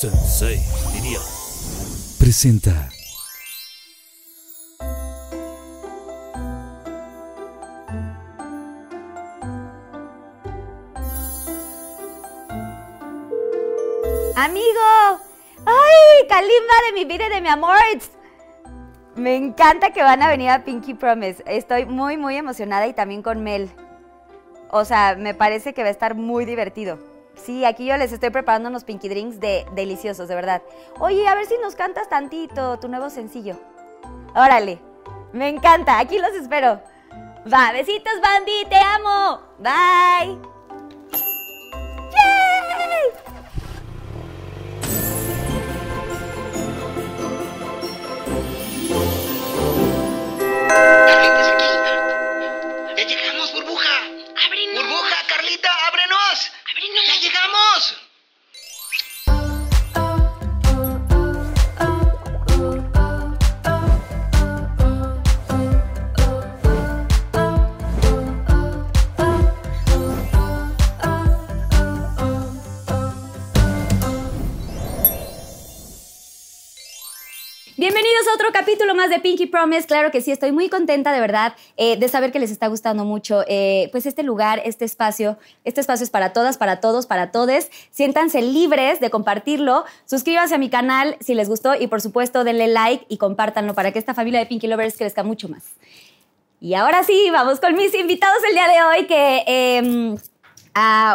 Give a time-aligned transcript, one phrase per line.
[0.00, 0.58] Sensei,
[0.94, 1.18] diría.
[2.18, 2.88] presenta
[14.36, 15.20] Amigo,
[15.66, 16.48] ay, Kalimba
[16.86, 17.76] de mi vida y de mi amor.
[19.16, 21.44] Me encanta que van a venir a Pinky Promise.
[21.44, 23.70] Estoy muy, muy emocionada y también con Mel.
[24.70, 27.09] O sea, me parece que va a estar muy divertido.
[27.34, 30.62] Sí, aquí yo les estoy preparando unos Pinky Drinks de deliciosos, de verdad.
[30.98, 33.56] Oye, a ver si nos cantas tantito tu nuevo sencillo.
[34.34, 34.80] Órale,
[35.32, 36.80] me encanta, aquí los espero.
[37.52, 38.12] Va, besitos,
[38.68, 39.40] te amo.
[39.58, 40.59] Bye.
[78.30, 79.86] A otro capítulo más de Pinky Promise.
[79.86, 83.04] Claro que sí, estoy muy contenta de verdad eh, de saber que les está gustando
[83.04, 83.42] mucho.
[83.48, 87.70] eh, pues este lugar, este espacio, este espacio es para todas, para todos, para todes.
[87.90, 89.84] Siéntanse libres de compartirlo.
[90.04, 93.92] Suscríbanse a mi canal si les gustó y por supuesto denle like y compártanlo para
[93.92, 95.64] que esta familia de Pinky Lovers crezca mucho más.
[96.60, 100.18] Y ahora sí, vamos con mis invitados el día de hoy que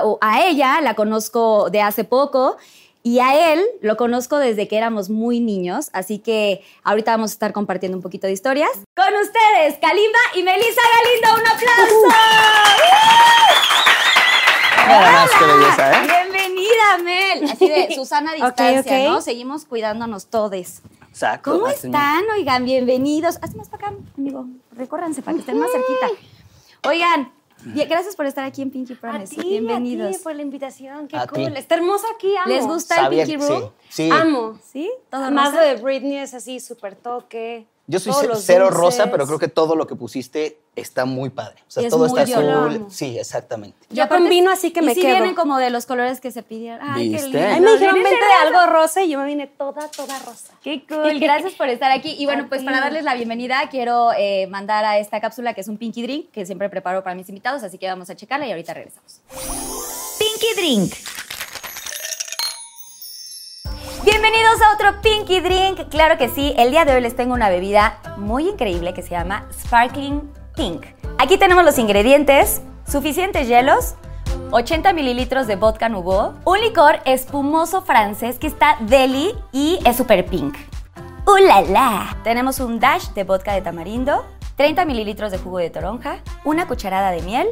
[0.04, 2.58] o a ella la conozco de hace poco
[3.06, 7.34] y a él lo conozco desde que éramos muy niños, así que ahorita vamos a
[7.34, 8.72] estar compartiendo un poquito de historias.
[8.96, 12.08] Con ustedes, Kalimba y Melissa Galindo, un aplauso.
[14.88, 16.08] Nada más que belleza, ¿eh?
[16.08, 17.52] Bienvenida, Mel.
[17.52, 19.08] Así de Susana a distancia, ok.
[19.08, 19.22] ¿no?
[19.22, 20.82] Seguimos cuidándonos todos.
[21.08, 21.52] Exacto.
[21.52, 22.24] ¿Cómo están?
[22.36, 23.38] Oigan, bienvenidos.
[23.44, 24.48] Haz más para acá, amigo.
[24.72, 26.08] Recórranse para que estén más cerquita.
[26.90, 27.32] Oigan,
[27.88, 29.36] gracias por estar aquí en Pinky A Promise.
[29.36, 30.10] ti, Bienvenidos.
[30.10, 31.52] a ti por la invitación, qué A cool.
[31.54, 31.58] ti.
[31.60, 32.54] Está hermoso aquí, amo.
[32.54, 33.72] ¿Les gusta Sabía el Pinky Room?
[33.90, 34.10] Sí, sí.
[34.12, 34.60] Amo.
[34.64, 34.92] ¿Sí?
[35.10, 37.66] ¿Todo Más de Britney es así, súper toque.
[37.88, 38.80] Yo soy cero dulces.
[38.80, 41.58] rosa, pero creo que todo lo que pusiste está muy padre.
[41.68, 42.88] O sea, Es todo está yo azul.
[42.90, 43.78] Sí, exactamente.
[43.92, 45.12] Yo aparte- combino así que y me sí quedo.
[45.12, 46.80] vienen como de los colores que se pidieron.
[46.82, 47.28] Ay, qué ¿Viste?
[47.30, 47.40] lindo.
[47.48, 50.54] Ay, me dijeron vente de algo rosa y yo me vine toda, toda rosa.
[50.64, 52.16] Qué cool, gracias por estar aquí.
[52.18, 55.62] Y bueno, A pues para darles la bienvenida, quiero eh, mandar a esta cápsula que
[55.62, 58.48] es un Pinky Drink que siempre preparo para mis invitados, así que vamos a checarla
[58.48, 59.22] y ahorita regresamos.
[60.18, 60.94] Pinky Drink.
[64.28, 65.88] Bienvenidos a otro Pinky Drink.
[65.90, 69.12] Claro que sí, el día de hoy les tengo una bebida muy increíble que se
[69.12, 70.84] llama Sparkling Pink.
[71.20, 73.94] Aquí tenemos los ingredientes, suficientes hielos,
[74.50, 80.26] 80 mililitros de vodka Nubo, un licor espumoso francés que está deli y es super
[80.26, 80.56] pink.
[81.28, 82.18] ¡Uh, la, la!
[82.24, 84.26] Tenemos un dash de vodka de tamarindo,
[84.56, 87.48] 30 mililitros de jugo de toronja, una cucharada de miel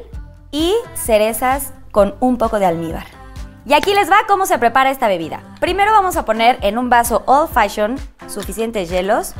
[0.49, 3.22] y cerezas con un poco de almíbar.
[3.65, 5.41] Y aquí les va cómo se prepara esta bebida.
[5.59, 7.97] Primero vamos a poner en un vaso old fashion
[8.27, 9.33] suficientes hielos.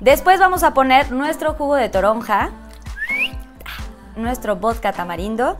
[0.00, 2.50] Después vamos a poner nuestro jugo de toronja,
[4.16, 5.58] nuestro vodka tamarindo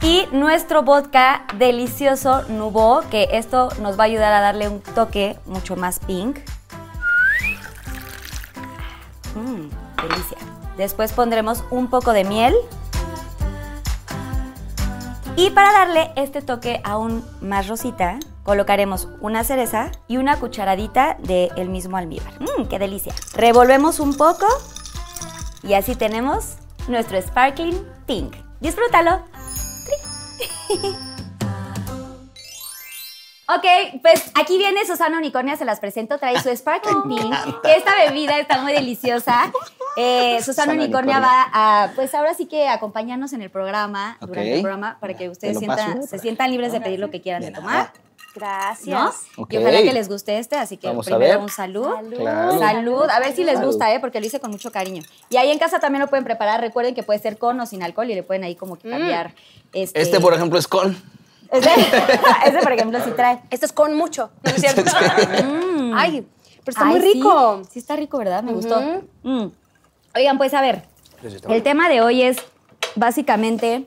[0.00, 5.38] y nuestro vodka delicioso Nubo, que esto nos va a ayudar a darle un toque
[5.46, 6.38] mucho más pink.
[9.34, 9.68] Mmm,
[10.02, 10.38] delicia.
[10.76, 12.54] Después pondremos un poco de miel.
[15.36, 21.68] Y para darle este toque aún más rosita, colocaremos una cereza y una cucharadita del
[21.68, 22.34] mismo almíbar.
[22.40, 23.14] Mmm, qué delicia.
[23.34, 24.46] Revolvemos un poco
[25.62, 26.56] y así tenemos
[26.88, 28.36] nuestro sparkling pink.
[28.60, 29.22] Disfrútalo.
[33.56, 37.34] Ok, pues aquí viene Susana Unicornia, se las presento, trae su Sparkling Pink.
[37.64, 39.52] Esta bebida está muy deliciosa.
[39.96, 41.50] Eh, Susana Susana Unicornia Unicornia.
[41.52, 45.28] va a, pues ahora sí que acompañarnos en el programa, durante el programa, para que
[45.28, 46.06] ustedes sientan- paso.
[46.08, 47.72] se sientan libres de pedir lo que quieran de De tomar.
[47.74, 47.92] nada.
[48.34, 49.26] Gracias.
[49.36, 51.42] Y ojalá que les guste este, así que Vamos a primero ver.
[51.42, 51.92] un salud.
[51.94, 52.16] Salud.
[52.16, 52.58] Claro.
[52.58, 54.00] Salud, a ver si les gusta, ¿eh?
[54.00, 55.02] porque lo hice con mucho cariño.
[55.28, 56.62] Y ahí en casa también lo pueden preparar.
[56.62, 59.34] Recuerden que puede ser con o sin alcohol y le pueden ahí como que cambiar.
[59.74, 60.96] Este, Este, por ejemplo, es con.
[61.52, 61.70] Ese,
[62.46, 63.40] ese, por ejemplo, sí trae.
[63.50, 64.82] Esto es con mucho, ¿no es cierto?
[65.82, 65.94] Mm.
[65.96, 66.26] Ay,
[66.64, 67.62] pero está Ay, muy rico.
[67.70, 68.42] Sí, está rico, ¿verdad?
[68.42, 68.80] Me gustó.
[69.22, 69.46] Mm.
[70.14, 70.84] Oigan, pues a ver,
[71.48, 72.38] el tema de hoy es
[72.94, 73.86] básicamente,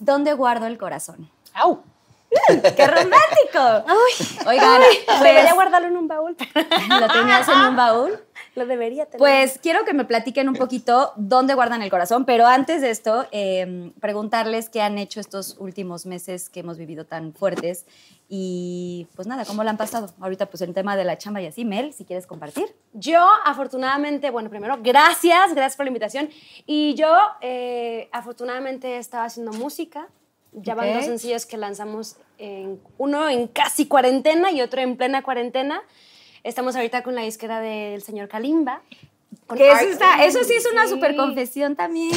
[0.00, 1.30] ¿dónde guardo el corazón?
[1.52, 1.82] ¡Au!
[2.76, 3.84] ¡Qué romántico!
[3.86, 6.36] Ay, Oigan, Ay, pues, debería guardarlo en un baúl.
[7.00, 8.18] lo tenías en un baúl.
[8.54, 9.18] Lo debería tener.
[9.18, 13.26] Pues quiero que me platiquen un poquito dónde guardan el corazón, pero antes de esto,
[13.32, 17.84] eh, preguntarles qué han hecho estos últimos meses que hemos vivido tan fuertes
[18.28, 20.12] y pues nada, cómo la han pasado.
[20.20, 22.66] Ahorita pues el tema de la chamba y así, Mel, si quieres compartir.
[22.92, 26.30] Yo, afortunadamente, bueno, primero, gracias, gracias por la invitación.
[26.64, 30.08] Y yo, eh, afortunadamente, estaba haciendo música.
[30.52, 30.94] Ya van Ok.
[30.94, 35.82] dos sencillos que lanzamos, en, uno en casi cuarentena y otro en plena cuarentena.
[36.44, 38.82] Estamos ahorita con la disquera del señor Kalimba.
[39.56, 40.90] Que eso, está- eso sí es una Sí.
[40.94, 42.12] super confesión también.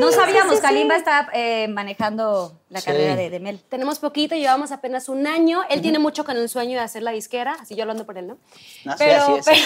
[0.00, 0.62] no sabíamos, sí, sí.
[0.62, 2.86] Kalimba está eh, manejando la Sí.
[2.86, 3.60] carrera de, de Mel.
[3.68, 5.62] Tenemos poquito, llevamos apenas un año.
[5.70, 8.26] Él tiene mucho con el sueño de hacer la disquera, así yo hablando por él,
[8.26, 8.38] ¿no?
[8.84, 9.62] No, sí, así es, así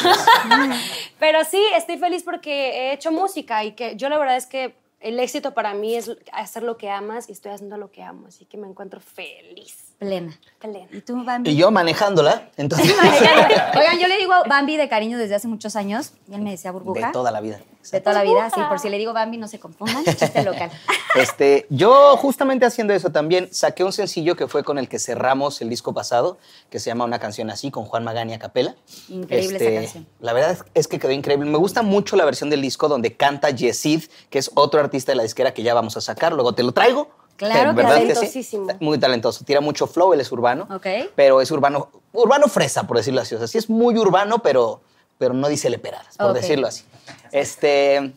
[0.48, 0.74] pero,
[1.18, 2.52] pero sí, estoy feliz porque
[2.90, 4.74] he hecho música y que yo la verdad es que
[5.04, 8.26] el éxito para mí es hacer lo que amas y estoy haciendo lo que amo,
[8.28, 9.92] así que me encuentro feliz.
[9.98, 10.32] Plena.
[10.58, 10.88] Plena.
[10.90, 11.50] ¿Y tú, Bambi?
[11.50, 12.90] Y yo manejándola, entonces.
[13.76, 16.72] Oigan, yo le digo Bambi de cariño desde hace muchos años y él me decía
[16.72, 17.08] burbuja.
[17.08, 17.60] de toda la vida.
[17.92, 18.68] De toda la vida, sí, Burbuja.
[18.68, 20.70] por si le digo Bambi no se confundan, chiste local.
[21.14, 25.60] Este, yo justamente haciendo eso también saqué un sencillo que fue con el que cerramos
[25.62, 26.38] el disco pasado,
[26.70, 28.74] que se llama Una canción así, con Juan Magani a capela.
[28.88, 30.06] Este, Increíble esa canción.
[30.18, 31.48] La verdad es- que quedó increíble.
[31.48, 35.16] Me gusta mucho la versión del disco donde canta Yesid, que es otro artista de
[35.16, 36.32] la disquera que ya vamos a sacar.
[36.32, 37.10] Luego te lo traigo.
[37.36, 37.82] Claro que.
[37.82, 38.66] Talentosísimo.
[38.80, 39.44] Muy talentoso.
[39.44, 40.66] Tira mucho flow, él es urbano.
[40.68, 40.86] Ok.
[41.14, 43.36] Pero es urbano, urbano fresa, por decirlo así.
[43.36, 44.80] O sea, sí es muy urbano, pero,
[45.18, 46.84] pero no dice leperadas, por decirlo así.
[47.32, 48.12] Este,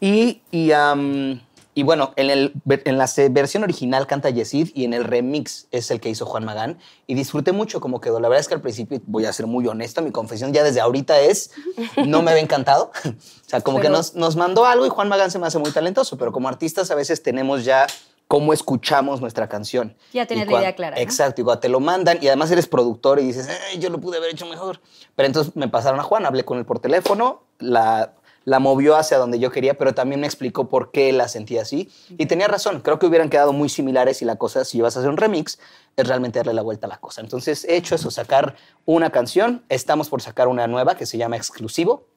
[0.00, 5.66] y, y, bueno, en, el, en la versión original canta Yesid y en el remix
[5.70, 6.78] es el que hizo Juan Magán.
[7.06, 8.20] Y disfruté mucho cómo quedó.
[8.20, 10.80] La verdad es que al principio, voy a ser muy honesto, mi confesión ya desde
[10.80, 11.50] ahorita es,
[12.06, 12.90] no me había encantado.
[13.04, 15.70] o sea, como que nos, nos mandó algo y Juan Magán se me hace muy
[15.70, 17.86] talentoso, pero como artistas a veces tenemos ya
[18.28, 19.96] cómo escuchamos nuestra canción.
[20.12, 21.02] Ya tienes la idea clara, ¿no?
[21.02, 23.98] Exacto, y cuando te lo mandan y además eres productor y dices, "Ay, yo lo
[23.98, 24.80] pude haber hecho mejor.
[25.16, 28.12] Pero entonces me pasaron a Juan, hablé con él por teléfono, la,
[28.44, 31.90] la movió hacia donde yo quería, pero también me explicó por qué la sentía así.
[32.10, 35.00] Y tenía razón, creo que hubieran quedado muy similares y la cosa, si ibas a
[35.00, 35.58] hacer un remix,
[35.96, 37.20] es realmente darle la vuelta a la cosa.
[37.22, 41.36] Entonces he hecho eso, sacar una canción, estamos por sacar una nueva que se llama
[41.36, 42.07] Exclusivo,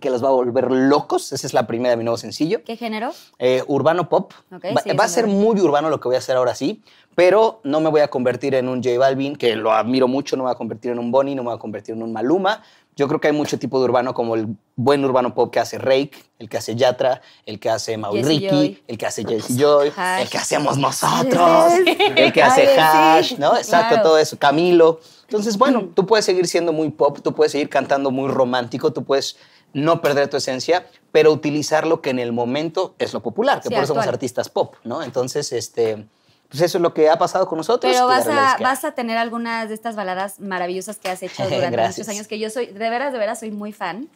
[0.00, 1.32] que los va a volver locos.
[1.32, 2.64] Esa es la primera de mi nuevo sencillo.
[2.64, 3.12] ¿Qué género?
[3.38, 4.32] Eh, urbano pop.
[4.52, 6.82] Va, sí, va a ser muy urbano lo que voy a hacer ahora sí,
[7.14, 10.42] pero no me voy a convertir en un J Balvin, que lo admiro mucho, no
[10.42, 12.62] me voy a convertir en un Bonnie, no me voy a convertir en un Maluma.
[13.00, 15.78] Yo creo que hay mucho tipo de urbano, como el buen urbano pop que hace
[15.78, 18.82] Rake, el que hace Yatra, el que hace Maui Jesse Ricky, Joy.
[18.88, 20.22] el que hace Jesse Joy, Hash.
[20.22, 21.72] el que hacemos nosotros,
[22.16, 23.32] el que hace Ay, sí.
[23.34, 23.56] Hash, ¿no?
[23.56, 24.02] Exacto, Claro.
[24.02, 24.38] todo eso.
[24.38, 25.00] Camilo.
[25.22, 29.02] Entonces, bueno, tú puedes seguir siendo muy pop, tú puedes seguir cantando muy romántico, tú
[29.02, 29.38] puedes
[29.72, 33.68] no perder tu esencia, pero utilizar lo que en el momento es lo popular, que
[33.68, 35.02] Sí, por eso somos artistas pop, ¿no?
[35.02, 36.04] Entonces, este,
[36.50, 37.92] pues eso es lo que ha pasado con nosotros.
[37.92, 38.56] Pero vas a, disquera.
[38.60, 42.38] vas a tener algunas de estas baladas maravillosas que has hecho durante muchos años, que
[42.38, 44.08] yo soy, de veras, de veras, soy muy fan.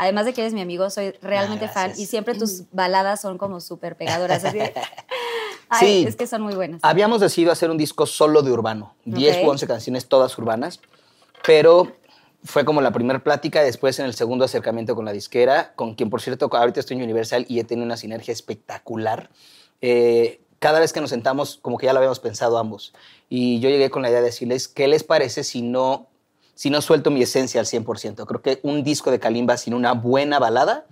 [0.00, 3.36] Además de que eres mi amigo, soy realmente Ah, fan y siempre tus baladas son
[3.36, 4.44] como súper pegadoras.
[4.44, 4.72] Así de-
[5.70, 6.06] Ay, Sí.
[6.08, 6.80] es que son muy buenas.
[6.84, 9.44] Habíamos decidido hacer un disco solo de urbano, 10 Ok.
[9.44, 10.80] u 11 canciones todas urbanas,
[11.44, 11.96] pero
[12.44, 16.10] fue como la primera plática, después en el segundo acercamiento con la disquera, con quien
[16.10, 19.30] por cierto ahorita estoy en Universal y he tenido una sinergia espectacular.
[19.80, 22.92] Eh, cada vez que nos sentamos, como que ya lo habíamos pensado ambos.
[23.28, 26.06] Y yo llegué con la idea de decirles, ¿qué les parece si no,
[26.54, 28.26] si no suelto mi esencia al 100%?
[28.26, 30.86] Creo que un disco de Kalimba sin una buena balada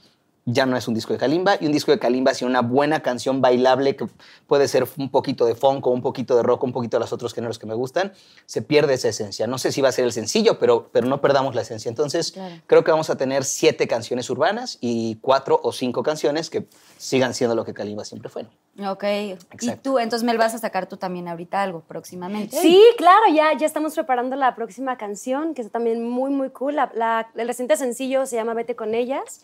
[0.49, 3.01] ya no es un disco de Kalimba y un disco de Kalimba sin una buena
[3.03, 4.07] canción bailable que
[4.47, 7.13] puede ser un poquito de funk o un poquito de rock, un poquito de los
[7.13, 8.13] otros géneros que me gustan,
[8.47, 9.49] se pierde esa esencia.
[9.49, 11.89] No sé si va a ser el sencillo, pero, pero no perdamos la esencia.
[11.89, 12.55] Entonces, Claro.
[12.69, 17.35] creo que vamos a tener siete canciones urbanas y cuatro o cinco canciones que sigan
[17.35, 18.47] siendo lo que Kalimba siempre fue.
[18.89, 19.03] Ok.
[19.05, 19.81] Y Exacto.
[19.83, 22.57] tú, entonces, Mel, vas a sacar tú también ahorita algo próximamente.
[22.61, 26.77] Sí, claro, ya, ya estamos preparando la próxima canción, que es también muy, muy cool.
[26.77, 29.41] La- la- el reciente sencillo se llama Vete con ellas.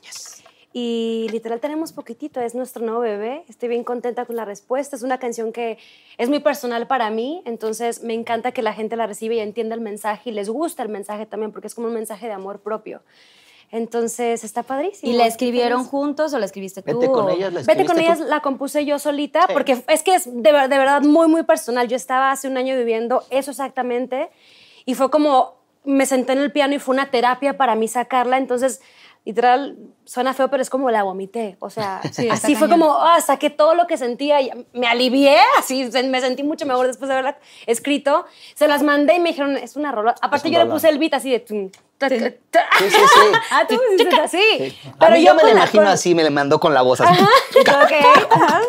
[0.75, 3.45] Y literal tenemos poquitito, es nuestro nuevo bebé.
[3.49, 4.97] Estoy bien contenta con la respuesta.
[4.97, 5.77] Es una canción que
[6.17, 9.75] es muy personal para mí, entonces me encanta que la gente la reciba y entienda
[9.75, 12.61] el mensaje y les gusta el mensaje también, porque es como un mensaje de amor
[12.61, 13.03] propio.
[13.71, 15.11] Entonces está padrísimo.
[15.13, 16.99] ¿Y la escribieron juntos o la escribiste tú?
[16.99, 19.53] Vete con ellas, la Vete con ellas la compuse yo solita, Sí.
[19.53, 21.89] porque es que es de, de verdad muy, muy personal.
[21.89, 24.31] Yo estaba hace un año viviendo eso exactamente
[24.85, 28.39] y fue como, me senté en el piano y fue una terapia para mí sacarla,
[28.39, 28.81] entonces...
[29.25, 31.57] Literal, suena feo, pero es como la vomité.
[31.61, 32.81] O sea, Sí, así fue cañón.
[32.89, 36.89] como, ah, saqué todo lo que sentía y me alivié, así me sentí mucho mejor
[36.89, 38.25] después de haberla escrito.
[38.55, 40.15] Se las mandé y me dijeron, es una rola.
[40.21, 41.39] Aparte, un yo le puse el beat así de.
[41.41, 42.17] tum, ta, ta,
[42.51, 42.61] ta.
[42.79, 43.21] Sí, sí, sí.
[43.53, 44.77] Ah, tú hiciste Chica, sí.
[44.95, 47.01] A Pero mí yo me la- imagino con- así, me le mandó con la voz
[47.01, 47.23] así.
[47.61, 47.93] Ok,
[48.31, 48.61] ajá.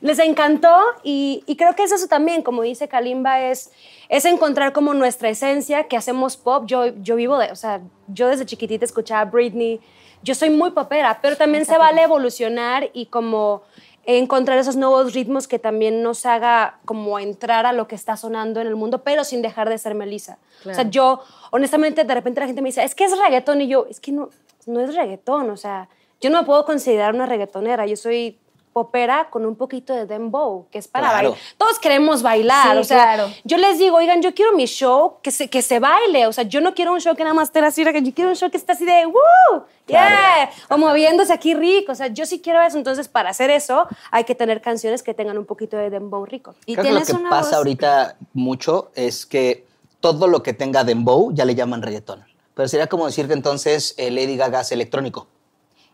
[0.00, 3.70] Les encantó y, y creo que es eso también, como dice Kalimba, es,
[4.08, 6.64] es encontrar como nuestra esencia, que hacemos pop.
[6.66, 9.80] Yo, yo vivo de, o sea, yo desde chiquitita escuchaba Britney,
[10.22, 13.62] yo soy muy popera, pero también se vale evolucionar y como
[14.04, 18.60] encontrar esos nuevos ritmos que también nos haga como entrar a lo que está sonando
[18.60, 20.38] en el mundo, pero sin dejar de ser Melissa.
[20.64, 23.68] O sea, yo, honestamente, de repente la gente me dice, es que es reggaetón, y
[23.68, 24.30] yo, es que no,
[24.66, 25.88] no es reggaetón, o sea,
[26.20, 28.38] yo no me puedo considerar una reggaetonera, yo soy
[28.72, 31.30] popera con un poquito de dembow, que es para Claro.
[31.30, 31.44] bailar.
[31.58, 33.32] Todos queremos bailar, Sí, o sea, claro.
[33.44, 36.44] yo les digo, oigan, yo quiero mi show que se, que se baile, o sea,
[36.44, 38.56] yo no quiero un show que nada más esté así, yo quiero un show que
[38.56, 39.64] esté así de, ¡woo!
[39.88, 40.50] ¡Yeah!
[40.68, 44.24] O moviéndose aquí rico, o sea, yo sí quiero eso, entonces para hacer eso hay
[44.24, 46.54] que tener canciones que tengan un poquito de dembow rico.
[46.64, 49.66] Y Creo que lo tienes que una pasa voz- ahorita mucho es que
[49.98, 52.24] todo lo que tenga dembow ya le llaman reggaetón.
[52.54, 55.26] Pero sería como decir que entonces eh, Lady Gaga es electrónico.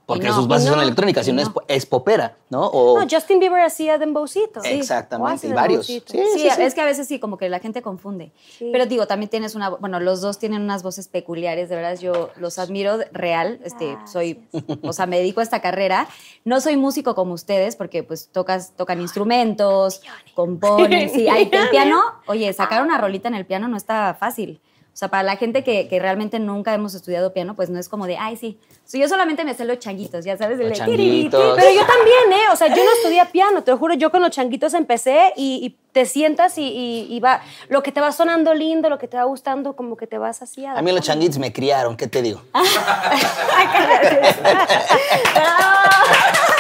[0.07, 1.43] Porque no, sus bases no, son electrónicas, y y no.
[1.43, 2.65] Es, po- es popera, ¿no?
[2.69, 4.61] O, No, Justin Bieber hacía dembowcito.
[4.63, 4.69] Sí.
[4.69, 5.85] Exactamente, y varios.
[5.87, 8.31] Sí, Sí, sí, es que a veces sí, como que la gente confunde.
[8.61, 12.31] Pero digo, también tienes una, bueno, los dos tienen unas voces peculiares, de verdad, yo
[12.37, 14.47] los admiro real, este, soy,
[14.83, 16.07] o sea, me dedico a esta carrera.
[16.45, 20.03] No soy músico como ustedes, porque pues tocas, tocan instrumentos,
[20.35, 24.61] componen, sí, hay, el piano, oye, sacar una rolita en el piano no está fácil.
[24.97, 27.87] O sea, para la gente que, que realmente nunca hemos estudiado piano, pues no es
[27.87, 28.59] como de, ay, sí.
[28.79, 31.55] O sea, yo solamente me sé los changuitos, ya sabes, el Los de changuitos.
[31.55, 32.45] Pero yo también, ¿eh?
[32.51, 35.61] O sea, yo no estudié piano, te lo juro, yo con los changuitos empecé y,
[35.63, 39.07] y te sientas y, y- y va, lo que te va sonando lindo, lo que
[39.07, 42.07] te va gustando, como que te vas así A mí los changuitos me criaron, ¿qué
[42.07, 42.41] te digo?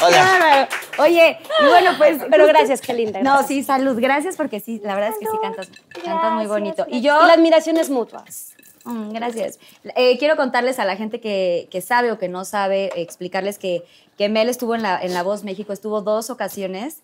[0.00, 0.68] Bárbaro.
[0.98, 2.18] Oye, y bueno, pues.
[2.30, 3.98] Pero gracias, qué linda, No, sí, salud.
[4.00, 5.68] Gracias porque sí, la verdad es que sí cantas,
[6.04, 6.86] cantas muy bonito.
[6.88, 7.22] Y yo.
[7.22, 8.24] Y la admiración es mutua.
[8.84, 9.58] Mm, gracias.
[9.96, 13.84] Eh, quiero contarles a la gente que, que sabe o que no sabe, explicarles que,
[14.16, 17.02] que Mel estuvo en la, en la Voz México, estuvo dos ocasiones.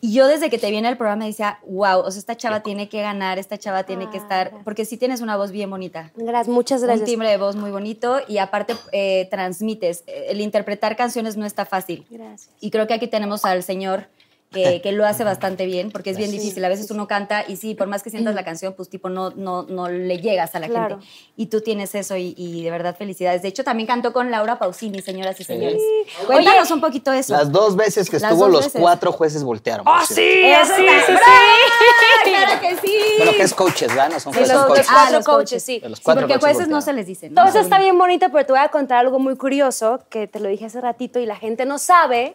[0.00, 2.60] Y yo desde que te vi en el programa decía, wow, o sea, esta chava
[2.62, 6.12] tiene que ganar, esta chava tiene que estar, porque sí tienes una voz bien bonita.
[6.16, 7.08] Gracias, muchas Un gracias.
[7.08, 10.04] timbre de voz muy bonito y aparte eh, transmites.
[10.06, 12.06] El interpretar canciones no está fácil.
[12.10, 12.50] Gracias.
[12.60, 14.08] Y creo que aquí tenemos al señor
[14.52, 16.64] que, que lo hace bastante bien, porque es bien difícil.
[16.64, 19.30] A veces uno canta y sí, por más que sientas la canción, pues tipo no,
[19.30, 20.96] no, no le llegas a la Claro.
[20.98, 21.06] gente.
[21.36, 23.42] Y tú tienes eso y, y de verdad felicidades.
[23.42, 25.82] De hecho, también cantó con Laura Pausini, señoras y señores.
[26.26, 27.32] Cuéntanos un poquito eso.
[27.34, 28.80] las dos veces que estuvo, los veces.
[28.80, 29.86] cuatro jueces voltearon.
[29.86, 30.22] ¡Oh, sí!
[30.22, 32.30] Eso sí, sí, sí!
[32.30, 32.96] ¡Claro que sí!
[33.18, 34.10] Bueno, que es coaches, ¿verdad?
[34.10, 34.86] No son Sí, jueces, los- coaches.
[34.90, 35.80] cuatro los coaches, sí.
[35.84, 37.28] Los Sí, cuatro porque jueces no se les dice.
[37.30, 37.36] ¿no?
[37.42, 40.40] Todo eso está bien bonito, pero te voy a contar algo muy curioso que te
[40.40, 42.34] lo dije hace ratito y la gente no sabe.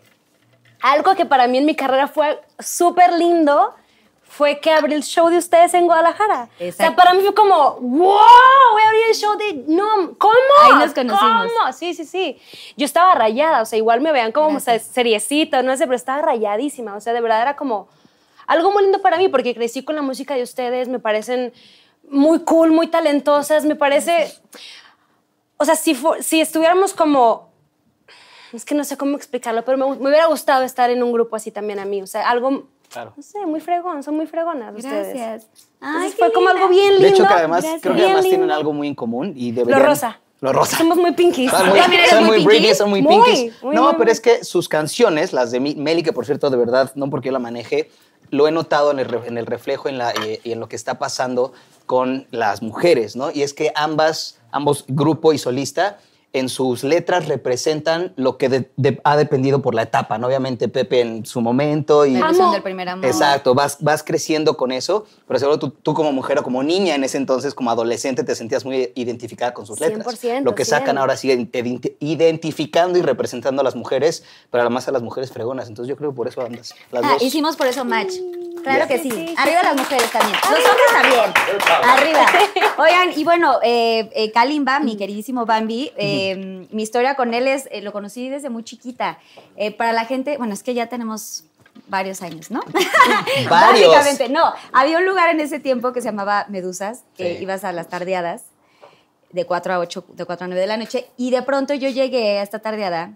[0.81, 3.75] Algo que para mí en mi carrera fue súper lindo
[4.31, 6.43] fue que abrí el show de ustedes en Guadalajara.
[6.43, 6.95] O sea, Exacto.
[6.95, 8.17] para mí fue como, wow,
[8.71, 9.65] voy a abrir el show de...
[9.67, 10.33] No, ¿cómo?
[10.63, 11.51] Ahí nos conocimos.
[11.51, 11.73] ¿Cómo?
[11.73, 12.41] Sí, sí, sí.
[12.77, 15.97] Yo estaba rayada, o sea, igual me vean como o sea, seriecita, no sé, pero
[15.97, 16.95] estaba rayadísima.
[16.95, 17.89] O sea, de verdad era como
[18.47, 21.51] algo muy lindo para mí porque crecí con la música de ustedes, me parecen
[22.09, 24.33] muy cool, muy talentosas, me parece...
[25.57, 27.50] O sea, si, si estuviéramos como...
[28.53, 31.35] Es que no sé cómo explicarlo, pero me, me hubiera gustado estar en un grupo
[31.35, 32.01] así también a mí.
[32.01, 33.13] O sea, algo, Claro.
[33.15, 35.15] no sé, muy fregón, son muy fregonas ustedes.
[35.15, 35.47] Gracias.
[35.79, 36.61] Ay, Entonces fue como linda.
[36.63, 37.03] algo bien lindo.
[37.03, 37.81] De hecho, que además, Gracias.
[37.81, 38.55] creo que Bien además tienen lindo.
[38.55, 39.85] algo muy en común y Lo deberían...
[39.85, 40.19] rosa.
[40.41, 40.75] Lo rosa.
[40.77, 41.51] Somos muy pinkies.
[41.51, 43.61] Son muy, son muy son muy, Muy, pinkies.
[43.63, 44.11] muy, no, muy, pero muy.
[44.11, 47.31] es que sus canciones, las de Meli, que por cierto, de verdad, no porque yo
[47.31, 47.91] la maneje,
[48.31, 50.75] lo he notado en el, en el reflejo en la, eh, y en lo que
[50.75, 51.53] está pasando
[51.85, 53.29] con las mujeres, ¿no?
[53.31, 55.99] Y es que ambas, ambos, grupo y solista,
[56.33, 60.27] en sus letras representan lo que de- de- ha dependido por la etapa, ¿no?
[60.27, 62.15] Obviamente Pepe en su momento y...
[62.15, 62.51] Amo.
[62.53, 63.05] del primer amor.
[63.05, 66.95] Exacto, vas, vas creciendo con eso, pero seguro tú, tú como mujer o como niña
[66.95, 70.05] en ese entonces, como adolescente, te sentías muy identificada con sus letras.
[70.07, 70.97] 100%, Lo que sacan 100.
[70.99, 75.67] ahora sigue identi- identificando y representando a las mujeres, pero además a las mujeres fregonas.
[75.67, 76.73] Entonces yo creo que por eso andas.
[76.91, 77.23] Las Ah, dos.
[77.23, 78.13] hicimos por eso match.
[78.63, 79.09] Claro que sí.
[79.09, 80.37] Sí, sí, Arriba las mujeres también.
[80.43, 81.21] Los hombres también.
[81.83, 82.25] Arriba.
[82.77, 86.20] Oigan, y bueno, eh, eh, Kalimba, mi queridísimo Bambi, eh,
[86.71, 89.19] mi historia con él es, eh, lo conocí desde muy chiquita.
[89.55, 91.45] Eh, para la gente, bueno, es que ya tenemos
[91.87, 92.61] varios años, ¿no?
[93.49, 93.89] Varios.
[93.93, 94.53] Básicamente, no.
[94.73, 97.43] Había un lugar en ese tiempo que se llamaba Medusas, que Sí.
[97.43, 98.43] ibas a las tardeadas
[99.31, 101.89] de 4 a 8, de 4 a 9 de la noche, y de pronto yo
[101.89, 103.13] llegué a esta tardeada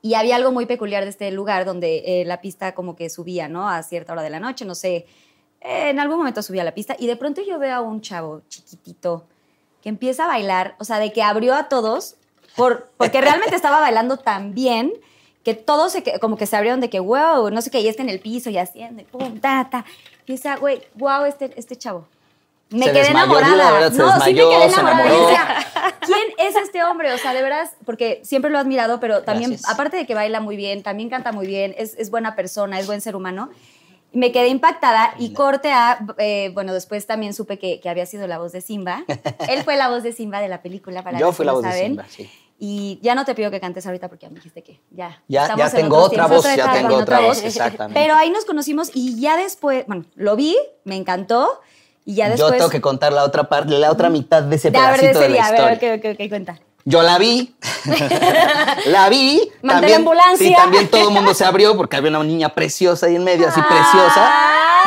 [0.00, 3.48] y había algo muy peculiar de este lugar donde eh, la pista como que subía,
[3.48, 3.68] ¿no?
[3.68, 5.06] A cierta hora de la noche, no sé.
[5.60, 9.26] en algún momento subía la pista y de pronto yo veo a un chavo chiquitito
[9.80, 12.16] que empieza a bailar, o sea, de que abrió a todos,
[12.56, 14.92] por, porque realmente estaba bailando tan bien
[15.44, 18.02] que todos se, como que se abrieron de que, wow, no sé qué, y está
[18.02, 19.84] en el piso y haciendo, pum, ta, ta.
[20.26, 22.06] Y decía, güey, wow, este, este chavo.
[22.70, 23.72] Me Se quedé desmayó, enamorada.
[23.72, 25.66] verdad, no, sí me quedé enamorada.
[26.06, 27.12] ¿quién es este hombre?
[27.12, 29.70] O sea, de veras, porque siempre lo he admirado, pero también, Gracias.
[29.70, 32.86] aparte de que baila muy bien, también canta muy bien, es, es buena persona, es
[32.86, 33.50] buen ser humano.
[34.14, 38.26] Me quedé impactada y corte a, eh, bueno, después también supe que, que había sido
[38.26, 39.04] la voz de Simba.
[39.48, 41.72] Él fue la voz de Simba de la película, para Yo fui la voz de.
[41.72, 42.30] Simba, sí.
[42.64, 45.20] Y ya no te pido que cantes ahorita porque ya me dijiste que ya.
[45.26, 48.00] Ya, ya en tengo otra voz, ya Otra tengo etapa, otra otra voz, exactamente.
[48.00, 51.60] Pero ahí nos conocimos y ya después, bueno, lo vi, me encantó
[52.04, 52.58] y ya Yo después...
[52.58, 55.18] tengo que contar la otra parte, la otra mitad de ese De, a ver, pedacito
[55.18, 55.94] de de ese la día, a ver, historia.
[55.96, 56.60] ok, ok, ok, cuenta.
[56.84, 57.52] Yo la vi,
[58.86, 59.50] la vi.
[59.62, 60.46] Mandé la ambulancia.
[60.46, 63.48] Sí, también todo el mundo se abrió porque había una niña preciosa ahí en medio,
[63.48, 64.32] así preciosa.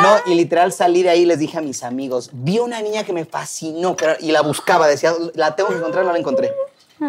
[0.00, 3.04] No, y literal salí de ahí y les dije a mis amigos, vi una niña
[3.04, 6.54] que me fascinó y la buscaba, decía, la tengo que encontrar, no la encontré.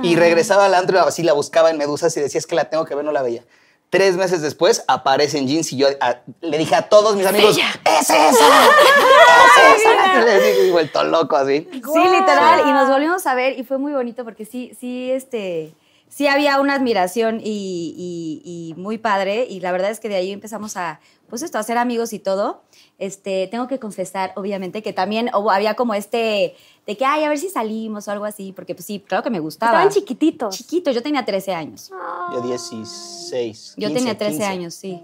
[0.04, 2.86] Y regresaba al antro, así la buscaba en Medusas y decía, es que la tengo
[2.86, 3.44] que ver, no la veía.
[3.90, 7.58] Tres meses después aparece en jeans y yo a- le dije a todos mis amigos,
[7.58, 8.16] ¡es esa!
[8.36, 10.26] ¡Es esa!
[10.26, 11.70] Le dije, vuelto loco así.
[11.72, 12.68] Sí, literal.
[12.68, 15.74] Y nos volvimos a ver y fue muy bonito porque sí, sí, este,
[16.10, 19.46] sí había una admiración y, y- y muy padre.
[19.50, 22.20] Y la verdad es que de ahí empezamos a, pues esto, a ser amigos y
[22.20, 22.64] todo.
[23.00, 26.56] Este, tengo que confesar, obviamente, que también había como este,
[26.88, 29.30] de que, ay, a ver si salimos o algo así, porque pues sí, claro que
[29.30, 29.74] me gustaba.
[29.74, 30.56] Estaban chiquititos.
[30.56, 31.92] Chiquito, yo tenía 13 años.
[32.34, 33.74] Yo 16.
[33.76, 34.46] Yo 15, tenía 13 15.
[34.46, 35.04] años, sí.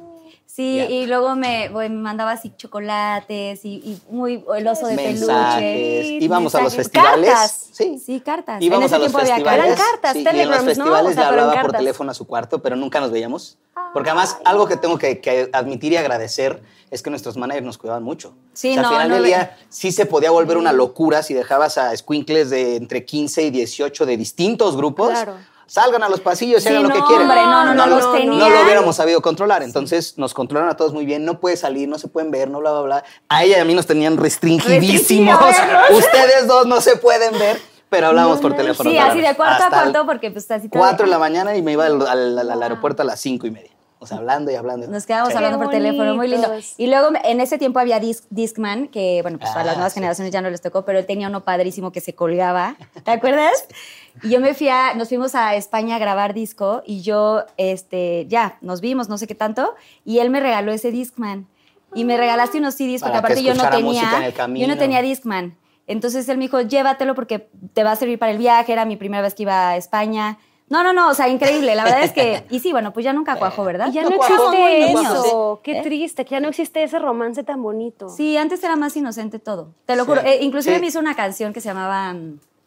[0.56, 5.64] Sí, y luego me, me mandaba así chocolates y, y muy el oso de Mensajes.
[5.64, 6.24] peluche.
[6.24, 7.28] Íbamos a los festivales.
[7.32, 7.70] Cartas.
[7.72, 7.98] Sí.
[7.98, 8.62] Sí, cartas.
[8.62, 9.66] Íbamos en ese a los tiempo había festivales.
[9.66, 9.80] cartas.
[9.80, 10.66] Eran cartas, sí, y en los ¿no?
[10.66, 13.58] festivales O sea, le hablaba por teléfono a su cuarto, pero nunca nos veíamos.
[13.96, 17.80] Porque además, algo que tengo que, que admitir y agradecer es que nuestros managers nos
[17.80, 18.36] cuidaban mucho.
[18.54, 21.24] Sí, o sea, no, al final no del día sí se podía volver una locura
[21.24, 25.10] si dejabas a squinkles de entre 15 y 18 de distintos grupos.
[25.10, 25.36] Claro.
[25.66, 27.24] Salgan a los pasillos y Sí, hagan lo que no, quieran.
[27.30, 28.38] hombre, no, no, no, los lo- tenían.
[28.40, 29.64] no lo hubiéramos sabido controlar.
[29.64, 31.26] Entonces nos controlaron a todos muy bien.
[31.26, 33.04] No puede salir, no se pueden ver, no bla, bla, bla.
[33.30, 35.40] A ella y a mí nos tenían restringidísimos.
[35.40, 38.90] Restringido, Ustedes dos no se pueden ver, pero hablábamos por teléfono.
[38.90, 41.72] Sí, así de cuarto a cuarto, porque pues así 4 de la mañana y me
[41.74, 43.70] iba al, al- al- al aeropuerto a las 5 y media.
[44.00, 44.86] O sea, hablando y hablando.
[44.88, 45.38] Nos quedábamos Sí.
[45.38, 46.50] hablando Qué por teléfono, muy lindo.
[46.76, 49.94] Y luego en ese tiempo había Disc, Discman, que bueno, pues a Ah, las nuevas
[49.94, 50.00] sí.
[50.00, 52.76] generaciones ya no les tocó, pero él tenía uno padrísimo que se colgaba.
[53.06, 53.66] ¿Te acuerdas?
[54.22, 58.26] Y yo me fui a, nos fuimos a España a grabar disco y yo, este,
[58.28, 59.74] ya, nos vimos, no sé qué tanto,
[60.06, 61.48] y él me regaló ese Discman.
[61.96, 65.56] Y me regalaste unos CDs porque Para aparte yo no tenía, yo no tenía Discman.
[65.86, 68.96] Entonces él me dijo, llévatelo porque te va a servir para el viaje, era mi
[68.98, 70.38] primera vez que iba a España.
[70.70, 71.76] No, no, no, o sea, increíble.
[71.76, 73.90] La verdad es que, y sí, bueno, pues ya nunca cuajó, ¿verdad?
[73.90, 75.60] Y ya No no existe eso.
[75.62, 75.82] Qué ¿Eh?
[75.84, 78.10] triste, que ya no existe ese romance tan bonito.
[78.10, 79.74] Sí, antes era más inocente todo.
[79.86, 80.10] Te lo Sí.
[80.10, 80.22] juro.
[80.22, 80.82] Eh, inclusive Sí.
[80.82, 82.16] me hizo una canción que se llamaba.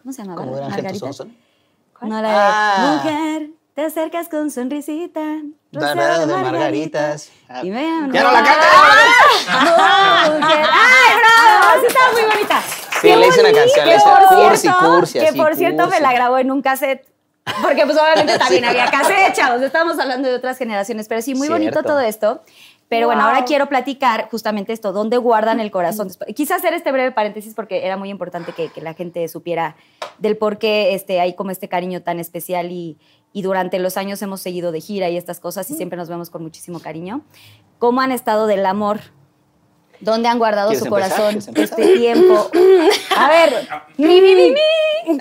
[0.06, 0.40] ¿Cómo se llamaba?
[0.40, 1.00] ¿Cómo era Ángel?
[2.02, 3.00] No, la de Ah.
[3.02, 5.20] Mujer, te acercas con sonrisita.
[5.72, 7.32] Rodeado de margaritas.
[7.64, 8.66] Y me Ya no la canta,
[9.48, 10.34] ya no.
[10.38, 10.66] Mujer.
[10.70, 11.80] ¡Ay, bravo!
[11.80, 12.62] Sí, está muy bonita.
[12.62, 13.58] Sí, Qué le hice una bonito.
[13.66, 17.04] canción, le hice por cursi, cursi, Que por cierto me la grabó en un cassette.
[17.62, 19.60] Porque pues obviamente también había cassette, chavos.
[19.60, 21.08] Estamos hablando de otras generaciones.
[21.08, 22.44] Pero sí, muy bonito todo esto.
[22.88, 23.30] Pero bueno, Wow.
[23.30, 26.08] ahora quiero platicar justamente esto, dónde guardan el corazón.
[26.34, 29.74] Quise hacer este breve paréntesis porque era muy importante que, que la gente supiera
[30.18, 32.96] del por qué este, hay como este cariño tan especial y,
[33.32, 36.30] y durante los años hemos seguido de gira y estas cosas y siempre nos vemos
[36.30, 37.22] con muchísimo cariño.
[37.78, 39.00] ¿Cómo han estado del amor?
[39.98, 41.32] ¿Dónde han guardado ¿Quieres su empezar?
[41.32, 42.50] corazón este tiempo?
[43.16, 44.60] A ver, mi, mi, mi, mi.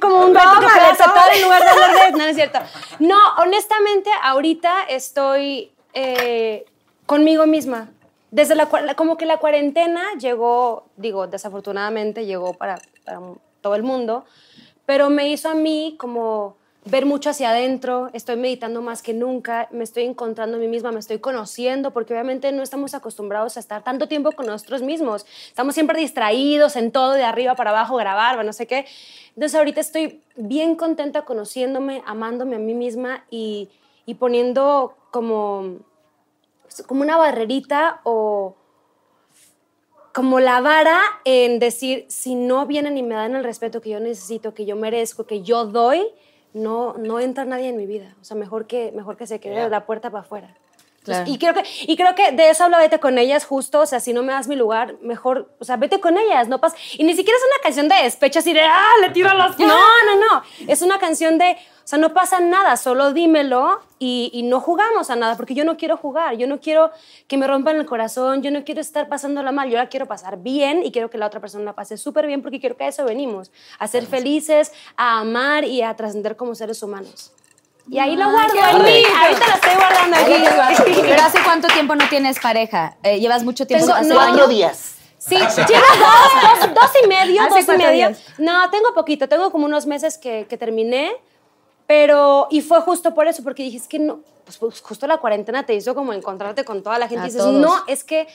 [0.00, 1.36] Como un gato que tómale, fue a aceptar tómale.
[1.36, 2.10] en lugar de...
[2.12, 2.58] No, no es cierto.
[2.98, 6.64] No, honestamente, ahorita estoy eh,
[7.06, 7.90] conmigo misma.
[8.30, 13.20] Desde la, como que la cuarentena llegó, digo, desafortunadamente llegó para, para
[13.60, 14.24] todo el mundo,
[14.86, 19.68] pero me hizo a mí como ver mucho hacia adentro, estoy meditando más que nunca,
[19.70, 23.60] me estoy encontrando a mí misma, me estoy conociendo, porque obviamente no estamos acostumbrados a
[23.60, 25.24] estar tanto tiempo con nosotros mismos.
[25.46, 28.84] Estamos siempre distraídos en todo, de arriba para abajo, grabar, no sé qué.
[29.28, 33.70] Entonces ahorita estoy bien contenta conociéndome, amándome a mí misma y,
[34.06, 35.78] y poniendo como,
[36.86, 38.56] como una barrerita o
[40.12, 43.98] como la vara en decir, si no vienen y me dan el respeto que yo
[44.00, 46.06] necesito, que yo merezco, que yo doy,
[46.52, 48.14] no, no entra nadie en mi vida.
[48.20, 49.68] O sea, mejor que, mejor que se quede Yeah.
[49.68, 50.54] la puerta para afuera.
[51.00, 51.30] Entonces, Claro.
[51.32, 53.98] y, creo que, y creo que de eso habla Vete con ellas justo, o sea,
[54.00, 56.76] si no me das mi lugar, mejor, o sea, vete con ellas, no pasa.
[56.96, 59.58] Y ni siquiera es una canción de despecho así de, ah, le tiro a las...
[59.58, 64.42] No, no, no, es una canción de, sea, no pasa nada, solo dímelo y, y
[64.42, 66.90] no jugamos a nada, porque yo no quiero jugar, yo no quiero
[67.28, 70.38] que me rompan el corazón, yo no quiero estar pasándola mal, yo la quiero pasar
[70.38, 72.88] bien y quiero que la otra persona la pase súper bien, porque quiero que a
[72.88, 77.32] eso venimos, a ser felices, a amar y a trascender como seres humanos.
[77.86, 79.08] Y ahí lo guardo qué en mí, bonito.
[79.20, 81.00] ahorita la estoy guardando aquí.
[81.02, 82.96] Pero ¿hace cuánto tiempo no tienes pareja?
[83.02, 83.84] Eh, ¿Llevas mucho tiempo?
[83.86, 84.36] Tengo- ¿Hace no, años?
[84.38, 84.96] Cuatro días.
[85.18, 85.46] Sí, llevo
[85.98, 87.92] dos, dos, dos y medio, ¿Hace dos y medio.
[88.08, 88.22] días?
[88.38, 91.12] No, tengo poquito, tengo como unos meses que, que terminé,
[91.86, 95.18] pero, y fue justo por eso, porque dije, es que no, pues, pues, justo la
[95.18, 97.60] cuarentena te hizo como encontrarte con toda la gente A y dices, todos.
[97.60, 98.26] no, es que,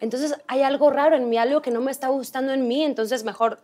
[0.00, 3.24] entonces hay algo raro en mí, algo que no me está gustando en mí, entonces
[3.24, 3.60] mejor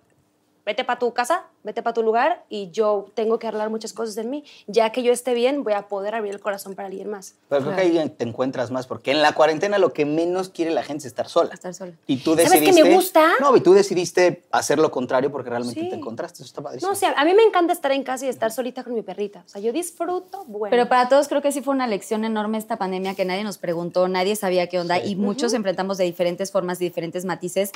[0.64, 4.16] vete para tu casa, vete para tu lugar y yo tengo que arreglar muchas cosas
[4.18, 4.44] en mí.
[4.66, 7.34] Ya que yo esté bien, voy a poder abrir el corazón para alguien más.
[7.48, 10.70] Pero creo que ahí te encuentras más, porque en la cuarentena lo que menos quiere
[10.70, 11.52] la gente es estar sola.
[11.52, 11.92] Estar sola.
[12.06, 12.84] Y tú ¿Sabes qué decidiste...
[12.84, 13.32] me gusta?
[13.40, 15.88] No, y tú decidiste hacer lo contrario porque realmente Sí.
[15.88, 16.36] te encontraste.
[16.42, 16.88] Eso está padrísimo.
[16.88, 19.02] No, o sea, a mí me encanta estar en casa y estar solita con mi
[19.02, 19.42] perrita.
[19.46, 20.70] O sea, yo disfruto, bueno.
[20.70, 23.58] Pero para todos creo que sí fue una lección enorme esta pandemia que nadie nos
[23.58, 27.72] preguntó, nadie sabía qué onda y muchos enfrentamos de diferentes formas, de diferentes matices.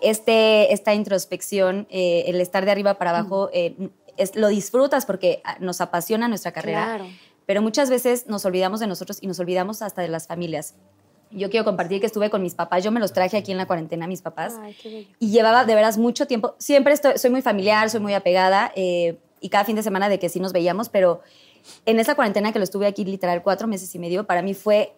[0.00, 3.21] Este, esta introspección, eh, el estar de arriba para abajo,
[3.52, 6.84] eh, es- lo disfrutas porque ah, nos apasiona nuestra carrera.
[6.84, 7.06] Claro.
[7.46, 10.74] Pero muchas veces nos olvidamos de nosotros y nos olvidamos hasta de las familias.
[11.30, 13.66] Yo quiero compartir que estuve con mis papás, yo me los traje aquí en la
[13.66, 14.54] cuarentena, mis papás.
[14.60, 15.08] Ay, qué bello.
[15.18, 16.54] Y llevaba de veras mucho tiempo.
[16.58, 20.18] Siempre estoy, soy muy familiar, soy muy apegada eh, y cada fin de semana de
[20.18, 21.20] que sí nos veíamos, pero
[21.86, 24.92] en esa cuarentena que lo estuve aquí literal cuatro meses y medio, para mí fue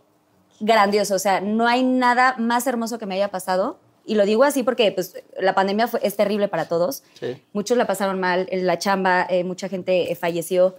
[0.61, 1.15] grandioso.
[1.15, 3.79] O sea, no hay nada más hermoso que me haya pasado.
[4.07, 7.03] Y lo digo así porque pues, la pandemia fue, es terrible para todos.
[7.19, 7.43] Sí.
[7.53, 10.77] Muchos la pasaron mal, en la chamba, eh, mucha gente eh, falleció.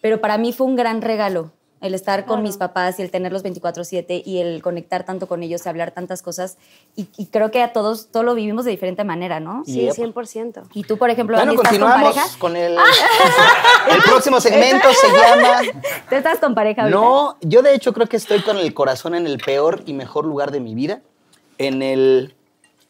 [0.00, 1.52] Pero para mí fue un gran regalo
[1.84, 5.66] el estar con mis papás y el tenerlos 24/7 y el conectar tanto con ellos
[5.66, 6.56] y hablar tantas cosas.
[6.96, 9.62] Y, y creo que a todos, todo lo vivimos de diferente manera, ¿no?
[9.66, 10.14] Sí, Yep.
[10.14, 10.62] 100%.
[10.72, 12.38] Y tú, por ejemplo, Bueno, Andy, ¿estás con continuamos pareja?
[12.38, 12.72] con el...
[13.90, 15.60] el próximo segmento se llama...
[16.08, 16.98] ¿Tú estás con pareja ahorita?
[16.98, 20.24] No, yo de hecho creo que estoy con el corazón en el peor y mejor
[20.24, 21.02] lugar de mi vida.
[21.58, 22.34] En el,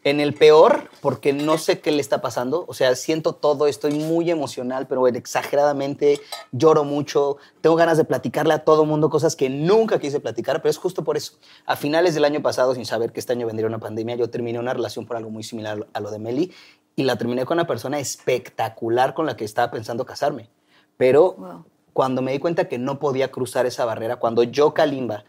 [0.05, 2.65] en el peor, porque no sé qué le está pasando.
[2.69, 6.21] O sea, siento todo, estoy muy emocional, pero exageradamente
[6.53, 7.39] lloro mucho.
[7.63, 11.05] Tengo ganas de platicarle a todo mundo cosas que nunca quise platicar, pero es justo
[11.05, 11.39] por eso.
[11.67, 14.59] A finales del año pasado, sin saber que este año vendría una pandemia, yo terminé
[14.59, 16.53] una relación por algo muy similar a lo de Meli
[16.97, 20.51] y la terminé con una persona espectacular con la que estaba pensando casarme.
[20.97, 21.65] Pero Wow.
[21.93, 25.25] cuando me di cuenta que no podía cruzar esa barrera, cuando yo, Kalimba,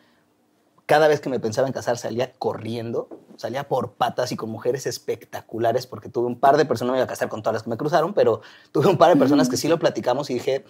[0.86, 4.86] cada vez que me pensaba en casar salía corriendo, salía por patas y con mujeres
[4.86, 7.64] espectaculares, porque tuve un par de personas, no me iba a casar con todas las
[7.64, 10.64] que me cruzaron, pero tuve un par de personas que sí lo platicamos y dije,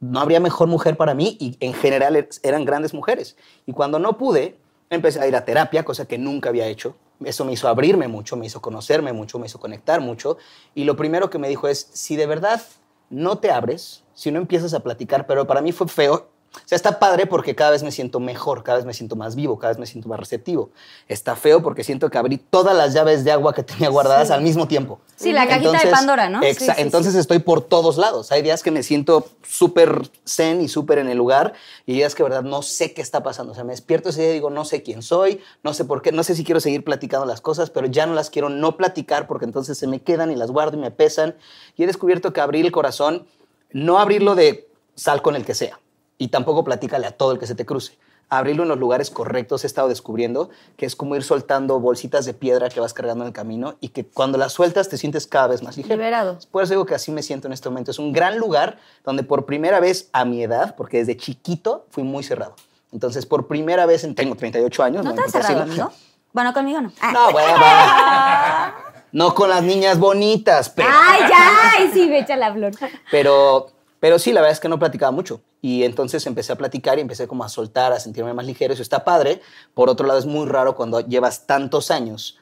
[0.00, 3.36] no habría mejor mujer para mí y en general er- eran grandes mujeres.
[3.64, 4.58] Y cuando no pude,
[4.90, 6.96] empecé a ir a terapia, cosa que nunca había hecho.
[7.24, 10.36] Eso me hizo abrirme mucho, me hizo conocerme mucho, me hizo conectar mucho.
[10.74, 12.60] Y lo primero que me dijo es, si de verdad
[13.08, 16.28] no te abres, si no empiezas a platicar, pero para mí fue feo.
[16.56, 19.34] O sea, está padre porque cada vez me siento mejor, cada vez me siento más
[19.34, 20.70] vivo, cada vez me siento más receptivo.
[21.08, 24.40] Está feo porque siento que abrí todas las llaves de agua que tenía guardadas al
[24.40, 25.00] mismo tiempo.
[25.16, 26.40] Sí, la cajita de Pandora, ¿no?
[26.42, 28.32] Sí, sí, entonces estoy por todos lados.
[28.32, 31.54] Hay días que me siento súper zen y súper en el lugar
[31.86, 33.52] y días que, verdad, no sé qué está pasando.
[33.52, 36.02] O sea, me despierto ese día y digo, no sé quién soy, no sé por
[36.02, 38.76] qué, no sé si quiero seguir platicando las cosas, pero ya no las quiero no
[38.76, 41.36] platicar porque entonces se me quedan y las guardo y me pesan.
[41.76, 43.26] Y he descubierto que abrir el corazón,
[43.70, 45.78] no abrirlo de sal con el que sea
[46.18, 47.98] y tampoco platícale a todo el que se te cruce.
[48.30, 52.32] Abrirlo en los lugares correctos he estado descubriendo que es como ir soltando bolsitas de
[52.32, 55.48] piedra que vas cargando en el camino y que cuando las sueltas te sientes cada
[55.48, 55.94] vez más ligero.
[55.94, 56.38] Liberado.
[56.50, 57.90] Por eso digo que así me siento en este momento.
[57.90, 62.02] Es un gran lugar donde por primera vez a mi edad, porque desde chiquito fui
[62.02, 62.56] muy cerrado.
[62.92, 65.04] Entonces, por primera vez, en, tengo 38 años.
[65.04, 65.84] ¿No me te has importa cerrado, decirlo.
[65.84, 65.98] amigo?
[66.32, 66.92] Bueno, conmigo no.
[67.00, 67.12] Ah.
[67.12, 68.74] No, hueva.
[69.12, 70.88] No con las niñas bonitas, pero...
[70.92, 71.70] ¡Ay, ya!
[71.76, 72.72] ¡Ay, sí, me echa la flor!
[73.12, 73.68] Pero,
[74.04, 75.40] pero sí, la verdad es que no platicaba mucho.
[75.62, 78.74] Y entonces empecé a platicar y empecé como a soltar, a sentirme más ligero.
[78.74, 79.40] Eso está padre.
[79.72, 82.38] Por otro lado, es muy raro cuando llevas tantos años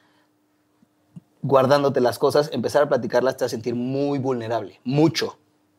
[1.41, 4.81] guardándote las cosas, empezar a platicarlas te hace sentir muy vulnerable.
[4.83, 5.37] Mucho.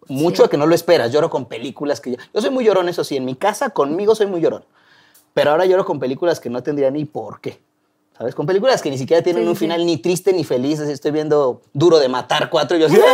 [0.09, 1.13] Mucho que no lo esperas.
[1.13, 2.13] Lloro con películas que...
[2.13, 3.19] Yo, yo soy muy llorón, eso sí.
[3.19, 4.65] En mi casa, conmigo soy muy llorón.
[5.35, 7.61] Pero ahora lloro con películas que no tendría ni por qué.
[8.17, 8.35] ¿Sabes?
[8.37, 9.61] Con películas que ni siquiera tienen Sí, un sí.
[9.61, 10.79] final ni triste ni feliz.
[10.79, 12.97] Así estoy viendo Duro de Matar cuatro y yo así...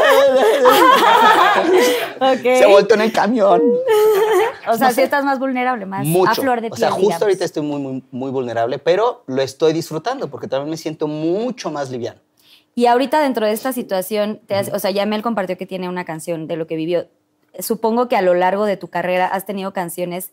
[2.20, 2.42] Ok.
[2.42, 3.62] Se ha vuelto en el camión.
[4.68, 6.30] O sea, sí estás más vulnerable, más Mucho.
[6.30, 7.22] a flor de piel, o sea, justo digamos.
[7.22, 11.70] ahorita estoy muy, muy, muy vulnerable, pero lo estoy disfrutando porque también me siento mucho
[11.70, 12.20] más liviano.
[12.74, 15.88] Y ahorita dentro de esta situación, te has- o sea, ya Mel compartió que tiene
[15.88, 17.06] una canción de lo que vivió.
[17.58, 20.30] Supongo que a lo largo de tu carrera has tenido canciones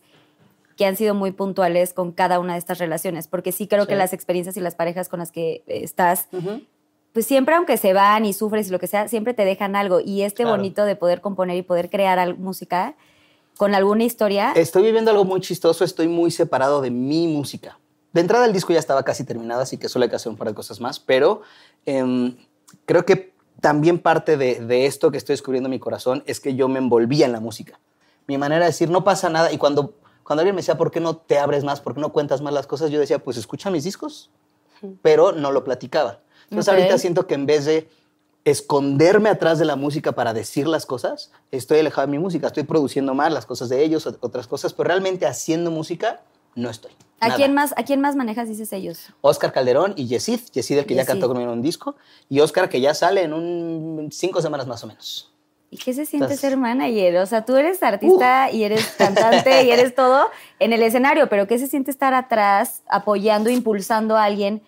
[0.78, 3.94] que han sido muy puntuales con cada una de estas relaciones, porque sí creo que
[3.94, 3.98] Sí.
[3.98, 6.28] las experiencias y las parejas con las que eh, estás,
[7.12, 9.98] pues siempre aunque se van y sufres y lo que sea, siempre te dejan algo.
[10.00, 10.56] Y este Claro.
[10.56, 12.94] bonito de poder componer y poder crear música
[13.56, 17.76] con alguna historia, Estoy viviendo algo muy chistoso, estoy muy separado de mi música.
[18.12, 20.38] De entrada el disco ya estaba casi terminado, así que solo hay que hacer un
[20.38, 21.42] par de cosas más, pero
[21.86, 22.36] em,
[22.86, 26.54] creo que también parte de, de esto que estoy descubriendo en mi corazón es que
[26.54, 27.80] yo me envolvía en la música.
[28.28, 29.94] Mi manera de decir, no pasa nada, y cuando,
[30.28, 31.80] cuando alguien me decía, ¿por qué no te abres más?
[31.80, 32.90] ¿Por qué no cuentas más las cosas?
[32.90, 34.28] Yo decía, pues escucha mis discos.
[35.02, 36.20] pero no lo platicaba.
[36.50, 36.78] Entonces Ok.
[36.78, 37.88] ahorita siento que en vez de
[38.44, 42.62] esconderme atrás de la música para decir las cosas, estoy alejado de mi música, estoy
[42.62, 46.20] produciendo más las cosas de ellos, ot- otras cosas, pero realmente haciendo música
[46.54, 46.92] no estoy.
[47.20, 47.36] ¿A Nada.
[47.36, 49.08] quién más, a quién más manejas, dices ellos?
[49.20, 51.96] Oscar Calderón y Yesid, Yesid el que ya cantó conmigo en un disco,
[52.28, 55.32] y Oscar que ya sale en un cinco semanas más o menos.
[55.70, 57.18] ¿Y qué se siente Entonces- ser manager?
[57.18, 60.28] O sea, tú eres artista y eres cantante y eres todo
[60.58, 64.62] en el escenario, pero ¿qué se siente estar atrás apoyando, impulsando a alguien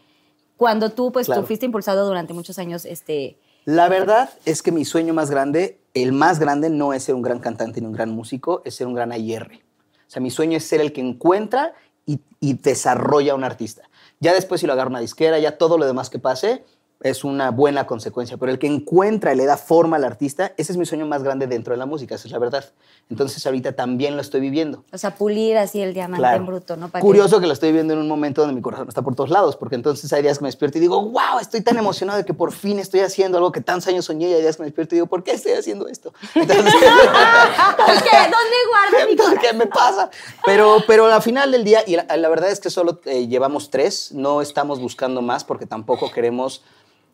[0.57, 1.41] cuando tú, pues, Claro.
[1.41, 3.39] tú fuiste impulsado durante muchos años, este...
[3.65, 7.23] La verdad es que mi sueño más grande, el más grande, no es ser un
[7.23, 9.61] gran cantante ni un gran músico, es ser un gran AIR.
[10.07, 11.73] O sea, mi sueño es ser el que encuentra
[12.07, 13.83] y, y desarrolla a un artista.
[14.19, 16.65] Ya después si lo agarra una disquera, ya todo lo demás que pase
[17.03, 20.73] es una buena consecuencia, pero el que encuentra y le da forma al artista, ese
[20.73, 22.65] es mi sueño más grande dentro de la música, esa es la verdad.
[23.09, 24.85] Entonces ahorita también lo estoy viviendo.
[24.93, 26.37] O sea, pulir así el diamante Claro.
[26.37, 26.91] en bruto, ¿no?
[26.91, 27.47] Para Curioso que...
[27.47, 30.13] lo estoy viendo en un momento donde mi corazón está por todos lados, porque entonces
[30.13, 32.79] hay días que me despierto y digo, wow, estoy tan emocionado de que por fin
[32.79, 35.07] estoy haciendo algo que tantos años soñé y hay días que me despierto y digo,
[35.07, 36.13] ¿por qué estoy haciendo esto?
[36.35, 38.19] Entonces, ¿Por qué?
[38.19, 40.11] ¿Dónde guardo mi ¿Qué me pasa?
[40.45, 43.71] Pero, pero al final del día, y la, la verdad es que solo eh, llevamos
[43.71, 46.63] tres, no estamos buscando más porque tampoco queremos.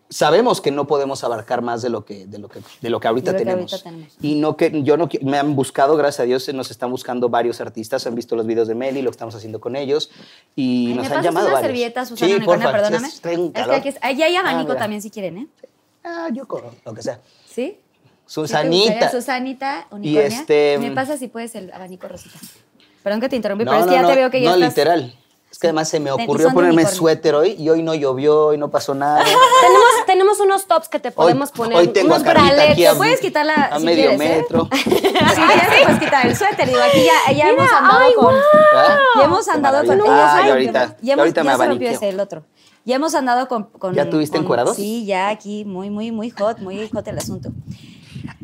[0.09, 3.09] Sabemos que no podemos abarcar más de lo que, de lo que, de lo que
[3.09, 3.73] ahorita, De lo que tenemos.
[3.73, 4.15] ahorita tenemos.
[4.23, 7.61] Y no que yo no me han buscado, gracias a Dios, nos están buscando varios
[7.61, 10.11] artistas, han visto los videos de Meli, lo que estamos haciendo con ellos
[10.55, 11.61] y Ay, nos ¿Me han llamado varios.
[11.63, 13.09] servilleta, Susana sí, perdóname?
[13.09, 14.79] es- que es- ahí hay abanico mira.
[14.79, 15.47] también si quieren, ¿eh?
[16.05, 17.21] Ah, yo corro, lo que sea.
[17.53, 17.81] ¿Sí?
[18.27, 19.11] Susanita.
[19.11, 19.17] ¿Sí?
[19.17, 20.39] Susanita, unicornia.
[20.39, 22.39] este, Me pasa si puedes el abanico rosita.
[23.03, 24.55] Perdón que te interrumpí, No, pero es que ya no, te veo que ya no,
[24.57, 24.69] estás...
[24.71, 25.15] literal.
[25.57, 28.71] Es que además se me ocurrió ponerme suéter hoy y hoy no llovió y no
[28.71, 29.25] pasó nada.
[29.63, 31.79] tenemos, tenemos unos tops que te podemos hoy, poner.
[31.79, 32.77] Hoy tengo unos bralets.
[32.77, 34.37] Te puedes quitar la- a si medio quieres, ¿eh?
[34.43, 34.69] metro.
[34.75, 36.67] Sí, ya te puedes quitar el suéter.
[36.69, 38.35] Digo, aquí ya, ya hemos andado con...
[38.75, 38.99] ¿Ah?
[39.17, 39.97] Ya hemos andado con...
[39.99, 40.53] ya Ah, se y rompió.
[40.53, 42.45] ahorita- ya hemos- ahorita me ya rompió ese, el otro.
[42.85, 43.65] Ya hemos andado con...
[43.65, 44.77] con- ¿Ya tuviste con- encuerados?
[44.77, 47.49] Sí, ya aquí, muy, muy, muy hot, muy hot el asunto.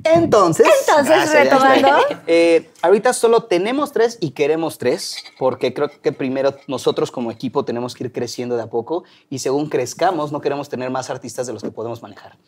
[0.05, 1.89] Entonces, Entonces, retomando.
[2.27, 7.65] Eh, ahorita solo tenemos tres y queremos tres, porque creo que primero nosotros como equipo
[7.65, 11.47] tenemos que ir creciendo de a poco y según crezcamos no queremos tener más artistas
[11.47, 12.39] de los que podemos manejar.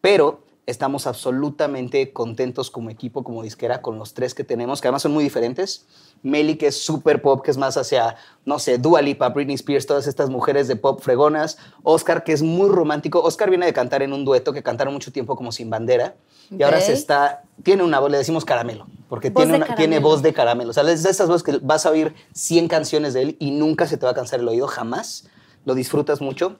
[0.00, 5.02] Pero estamos absolutamente contentos como equipo, como disquera, con los tres que tenemos, que además
[5.02, 5.86] son muy diferentes.
[6.22, 9.86] Meli, que es super pop, que es más hacia, no sé, Dua Lipa, Britney Spears,
[9.86, 11.58] todas estas mujeres de pop fregonas.
[11.82, 13.20] Oscar, que es muy romántico.
[13.20, 16.14] Oscar viene de cantar en un dueto que cantaron mucho tiempo como Sin Bandera.
[16.56, 19.66] Y ahora se está, tiene una voz, le decimos caramelo, porque Voz tiene, de una-
[19.66, 19.88] caramelo.
[19.88, 20.70] tiene voz de caramelo.
[20.70, 23.50] O sea, es de esas voces que vas a oír 100 canciones de él y
[23.52, 25.24] nunca se te va a cansar el oído, jamás.
[25.64, 26.58] Lo disfrutas mucho.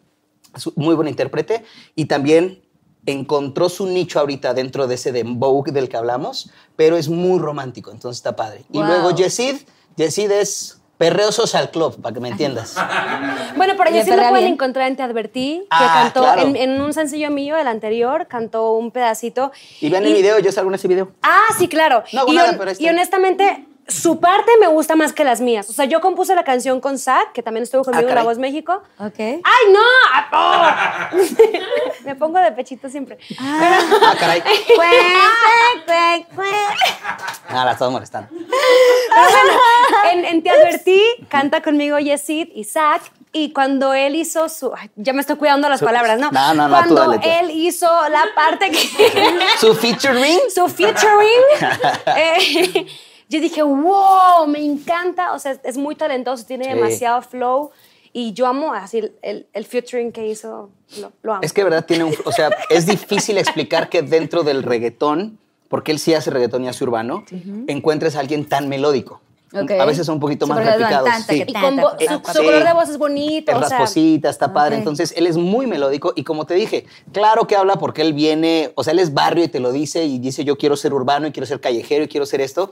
[0.57, 1.65] Es muy buen intérprete.
[1.95, 2.62] Y también
[3.07, 7.91] encontró su nicho ahorita dentro de ese dembow del que hablamos, pero es muy romántico,
[7.91, 8.65] entonces está padre.
[8.73, 9.57] Y luego Yesid,
[9.97, 12.77] Yesid es perreo social club, para que me entiendas.
[13.57, 16.23] Bueno, pero Y ya sí perrea lo pueden encontrar en Te Advertí, que Ah, cantó
[16.23, 16.43] claro.
[16.43, 19.53] en, en un sencillo mío, el anterior, cantó un pedacito.
[19.81, 21.13] Y vean el video, yo salgo en ese video.
[21.23, 22.03] Ah, sí, claro.
[22.13, 25.41] No hago y, nada, hon- pero y honestamente, su parte me gusta más que las
[25.41, 25.69] mías.
[25.69, 28.23] O sea, yo compuse la canción con Zach, que también estuvo conmigo en La.
[28.23, 28.83] Voz México.
[28.99, 29.19] Ok.
[29.19, 29.43] ¡Ay,
[29.73, 29.81] no!
[30.15, 32.05] ¡Ah, oh!
[32.05, 33.19] me pongo de pechito siempre.
[33.39, 34.41] Ah, caray.
[34.41, 36.79] Cuec, cuec, cuec.
[37.49, 38.29] Ah, la estaba molestando.
[38.31, 38.49] Pero
[39.31, 39.61] bueno,
[40.13, 43.03] en, en Te Advertí canta conmigo Yesid y Zach.
[43.35, 44.73] Y cuando él hizo su.
[44.77, 46.31] ay, ya me estoy cuidando las Su- palabras, ¿no?
[46.31, 47.29] No, no, no, tú Cuando dale, tú.
[47.29, 48.79] él hizo la parte que.
[49.59, 50.39] Su featuring.
[50.55, 51.41] su featuring.
[52.17, 52.87] eh,
[53.33, 55.33] yo dije, wow, me encanta.
[55.33, 56.71] O sea, es muy talentoso, tiene Sí.
[56.75, 57.71] demasiado flow.
[58.13, 60.69] Y yo amo así el, el, el featuring que hizo.
[61.01, 61.43] Lo, lo amo.
[61.43, 65.93] Es que verdad tiene un, o sea, es difícil explicar que dentro del reggaetón, porque
[65.93, 67.25] él sí hace reggaetón y hace urbano,
[67.67, 69.21] encuentres a alguien tan melódico.
[69.55, 69.71] Ok.
[69.73, 71.45] A veces son un poquito más tanta sí.
[71.47, 72.33] y con vo- su, sí.
[72.39, 73.53] su color de voz es bonito.
[73.53, 74.77] Es rasposita, está padre.
[74.77, 74.79] Ok.
[74.81, 78.73] Entonces, él es muy melódico y como te dije, claro que habla porque él viene,
[78.77, 81.27] o sea, él es barrio y te lo dice y dice yo quiero ser urbano
[81.27, 82.71] y quiero ser callejero y quiero ser esto,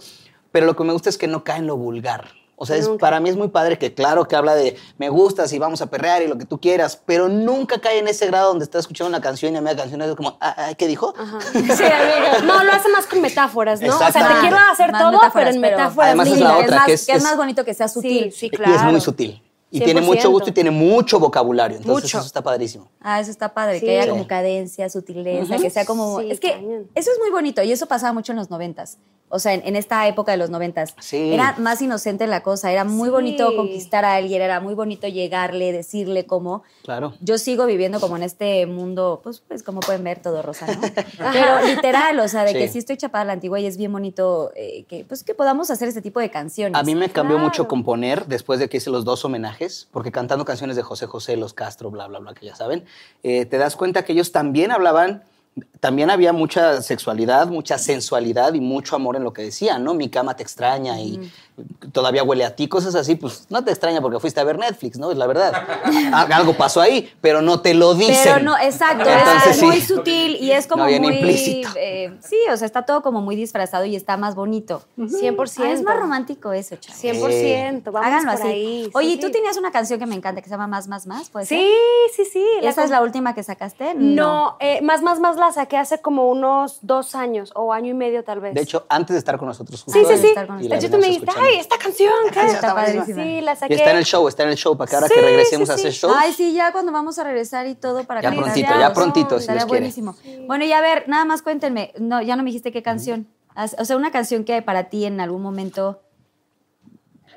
[0.52, 2.28] pero lo que me gusta es que no cae en lo vulgar.
[2.62, 5.50] O sea, es, para mí es muy padre que claro que habla de me gustas
[5.54, 8.48] y vamos a perrear y lo que tú quieras, pero nunca cae en ese grado
[8.48, 11.14] donde estás escuchando una canción y a media canción es como, ah, ah, ¿qué dijo?
[11.52, 12.40] Sí, amiga.
[12.44, 13.94] No, lo hace más con metáforas, ¿no?
[13.94, 16.86] O sea, te quiero hacer Más todo, pero en metáforas Además es la otra, más,
[16.86, 18.24] que es- que es es- más bonito que sea sutil.
[18.24, 18.74] Sí, sí, Y claro.
[18.74, 19.42] es muy sutil.
[19.70, 20.30] Y tiene mucho 100%.
[20.33, 21.76] gusto y tiene mucho vocabulario.
[21.78, 22.18] Entonces Mucho.
[22.18, 22.88] eso está padrísimo.
[23.00, 23.87] Ah, eso está padre, Sí.
[23.87, 24.11] que haya Sí.
[24.11, 26.20] como cadencia, sutileza, que sea como...
[26.20, 26.50] Sí, es que
[26.94, 28.98] eso es muy bonito y eso pasaba mucho en los noventas.
[29.33, 30.96] O sea, en, en esta época de los noventas.
[30.98, 31.33] Sí.
[31.33, 33.12] Era más inocente la cosa, era muy Sí.
[33.12, 36.64] bonito conquistar a alguien, era muy bonito llegarle, decirle cómo.
[36.83, 37.14] Claro.
[37.20, 40.80] Yo sigo viviendo como en este mundo, pues, pues como pueden ver, todo rosa, ¿no?
[41.33, 42.72] Pero literal, o sea, de que Sí.
[42.72, 45.70] sí estoy chapada a la antigua y es bien bonito eh, que, pues, que podamos
[45.70, 46.76] hacer este tipo de canciones.
[46.76, 47.48] A mí me cambió Claro.
[47.50, 49.59] mucho componer después de que hice los dos homenajes.
[49.90, 52.84] Porque cantando canciones de José José, Los Castro, bla, bla, bla, que ya saben,
[53.22, 55.24] eh, te das cuenta que ellos también hablaban,
[55.80, 59.94] también había mucha sexualidad, mucha sensualidad y mucho amor en lo que decían, ¿no?
[59.94, 61.30] Mi cama te extraña y
[61.92, 64.98] todavía huele a ti, cosas así, pues no te extraña porque fuiste a ver Netflix,
[64.98, 65.10] ¿no?
[65.10, 65.52] Es la verdad.
[66.12, 68.16] Al- Algo pasó ahí, pero no te lo dicen.
[68.24, 69.66] Pero no, exacto, Entonces, es sí.
[69.66, 71.14] muy sutil y es como No muy...
[71.14, 71.68] implícito.
[71.76, 74.82] eh, sí, o sea, está todo como muy disfrazado y está más bonito.
[74.98, 75.62] 100%.
[75.64, 77.02] Ah, es más romántico eso, chavos.
[77.02, 77.84] 100%.
[77.90, 78.48] Vamos Háganlo por así.
[78.48, 78.90] ahí.
[78.94, 79.32] Oye, Sí, ¿y tú sí.
[79.32, 81.28] tenías una canción que me encanta que se llama Más, Más, Más?
[81.30, 81.58] ¿Puede ser?
[81.58, 81.70] Sí,
[82.16, 82.44] sí, sí.
[82.62, 83.94] ¿Esa es la última que sacaste?
[83.94, 87.94] No, eh, más, más, más la saqué hace como unos dos años o año y
[87.94, 88.54] medio tal vez.
[88.54, 89.85] De hecho, antes de estar con nosotros.
[89.87, 90.26] sí, justo, sí, sí.
[90.28, 92.12] estar con y De hecho, tú me dijiste, ay, esta canción.
[92.33, 92.46] ¿qué?
[92.46, 93.22] Está padrísima.
[93.22, 93.74] Sí, la Y saqué.
[93.74, 95.72] está en el show, está en el show, para que ahora Sí, que regresemos sí,
[95.72, 95.98] a hacer sí.
[95.98, 96.12] show.
[96.16, 98.44] Ay, sí, ya cuando vamos a regresar y todo para Ya cantar.
[98.44, 99.66] prontito, ya prontito, si Dios quiere.
[99.66, 100.16] buenísimo.
[100.46, 101.92] Bueno, y a ver, nada más cuéntenme.
[101.98, 103.26] No, ya no me dijiste qué canción.
[103.78, 106.00] O sea, una canción que para ti en algún momento...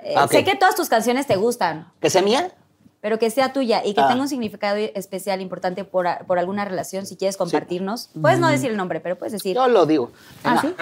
[0.04, 0.28] eh, Ah.
[0.28, 2.52] Sé que todas tus canciones te gustan, ¿Que sea mía?
[3.04, 4.08] Pero que sea tuya y que Ah.
[4.08, 8.10] tenga un significado especial, importante por, por alguna relación, si quieres compartirnos.
[8.22, 9.58] Puedes no decir el nombre, pero puedes decir...
[9.58, 10.10] Yo lo digo.
[10.46, 10.74] ¿Ah, sí?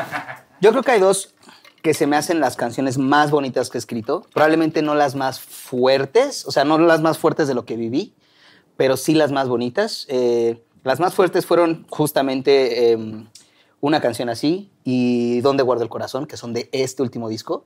[0.61, 1.33] Yo creo que hay dos
[1.81, 4.27] que se me hacen las canciones más bonitas que he escrito.
[4.35, 8.13] Probablemente no las más fuertes, o sea, no las más fuertes de lo que viví,
[8.77, 10.05] pero sí las más bonitas.
[10.07, 13.25] Eh, las más fuertes fueron justamente eh,
[13.81, 17.65] una canción así y Dónde guardo el corazón, que son de este último disco.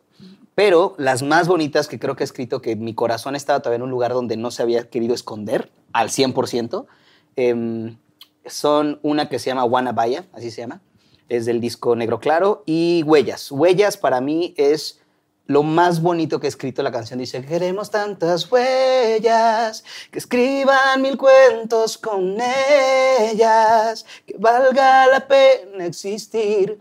[0.55, 3.83] Pero las más bonitas que creo que he escrito, que mi corazón estaba todavía en
[3.83, 6.87] un lugar donde no se había querido esconder al 100%,
[7.35, 7.97] em,
[8.45, 10.81] son una que se llama Wanabaya, así se llama,
[11.27, 13.51] es del disco Negro Claro, y Huellas.
[13.51, 15.01] Huellas para mí es
[15.47, 17.19] lo más bonito que he escrito la canción.
[17.19, 26.79] Dice, queremos tantas huellas, que escriban mil cuentos con ellas, que valga la pena existir.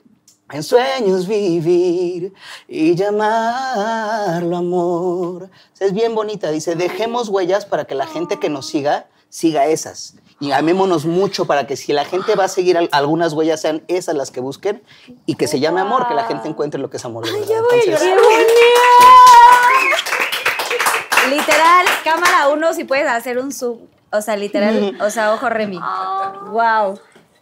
[0.51, 2.35] En sueños vivir
[2.69, 5.51] y llamarlo amor.
[5.81, 6.51] Es bien bonita.
[6.51, 10.15] Dice, dejemos huellas para que la gente que nos siga, siga esas.
[10.41, 13.83] Y amémonos mucho para que si la gente va a seguir al- algunas huellas, sean
[13.89, 14.83] esas las que busquen
[15.27, 17.25] y que se llame amor, que la gente encuentre lo que es amor.
[17.25, 17.49] de verdad.
[17.73, 18.11] Entonces,
[21.31, 23.79] Literal, cámara uno, si puedes hacer un zoom.
[24.13, 25.81] O sea, literal, o sea, ojo Remy.
[26.51, 26.99] Wow.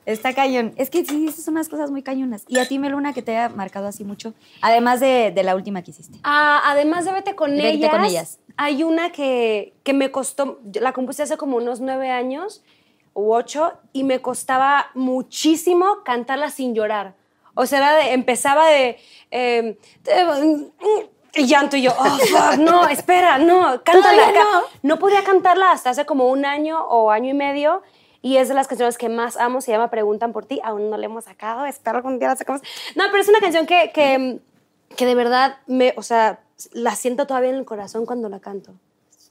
[0.06, 0.72] Está cañón.
[0.76, 2.44] Es que sí, dices unas cosas muy cañonas.
[2.48, 4.34] Y a ti, Meluna, que te haya marcado así mucho.
[4.60, 6.18] Además de, de la última que hiciste.
[6.24, 8.38] Ah, además de Vete con, Vete ellas, con ellas.
[8.56, 12.62] hay una que, que me costó, la compuse hace como unos nueve años
[13.14, 17.14] u ocho y me costaba muchísimo cantarla sin llorar.
[17.54, 18.98] O sea, era de- empezaba de...
[19.30, 19.76] eh,
[21.34, 24.32] y llanto y yo, oh, fuck, no, espera, no, cántala.
[24.32, 24.62] No.
[24.82, 27.82] no podía cantarla hasta hace como un año o año y medio.
[28.20, 30.60] Y es de las canciones que más amo, se llama Preguntan por ti.
[30.62, 32.60] Aún no la hemos sacado, espero algún día la sacamos.
[32.94, 34.40] No, pero es una canción que, que,
[34.96, 36.40] que de verdad me, o sea,
[36.72, 38.74] la siento todavía en el corazón cuando la canto.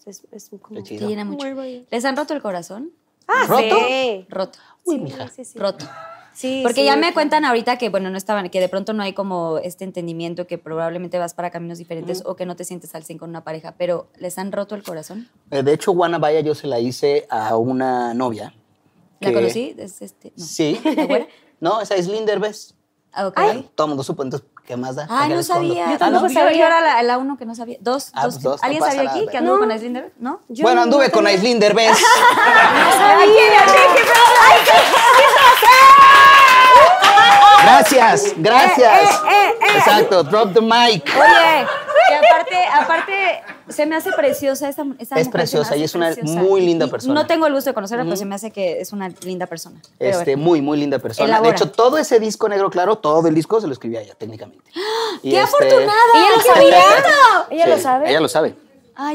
[0.06, 0.84] Es, es como...
[0.84, 1.46] Te llena mucho.
[1.89, 2.91] ¿Les han roto el corazón?
[3.34, 3.76] Ah, ¿Roto?
[3.88, 4.26] Sí.
[4.30, 4.60] Roto.
[4.86, 5.28] Uy, Sí, mija.
[5.30, 5.58] sí, sí.
[5.60, 5.86] Roto.
[6.34, 6.86] Sí, Porque sí.
[6.86, 9.84] ya me cuentan ahorita que, bueno, no estaban, que de pronto no hay como este
[9.84, 13.30] entendimiento, que probablemente vas para caminos diferentes o que no te sientes al 100 con
[13.30, 15.30] una pareja, pero ¿les han roto el corazón?
[15.52, 18.54] Eh, De hecho, Guanabaya yo se la hice a una novia.
[19.20, 19.76] ¿La que- conocí?
[19.78, 20.44] Es este, no.
[20.46, 20.82] Sí.
[21.60, 22.74] No, esa es Linder Bess.
[23.13, 23.36] Ah, ok.
[23.76, 25.06] Todo el mundo supo, entonces, ¿qué más da?
[25.06, 25.91] ¿Para Ay, qué no sabía.
[25.91, 26.58] Yo tampoco Ah, no, sabía.
[26.58, 27.78] Yo era la, la uno que no sabía.
[27.82, 28.10] Dos.
[28.13, 28.36] Ah, dos.
[28.36, 29.67] pues dos, ¿Alguien sabía aquí que anduvo No.
[29.67, 30.12] con Slinder?
[30.17, 30.39] ¿No?
[30.50, 32.02] Yo bueno, no anduve con Aislinder Bess.
[37.63, 39.10] Gracias, gracias.
[39.32, 41.04] Eh, Exacto, drop the mic.
[41.15, 41.65] Oye,
[42.10, 46.12] y aparte, aparte, se me hace preciosa esa, esa Es mujer, preciosa y es una
[46.12, 46.39] preciosa.
[46.41, 47.13] muy linda Y persona.
[47.13, 49.80] No tengo el gusto de conocerla, pero se me hace que es una linda persona.
[49.97, 50.43] Pero Este, bueno.
[50.50, 51.28] muy, muy linda persona.
[51.30, 51.50] Elabora.
[51.52, 54.71] De hecho, todo ese disco negro claro, todo el disco se lo escribía ella, técnicamente.
[55.24, 55.91] Y ¡Qué este- afortunada!
[56.15, 56.80] Ella lo ¡Qué sabía.
[56.80, 57.47] bonito!
[57.52, 58.10] Ella lo sabe.
[58.10, 58.56] Ella lo sabe.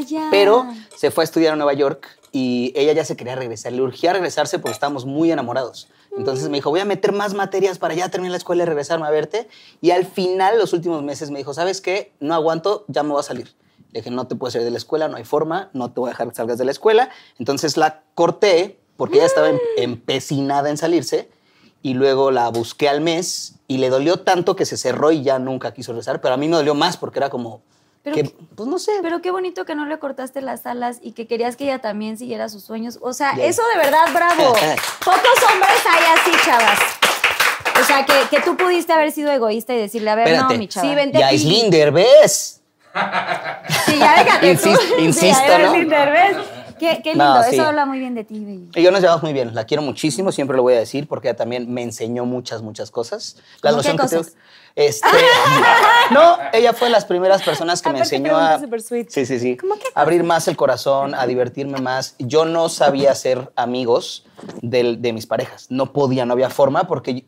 [0.07, 0.27] Ya.
[0.31, 2.07] Pero se fue a estudiar a Nueva York
[2.39, 3.73] y ella ya se quería regresar.
[3.73, 5.87] Le urgía regresarse porque estábamos muy enamorados.
[6.15, 9.07] Entonces me dijo, voy a meter más materias para ya terminar la escuela y regresarme
[9.07, 9.47] a verte.
[9.81, 12.11] Y al final, los últimos meses, me dijo, ¿sabes qué?
[12.19, 13.55] No aguanto, ya me voy a salir.
[13.91, 16.09] Le dije, no te puedes salir de la escuela, no hay forma, no te voy
[16.09, 17.09] a dejar que salgas de la escuela.
[17.39, 21.31] Entonces la corté porque ella estaba em- empecinada en salirse.
[21.81, 25.39] Y luego la busqué al mes y le dolió tanto que se cerró y ya
[25.39, 26.21] nunca quiso regresar.
[26.21, 27.61] Pero a mí me dolió más porque era como,
[28.13, 31.11] Pero que, pues no sé, Pero qué bonito que no le cortaste las alas y
[31.13, 32.99] que querías que ella también siguiera sus sueños.
[33.01, 34.53] O sea, eso de verdad, bravo.
[35.05, 36.79] Pocos hombres hay así, chavas.
[37.81, 40.53] O sea, que, que tú pudiste haber sido egoísta y decirle, a ver, Espérate.
[40.53, 40.87] no, mi chava.
[40.87, 41.35] Sí, vente Y aquí.
[41.35, 42.61] Aislinder, ¿ves?
[43.85, 44.69] Sí, ya déjate tú.
[44.69, 45.71] Insis- Sí, insisto, ya ¿no?
[45.73, 46.37] Slinder, ¿ves?
[46.79, 47.55] Qué, qué lindo, No, sí.
[47.55, 48.69] eso habla muy bien de ti, baby.
[48.75, 51.27] Y yo nos llevamos muy bien, la quiero muchísimo, siempre lo voy a decir, porque
[51.27, 53.37] ella también me enseñó muchas, muchas cosas.
[53.61, 54.37] La ¿Cómo qué noción que tengo- cosas?
[54.79, 55.07] Este,
[56.11, 58.57] no, ella fue de las primeras personas que me enseñó a...
[58.59, 59.09] pregunta súper sweet.
[59.09, 59.57] Sí, sí, sí.
[59.57, 62.13] ¿Cómo qué a abrir más el corazón, a divertirme más.
[62.19, 64.25] Yo no sabía ser amigos
[64.61, 67.25] del- de mis parejas, no podía, no había forma, porque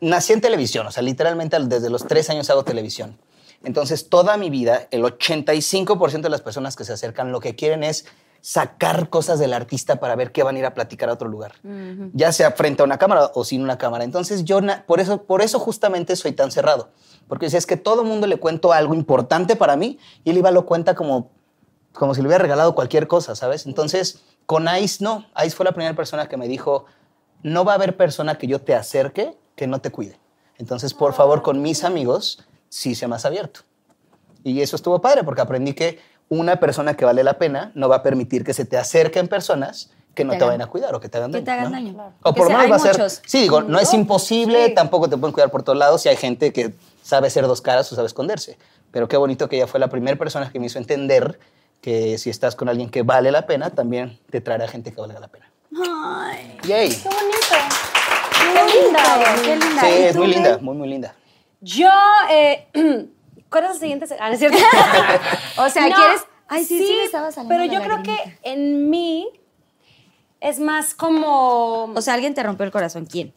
[0.00, 3.16] nací en televisión, o sea, literalmente al- desde los tres años hago televisión.
[3.62, 7.84] Entonces, toda mi vida, el 85% de las personas que se acercan lo que quieren
[7.84, 8.06] es
[8.40, 11.54] sacar cosas del artista para ver qué van a ir a platicar a otro lugar.
[12.12, 14.04] Ya sea frente a una cámara o sin una cámara.
[14.04, 16.90] Entonces, yo por eso, por eso justamente soy tan cerrado.
[17.26, 20.50] Porque si es que todo mundo le cuento algo importante para mí y él iba
[20.50, 21.30] lo cuenta como,
[21.92, 23.66] como si le hubiera regalado cualquier cosa, ¿sabes?
[23.66, 25.26] Entonces, con Ice no.
[25.44, 26.86] Ice fue la primera persona que me dijo,
[27.42, 30.18] no va a haber persona que yo te acerque que no te cuide.
[30.56, 33.60] Entonces, por favor, con mis amigos, sí sea más abierto.
[34.44, 35.98] Y eso estuvo padre porque aprendí que
[36.28, 39.90] una persona que vale la pena no va a permitir que se te acerquen personas
[40.14, 41.44] que no te te, vayan a cuidar o que te hagan que daño.
[41.44, 41.70] te hagan ¿no?
[41.70, 42.12] daño.
[42.22, 42.92] O por sí, lo menos va a ser.
[42.98, 43.22] muchos.
[43.24, 44.74] Sí, digo, no es imposible, Sí.
[44.74, 47.90] tampoco te pueden cuidar por todos lados si hay gente que sabe ser dos caras
[47.92, 48.58] o sabe esconderse.
[48.90, 51.38] Pero qué bonito que ella fue la primera persona que me hizo entender
[51.80, 55.20] que si estás con alguien que vale la pena, también te traerá gente que valga
[55.20, 55.50] la pena.
[56.04, 56.88] Ay, Yay.
[56.90, 57.56] Qué bonito.
[58.40, 59.02] Qué linda.
[59.44, 59.80] qué linda.
[59.82, 61.14] Sí, ¿Y es muy linda, muy, muy linda.
[61.60, 61.90] Yo,
[62.30, 62.66] eh,
[63.50, 64.06] ¿cuál es la siguiente?
[64.20, 64.58] Ah, no es cierto.
[65.58, 66.24] O sea, No, ¿quieres?
[66.48, 68.24] Ay, sí, sí, me estaba saliendo Pero la yo creo lagrimita.
[68.40, 69.28] que en mí
[70.40, 71.84] es más como.
[71.84, 73.06] O sea, alguien te rompió el corazón.
[73.06, 73.34] ¿Quién?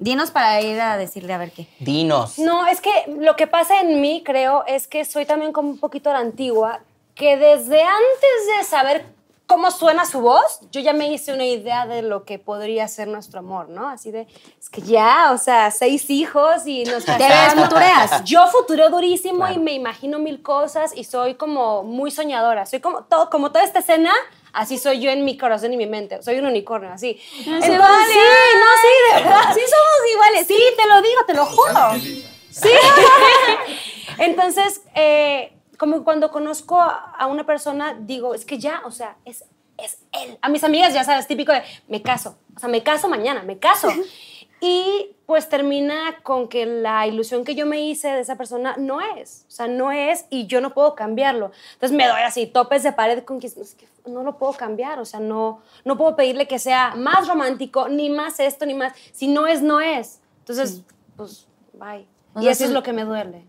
[0.00, 1.66] Dinos para ir a decirle a ver qué.
[1.80, 2.38] Dinos.
[2.38, 5.78] No, es que lo que pasa en mí, creo, es que soy también como un
[5.78, 6.80] poquito a la antigua,
[7.14, 9.06] que desde antes de saber
[9.48, 13.08] cómo suena su voz, yo ya me hice una idea de lo que podría ser
[13.08, 13.88] nuestro amor, ¿no?
[13.88, 14.26] Así de,
[14.60, 17.64] es que ya, o sea, seis hijos y nos Te casamos.
[17.64, 18.24] futureas.
[18.24, 19.54] Yo futureo durísimo Claro.
[19.54, 22.66] y me imagino mil cosas y soy como muy soñadora.
[22.66, 24.12] Soy como, todo, como toda esta escena,
[24.52, 26.22] así soy yo en mi corazón y mi mente.
[26.22, 27.18] Soy un unicornio, así.
[27.38, 28.12] Entonces, vale.
[28.12, 28.18] sí,
[28.54, 29.54] no, sí, de verdad.
[29.54, 30.46] Sí somos iguales.
[30.46, 32.24] Sí, te lo digo, te lo juro.
[32.50, 32.68] Sí.
[34.18, 39.16] Entonces, eh, como cuando conozco a, a una persona, digo, es que ya, o sea,
[39.24, 39.44] es,
[39.78, 40.36] es él.
[40.42, 42.36] A mis amigas, ya sabes, típico de, me caso.
[42.54, 43.88] O sea, me caso mañana, me caso.
[44.60, 49.00] Y pues termina con que la ilusión que yo me hice de esa persona no
[49.00, 49.44] es.
[49.46, 51.52] O sea, no es y yo no puedo cambiarlo.
[51.74, 54.98] Entonces me doy así, topes de pared con que, es que no lo puedo cambiar.
[54.98, 58.94] O sea, no, no puedo pedirle que sea más romántico, ni más esto, ni más.
[59.12, 60.20] Si no es, no es.
[60.40, 60.82] Entonces,
[61.16, 62.04] pues, bye.
[62.34, 63.44] O y eso es sí- lo que me duele.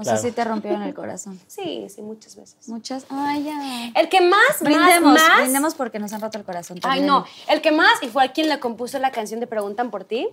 [0.00, 0.28] O sea, Claro.
[0.28, 1.40] sí te rompió en el corazón.
[1.48, 2.68] Sí, sí, muchas veces.
[2.68, 3.04] Muchas.
[3.10, 4.00] Ay, ya.
[4.00, 5.40] El que más, Brindemos, más, más.
[5.42, 6.76] brindemos porque nos han roto el corazón.
[6.78, 7.06] Ay, también.
[7.06, 7.24] no.
[7.48, 10.28] El que más, y fue a quien le compuso la canción de Preguntan por ti.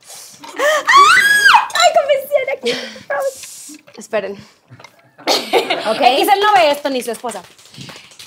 [0.42, 3.82] ¡Ay, convencieron aquí!
[3.98, 4.32] Esperen.
[4.32, 6.00] Ok.
[6.00, 7.42] X, él no ve esto ni su esposa.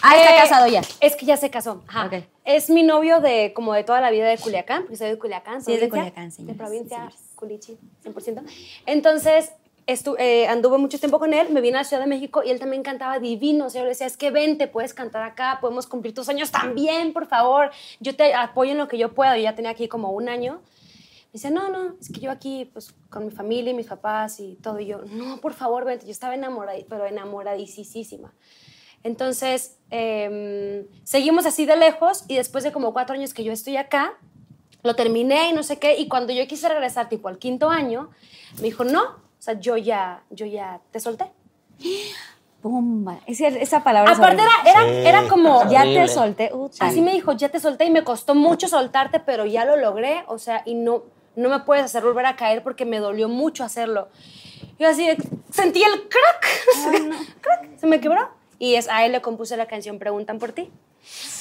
[0.02, 0.82] Ah, está Eh, casado ya.
[1.00, 1.82] Es que ya se casó.
[1.88, 2.06] Ajá.
[2.08, 2.24] Ok.
[2.46, 5.64] Es mi novio de como de toda la vida de Culiacán, porque soy de Culiacán.
[5.64, 7.20] Sí, es de Culiacán, De señores, provincia, señores.
[7.36, 8.44] Culichi, 100%.
[8.86, 9.52] Entonces,
[9.88, 12.50] estu- eh, anduve mucho tiempo con él, me vine a la Ciudad de México y
[12.50, 13.66] él también cantaba divino.
[13.66, 16.52] O sea, yo le decía, es que vente, puedes cantar acá, podemos cumplir tus sueños
[16.52, 17.72] también, por favor.
[18.00, 19.36] Yo te apoyo en lo que yo pueda.
[19.38, 20.62] Yo ya tenía aquí como un año.
[21.28, 24.40] Me dice, no, no, es que yo aquí, pues, con mi familia y mis papás
[24.40, 24.80] y todo.
[24.80, 26.06] Y yo, no, por favor, vente.
[26.06, 28.34] Yo estaba enamorada, pero enamoradísima.
[29.04, 33.78] Entonces, em, seguimos así de lejos y después de como cuatro años que yo estoy
[33.78, 34.14] acá,
[34.84, 35.98] lo terminé y no sé qué.
[35.98, 38.12] Y cuando yo quise regresar, tipo al quinto año,
[38.58, 41.26] me dijo, no, sea, yo ya, yo ya te solté.
[42.62, 43.20] Pumba.
[43.28, 44.14] Esa, esa palabra.
[44.14, 45.08] Aparte era, era, Sí.
[45.08, 46.50] era como, Ya te solté.
[46.80, 50.24] Así me dijo, ya te solté y me costó mucho soltarte, pero ya lo logré,
[50.28, 51.04] o sea, y no,
[51.36, 54.08] no me puedes hacer volver a caer porque me dolió mucho hacerlo.
[54.80, 55.08] Yo así,
[55.52, 56.48] sentí el crack,
[57.42, 58.30] crack, se me quebró.
[58.60, 60.72] Y es, a él le compuse la canción Preguntan por ti.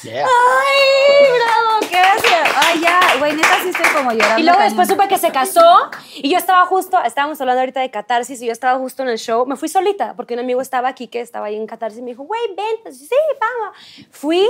[0.02, 0.26] Yeah.
[0.26, 1.86] ¡Ay, bravo!
[1.88, 2.34] ¿Qué hace?
[2.56, 3.00] Ay, ya.
[3.18, 4.40] Güey, neta sí estoy como llorando.
[4.40, 4.76] Y luego cañón.
[4.76, 8.46] después supe que se casó y yo estaba justo, estábamos hablando ahorita de catarsis y
[8.46, 9.46] yo estaba justo en el show.
[9.46, 12.10] Me fui solita porque un amigo estaba aquí que estaba ahí en catarsis y me
[12.10, 12.76] dijo, güey, ven.
[12.82, 13.08] Pues, sí,
[13.40, 13.76] vamos.
[14.10, 14.48] Fui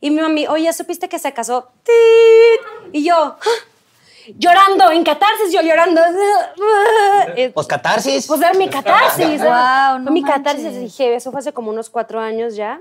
[0.00, 1.70] y mi mami, oye, ¿ya supiste que se casó?
[1.84, 2.92] ¡Tit!
[2.92, 3.38] Y yo, ¡ah!
[4.36, 6.00] llorando en catarsis, yo llorando.
[7.54, 8.26] Pues catarsis.
[8.26, 9.42] Pues era mi catarsis.
[9.42, 10.36] Guau, no mi manches.
[10.36, 10.80] catarsis.
[10.80, 12.80] Dije, eso fue hace como unos cuatro años ya.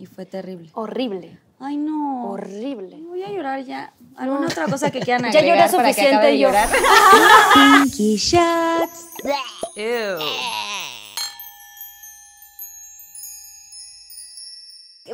[0.00, 0.70] Y fue terrible.
[0.72, 1.38] Horrible.
[1.58, 2.30] Ay, no.
[2.30, 2.96] Horrible.
[3.06, 3.92] Voy a llorar ya.
[4.16, 6.48] ¿Alguna otra cosa que quieran Ya agregar lloré para que suficiente acabe de yo.
[6.48, 6.68] llorar?
[7.84, 9.08] Pinky shots.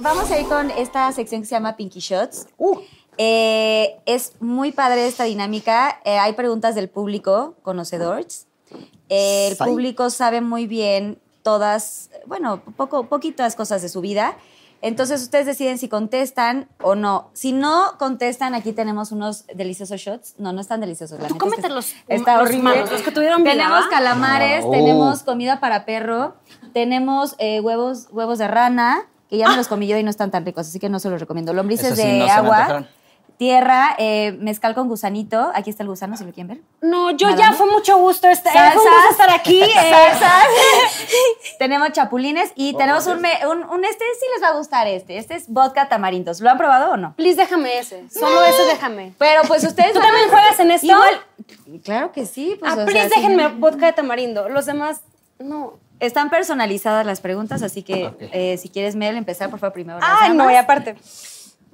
[0.01, 2.47] Vamos a ir con esta sección que se llama Pinky Shots.
[3.19, 6.01] Eh, es muy padre esta dinámica.
[6.05, 8.47] Eh, hay preguntas del público, conocedores.
[9.09, 14.37] Eh, el público sabe muy bien todas, bueno, poco, poquitas cosas de su vida.
[14.83, 17.31] Entonces ustedes deciden si contestan o no.
[17.33, 20.35] Si no contestan, aquí tenemos unos deliciosos shots.
[20.39, 21.19] No, no están deliciosos.
[21.19, 22.63] La Tú neta es que cómetelos, Está los horrible.
[22.63, 24.71] malos, los que tuvieron vida, Tenemos calamares, oh.
[24.71, 26.37] tenemos comida para perro,
[26.73, 30.31] tenemos eh, huevos, huevos de rana, que ya me los comí yo y no están
[30.31, 31.53] tan ricos, así que no se los recomiendo.
[31.53, 32.87] Lombrices sí de no se me agua.
[33.37, 35.51] Tierra, eh, mezcal con gusanito.
[35.55, 36.59] Aquí está el gusano, si lo quieren ver.
[36.81, 37.57] No, yo ya ¿no?
[37.57, 39.63] fue mucho gusto estar, eh, fue un gusto estar aquí.
[39.63, 39.69] eh.
[39.91, 40.47] Salsas.
[41.59, 45.19] tenemos chapulines y tenemos un, me- un, un- este sí les va a gustar este.
[45.19, 46.41] Este es vodka tamarindos.
[46.41, 47.15] ¿Lo han probado o no?
[47.17, 49.13] Please déjame ese, solo ese déjame.
[49.19, 50.87] Pero pues ustedes ¿Tú también juegas en esto?
[50.87, 51.21] Igual,
[51.85, 52.57] claro que sí.
[52.59, 53.15] Pues, ah, o sea, please sí.
[53.21, 54.49] déjenme vodka de tamarindo.
[54.49, 55.01] Los demás,
[55.39, 55.75] no.
[55.99, 59.99] Están personalizadas las preguntas, así que eh, si quieres, Mel, empezar por favor primero.
[60.03, 60.95] Ay, no, y aparte.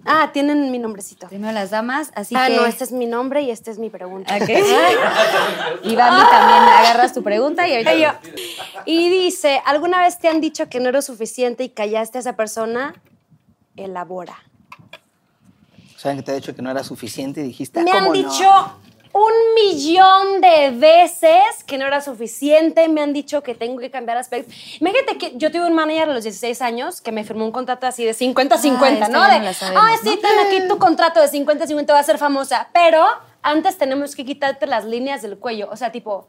[0.05, 1.28] Ah, tienen mi nombrecito.
[1.28, 2.57] Primero las damas, así ah, que.
[2.57, 4.36] no, este es mi nombre y esta es mi pregunta.
[4.36, 4.48] Ok.
[5.84, 7.94] y Bambi también agarras tu pregunta y ahorita.
[7.94, 8.09] Yo.
[8.84, 12.36] Y dice, ¿alguna vez te han dicho que no eres suficiente y callaste a esa
[12.36, 12.94] persona?
[13.76, 14.36] Elabora.
[15.96, 18.16] ¿Saben que te he dicho que no era suficiente y dijiste, ah, Me han ¿cómo
[18.16, 18.28] no?
[18.28, 18.78] dicho
[19.12, 24.18] un millón de veces que no era suficiente, me han dicho que tengo que cambiar
[24.18, 24.54] aspectos.
[24.78, 27.86] Imagínate que yo tuve un manager a los 16 años que me firmó un contrato
[27.86, 29.22] así de 50-50, Ah, ¿no?
[29.26, 30.18] De, no sabemos, ah, sí, ¿no?
[30.18, 32.68] ten aquí tu contrato de 50-50, va a ser famosa.
[32.74, 33.06] Pero
[33.40, 35.70] antes tenemos que quitarte las líneas del cuello.
[35.72, 36.28] O sea, tipo,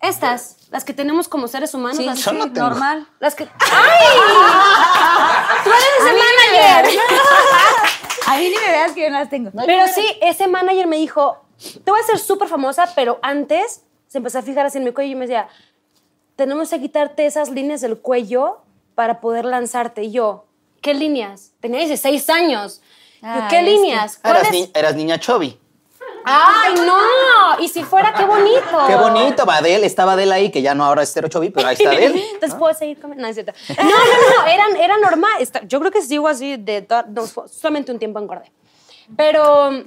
[0.00, 1.96] estas, las que tenemos como seres humanos.
[1.98, 2.68] Sí, las, Yo no tengo.
[2.68, 3.08] normal.
[3.18, 3.42] las que...
[3.42, 4.06] ¡Ay!
[5.64, 7.00] ¡Tú eres ese manager!
[8.28, 9.50] A mí ni me veas que yo no las tengo.
[9.66, 11.44] Pero sí, ese manager me dijo,
[11.84, 14.92] te voy a ser súper famosa, pero antes se empezó a fijar así en mi
[14.92, 15.48] cuello y me decía,
[16.36, 18.58] tenemos que quitarte esas líneas del cuello
[18.94, 20.02] para poder lanzarte.
[20.04, 20.46] Y yo,
[20.80, 21.52] ¿qué líneas?
[21.60, 22.80] Tenía 16 años.
[23.22, 24.18] Yo, Ay, ¿Qué que- líneas?
[24.24, 24.50] Eras, ¿Cuáles?
[24.52, 25.58] ni- eras niña Chovy.
[26.24, 27.62] ¡Ay, no!
[27.64, 28.60] Y si fuera, qué bonito.
[28.86, 31.76] Qué bonito, va Adele, estaba Adele ahí, que ya no ahora es Chovy, pero ahí
[31.78, 32.22] está Adele.
[32.34, 33.22] Entonces puedo seguir comiendo.
[33.22, 33.52] No, es cierto.
[33.78, 35.32] No, no, no, no, eran, era normal.
[35.40, 38.50] Está- Yo creo que sigo así de no, solamente un tiempo engordé.
[39.16, 39.84] Pero,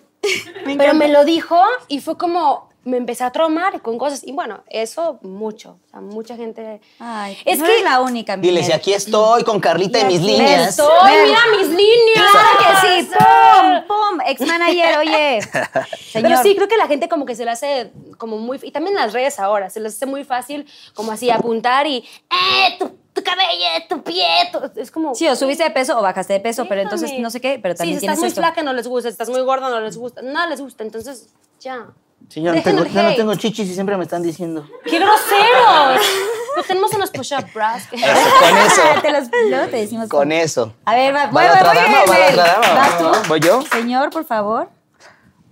[0.78, 4.24] pero me lo dijo y fue como me empecé a traumar con cosas.
[4.24, 5.78] Y bueno, eso mucho.
[5.88, 6.82] O sea, mucha gente.
[7.00, 8.66] Ay, es no que eres la única, Dile, Mel.
[8.66, 10.70] si aquí estoy con Carlita y mis líneas.
[10.70, 11.24] Estoy, Ven.
[11.28, 12.32] mira mis líneas.
[12.32, 15.42] Claro que sí, pum, pum, ex manager, oye.
[16.12, 16.30] Señor.
[16.30, 18.60] Pero sí, creo que la gente como que se le hace como muy...
[18.62, 21.98] Y también las redes ahora, se les hace muy fácil como así apuntar y...
[22.30, 24.26] ¡Eh, tu, tu cabello, tu pie!
[24.52, 24.80] tu-".
[24.80, 25.14] Es como...
[25.16, 27.76] Sí, o subiste de peso o bajaste de peso, pero entonces no sé qué, pero
[27.76, 28.42] también sí, si tienes estás muy esto.
[28.42, 31.30] flaca no les gusta, si estás muy gorda no les gusta, nada les gusta, entonces
[31.60, 31.88] ya.
[32.30, 34.66] Sí, yo no, tengo, yo no tengo chichis y siempre me están diciendo.
[34.86, 36.02] ¡Qué groseros!
[36.56, 37.88] Pero tenemos unos push-up bras.
[37.88, 38.04] que- Con
[38.58, 40.74] eso, te los, luego te decimos con eso.
[40.86, 42.74] A ver, va, ¿Va voy, voy, otra voy dama otra dama?
[42.76, 43.28] ¿Vas tú?
[43.28, 43.62] ¿Voy yo?
[43.64, 44.70] Señor, por favor.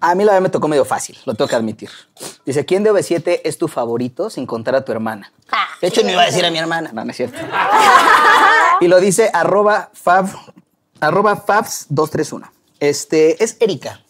[0.01, 1.89] A mí la verdad me tocó medio fácil, lo tengo que admitir.
[2.43, 5.31] Dice, ¿quién de OV7 es tu favorito sin contar a tu hermana?
[5.79, 6.89] De hecho, no iba a decir a mi hermana.
[6.91, 7.37] No, no es cierto.
[8.81, 10.27] y lo dice arroba fab,
[10.99, 12.49] arroba fabs231.
[12.79, 14.01] Este, es Erika.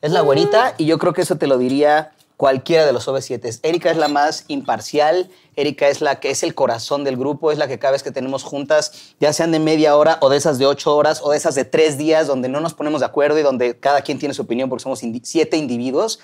[0.00, 2.12] Es la güerita y yo creo que eso te lo diría
[2.42, 3.60] cualquiera de los OV7.
[3.62, 7.58] Erika es la más imparcial, Erika es la que es el corazón del grupo, es
[7.58, 10.58] la que cada vez que tenemos juntas, ya sean de media hora o de esas
[10.58, 13.38] de ocho horas o de esas de tres días donde no nos ponemos de acuerdo
[13.38, 16.18] y donde cada quien tiene su opinión porque somos indi- siete individuos.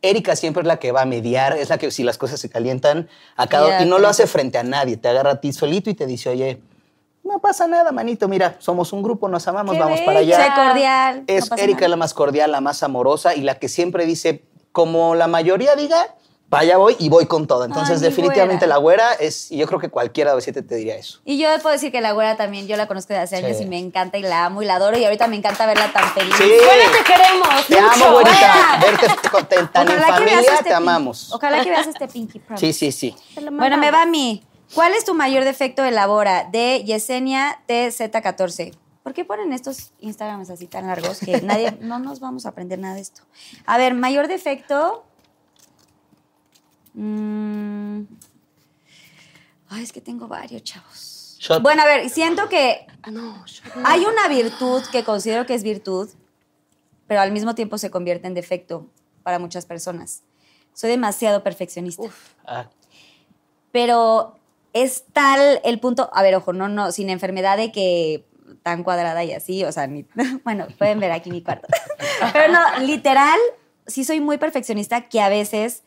[0.00, 2.48] Erika siempre es la que va a mediar, es la que si las cosas se
[2.48, 5.90] calientan, a cada, y no lo hace frente a nadie, te agarra a ti solito
[5.90, 6.60] y te dice, oye,
[7.24, 10.36] no pasa nada, manito, mira, somos un grupo, nos amamos, Qué vamos para allá.
[10.36, 11.24] Sé cordial.
[11.26, 11.88] Es no Erika nada.
[11.88, 14.44] la más cordial, la más amorosa y la que siempre dice,
[14.74, 16.16] como la mayoría diga,
[16.50, 17.64] vaya voy y voy con todo.
[17.64, 18.74] Entonces, Ay, definitivamente güera.
[18.74, 21.20] la güera es, y yo creo que cualquiera de siete te diría eso.
[21.24, 23.44] Y yo puedo decir que la güera también, yo la conozco de hace Sí.
[23.44, 25.92] años y me encanta y la amo y la adoro y ahorita me encanta verla
[25.92, 26.34] tan feliz.
[26.36, 26.42] Sí.
[26.44, 27.66] Bueno, te queremos.
[27.68, 27.92] Te mucho.
[28.04, 28.36] amo, güerita.
[28.80, 28.80] güera.
[28.98, 31.32] Verte con- tan tan en familia, este te amamos.
[31.32, 32.72] Ojalá que veas este Pinky Promise.
[32.72, 33.40] Sí, sí, sí.
[33.52, 34.42] Bueno, me va a mí.
[34.74, 35.84] ¿Cuál es tu mayor defecto?
[35.84, 36.48] Elabora.
[36.50, 38.72] De Yesenia TZ14.
[39.04, 42.80] ¿Por qué ponen estos Instagrams así tan largos que nadie, no nos vamos a aprender
[42.80, 43.22] nada de esto?
[43.66, 45.04] A ver, mayor defecto.
[46.94, 48.02] Mm.
[49.68, 51.36] Ay, es que tengo varios, chavos.
[51.38, 51.62] Shot.
[51.62, 53.44] Bueno, a ver, siento que Ah, no,
[53.84, 56.08] hay una virtud que considero que es virtud,
[57.06, 58.86] pero al mismo tiempo se convierte en defecto
[59.22, 60.22] para muchas personas.
[60.72, 62.04] Soy demasiado perfeccionista.
[62.46, 62.70] Ah,
[63.72, 64.38] Pero
[64.72, 68.24] es tal el punto, a ver, ojo, no, no, sin enfermedad de que
[68.62, 70.06] tan cuadrada y así, o sea, ni-
[70.44, 71.68] bueno, pueden ver aquí mi cuarto.
[72.32, 73.38] Pero no, literal,
[73.86, 75.82] sí soy muy perfeccionista que a veces,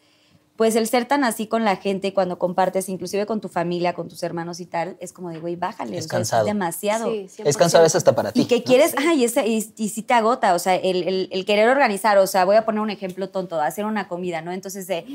[0.57, 4.09] pues el ser tan así con la gente cuando compartes, inclusive con tu familia, con
[4.09, 6.45] tus hermanos y tal, es como de, güey, bájale, Es o sea, cansado.
[6.45, 7.11] demasiado.
[7.11, 7.87] Sí, es cansado a 100%.
[7.87, 8.41] veces hasta para ti.
[8.41, 11.45] Y que quieres, ay, ese- y, y sí te agota, o sea, el, el- el
[11.45, 14.51] querer organizar, o sea, voy a poner un ejemplo tonto, hacer una comida, ¿no?
[14.51, 15.05] Entonces, de,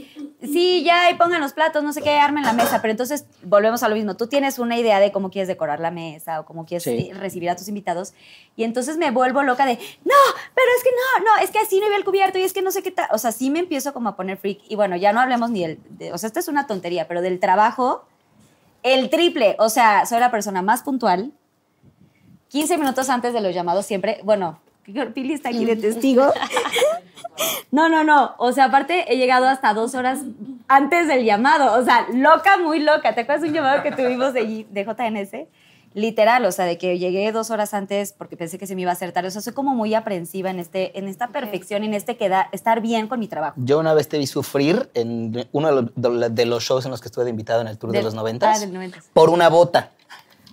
[0.41, 2.81] sí, ya, y pongan los platos, no sé qué, armen la mesa.
[2.81, 4.17] Pero entonces volvemos a lo mismo.
[4.17, 7.11] Tú tienes una idea de cómo quieres decorar la mesa o cómo quieres Sí.
[7.13, 8.15] recibir a tus invitados.
[8.57, 9.75] Y entonces me vuelvo loca de,
[10.05, 10.15] no,
[10.55, 12.63] pero es que no, no, es que así no iba el cubierto y es que
[12.63, 13.09] no sé qué tal.
[13.13, 14.61] O sea, sí me empiezo como a poner freak.
[14.69, 17.23] Y bueno, ya no hablemos ni del, de- o sea, esta es una tontería, pero
[17.23, 18.05] del trabajo,
[18.83, 19.57] el triple.
[19.59, 21.33] O sea, soy la persona más puntual.
[22.49, 24.59] 15 minutos antes de los llamados siempre, bueno,
[25.15, 26.27] Pili está aquí de testigo.
[27.71, 28.35] No, no, no.
[28.37, 30.21] O sea, aparte he llegado hasta dos horas
[30.69, 31.81] antes del llamado.
[31.81, 33.15] O sea, loca, muy loca.
[33.15, 35.49] ¿Te acuerdas un llamado que tuvimos de, de JNS?
[35.95, 38.91] Literal, o sea, de que llegué dos horas antes porque pensé que se me iba
[38.91, 39.29] a hacer tarde.
[39.29, 42.81] O sea, soy como muy aprensiva en, este, en esta perfección, en este queda, estar
[42.81, 43.55] bien con mi trabajo.
[43.57, 47.01] Yo una vez te vi sufrir en uno de los, de los- shows en los
[47.01, 49.03] que estuve de invitado en el Tour de los 90 ah, del 90s.
[49.13, 49.91] por una bota.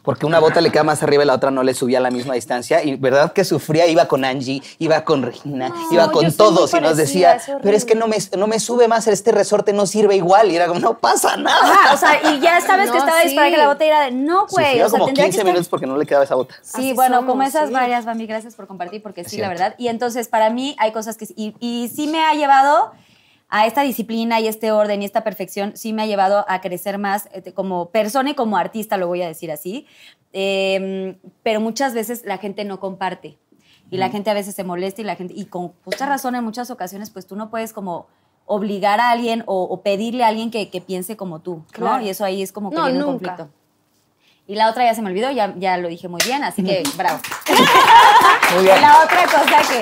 [0.09, 2.09] Porque una bota le queda más arriba y la otra no le subía a la
[2.09, 2.83] misma distancia.
[2.83, 6.73] Y verdad que sufría, iba con Angie, iba con Regina, iba con todos.
[6.73, 9.71] Y nos decía, es pero es que no me, no me sube más, este resorte
[9.71, 10.49] no sirve igual.
[10.49, 11.59] Y era como, no pasa nada.
[11.61, 13.27] Ajá, o sea, y ya sabes que estaba sí.
[13.27, 14.65] disparada que la bota era de, no, güey.
[14.65, 16.55] Sufría O sea, como tendría que 15 estar- minutos porque no le quedaba esa bota.
[16.63, 17.73] Sí, Así bueno, somos, como esas sí.
[17.75, 19.75] varias, Bambi, gracias por compartir, porque sí, la verdad.
[19.77, 21.27] Y entonces, para mí hay cosas que...
[21.27, 22.93] sí- Y, y sí me ha llevado
[23.49, 26.97] a esta disciplina y este orden y esta perfección, sí me ha llevado a crecer
[26.99, 29.87] más eh, como persona y como artista, lo voy a decir así.
[30.33, 33.37] Eh, pero muchas veces la gente no comparte.
[33.91, 35.33] Y la gente a veces se molesta y la gente...
[35.35, 38.05] Y con justa razón, en muchas ocasiones, pues tú no puedes como
[38.45, 41.65] obligar a alguien o, o pedirle a alguien que, que piense como tú, ¿no?
[41.71, 42.03] Claro.
[42.03, 43.35] Y eso ahí es como que No, viene un nunca.
[43.35, 43.55] conflicto.
[44.45, 46.83] Y la otra ya se me olvidó, ya, ya lo dije muy bien, así que
[46.97, 47.19] bravo.
[48.53, 48.79] Muy bien.
[48.81, 49.81] La otra cosa que.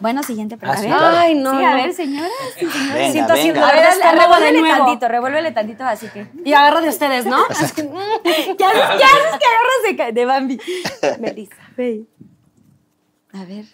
[0.00, 0.80] Bueno, siguiente Ah, pregunta.
[0.82, 0.98] sí, a ver.
[0.98, 1.16] claro.
[1.18, 1.58] Ay, no.
[1.58, 2.28] Sí, a ver, señora.
[2.58, 2.66] Sí.
[2.94, 3.68] Venga, Siento así venga.
[3.68, 6.26] A ver, revuélvele tantito, revuélvele tantito, así que.
[6.44, 7.36] Y agarra de ustedes, ¿no?
[7.48, 10.60] ¿Qué haces, qué haces que agarras de, de Bambi?
[11.20, 11.54] Melissa.
[11.76, 12.04] Ve.
[13.32, 13.66] A ver.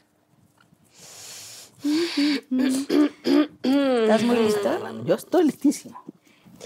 [3.63, 5.05] ¿Estás muy listo?
[5.05, 5.99] Yo estoy listísimo.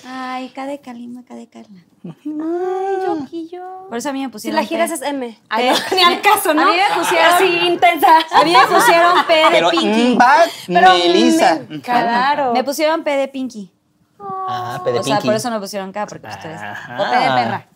[0.07, 1.81] Ay, Cade Calima, Cade Carla.
[2.05, 3.87] Ay, yo aquí yo.
[3.89, 4.57] Por eso a mí me Si pusieron.
[4.61, 4.95] la giras P.
[4.97, 5.39] es M.
[5.51, 6.63] Ay, no, ni al caso, ¿no?
[6.63, 7.33] A mí me pusieron.
[7.35, 8.07] Así intensa.
[8.33, 10.15] A mí me pusieron P de Pero Pinky.
[10.15, 10.19] mm,
[10.67, 11.61] Pero Melissa.
[11.69, 12.53] me- Claro.
[12.55, 13.71] Me pusieron P de Pinky.
[14.19, 15.29] Ah, P de o sea, Pinky.
[15.29, 16.61] por eso no pusieron K, porque ustedes.
[16.61, 16.97] Ajá.
[17.01, 17.67] O P de perra.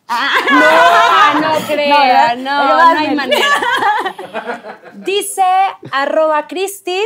[0.51, 2.37] No, no crea, ¿verdad?
[2.37, 3.47] no, Pero no, vas hay manera.
[4.95, 5.43] Dice
[5.93, 6.99] arroba Cristi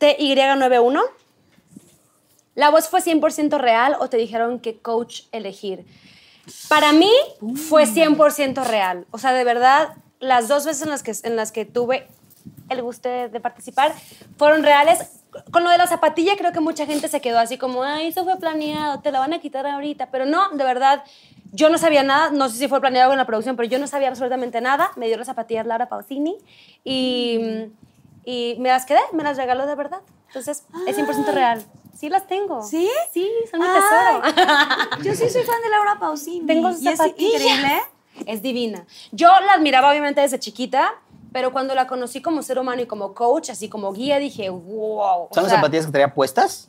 [0.00, 1.00] TY91.
[2.54, 5.84] ¿La voz fue 100% real o te dijeron qué coach elegir?
[6.68, 7.10] Para mí
[7.68, 9.06] fue 100% real.
[9.10, 12.06] O sea, de verdad, las dos veces en las que, en las que tuve
[12.68, 13.94] el gusto de, de participar
[14.36, 15.22] fueron reales.
[15.50, 18.24] Con lo de la zapatilla creo que mucha gente se quedó así como, ay, eso
[18.24, 20.10] fue planeado, te la van a quitar ahorita.
[20.10, 21.04] Pero no, de verdad,
[21.52, 23.86] yo no sabía nada, no sé si fue planeado en la producción, pero yo no
[23.86, 24.90] sabía absolutamente nada.
[24.96, 26.36] Me dio las zapatillas Laura Pausini
[26.84, 27.68] y,
[28.24, 30.00] y me las quedé, me las regaló de verdad.
[30.28, 31.64] Entonces, es 100% real.
[31.98, 32.62] Sí las tengo.
[32.62, 32.90] ¿Sí?
[33.12, 33.74] Sí, son mi Ay.
[33.80, 35.02] tesoro.
[35.02, 36.46] Yo sí soy fan de Laura Pausini.
[36.46, 37.40] Tengo es zapatillas.
[37.40, 37.82] increíble.
[38.26, 38.84] Es divina.
[39.12, 40.94] Yo la admiraba obviamente desde chiquita,
[41.32, 44.98] pero cuando la conocí como ser humano y como coach, así como guía, dije, wow.
[45.00, 46.68] o ¿Son las sea, zapatillas que traía puestas?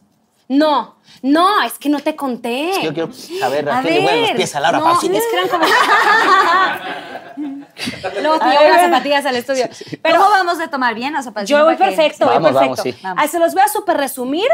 [0.50, 2.70] No, no, es que no te conté.
[2.72, 4.80] Es que yo quiero saber A a qué le huelen los ver, pies a Laura
[4.80, 5.18] no, Pausini.
[5.18, 5.66] es que eran como...
[8.22, 9.68] Luego te llevo las zapatillas al estudio.
[10.02, 11.50] Pero ¿cómo vamos a tomar bien las zapatillas?
[11.50, 12.76] Yo voy perfecto, voy Vamos, perfecto.
[12.78, 12.96] vamos, sí.
[13.04, 13.24] Vamos.
[13.24, 14.48] Ah, se los voy a súper resumir.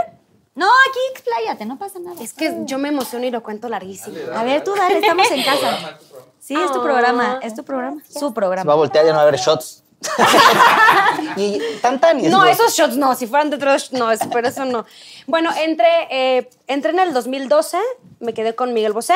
[0.56, 2.22] No, aquí expláyate, no pasa nada.
[2.22, 4.16] Es que yo me emociono y lo cuento larguísimo.
[4.36, 5.97] A ver, tú dale, estamos en casa.
[6.39, 6.84] Sí, es tu Ah.
[6.84, 8.01] programa, es tu programa.
[8.08, 8.76] Su Se va a programa.
[8.76, 9.84] voltear y ya no va a haber shots.
[11.38, 14.20] y tan tan y así No, esos shots no, si fueran de otros, no, es-
[14.32, 14.86] pero eso no.
[15.28, 17.78] Bueno, entré, eh, entré en el 2012,
[18.20, 19.16] me quedé con Miguel Bosé,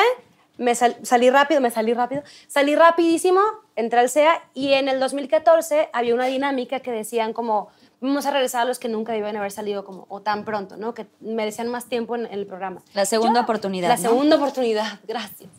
[0.56, 3.40] me sal- salí rápido, me salí rápido, salí rapidísimo,
[3.76, 7.68] entré al CEA y en el 2014 había una dinámica que decían como,
[8.00, 10.94] vamos a regresar a los que nunca debían haber salido como, o tan pronto, ¿no?
[10.94, 12.82] Que merecían más tiempo en, en el programa.
[12.94, 14.02] La segunda oportunidad, La ¿no?
[14.02, 15.50] segunda oportunidad, gracias.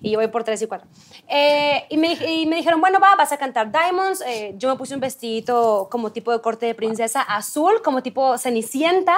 [0.00, 0.88] Y yo voy por tres y cuatro.
[1.28, 4.22] Eh, y, me, y me dijeron, bueno, va, vas a cantar Diamonds.
[4.26, 8.36] Eh, yo me puse un vestidito como tipo de corte de princesa azul, como tipo
[8.38, 9.16] cenicienta.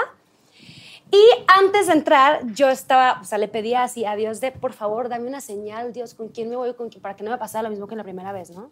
[1.11, 4.75] Y antes de entrar, yo estaba, o sea, le pedía así a Dios de, por
[4.75, 7.39] favor, dame una señal, Dios, con quién me voy, con quién, para que no me
[7.39, 8.71] pasara lo mismo que la primera vez, ¿no?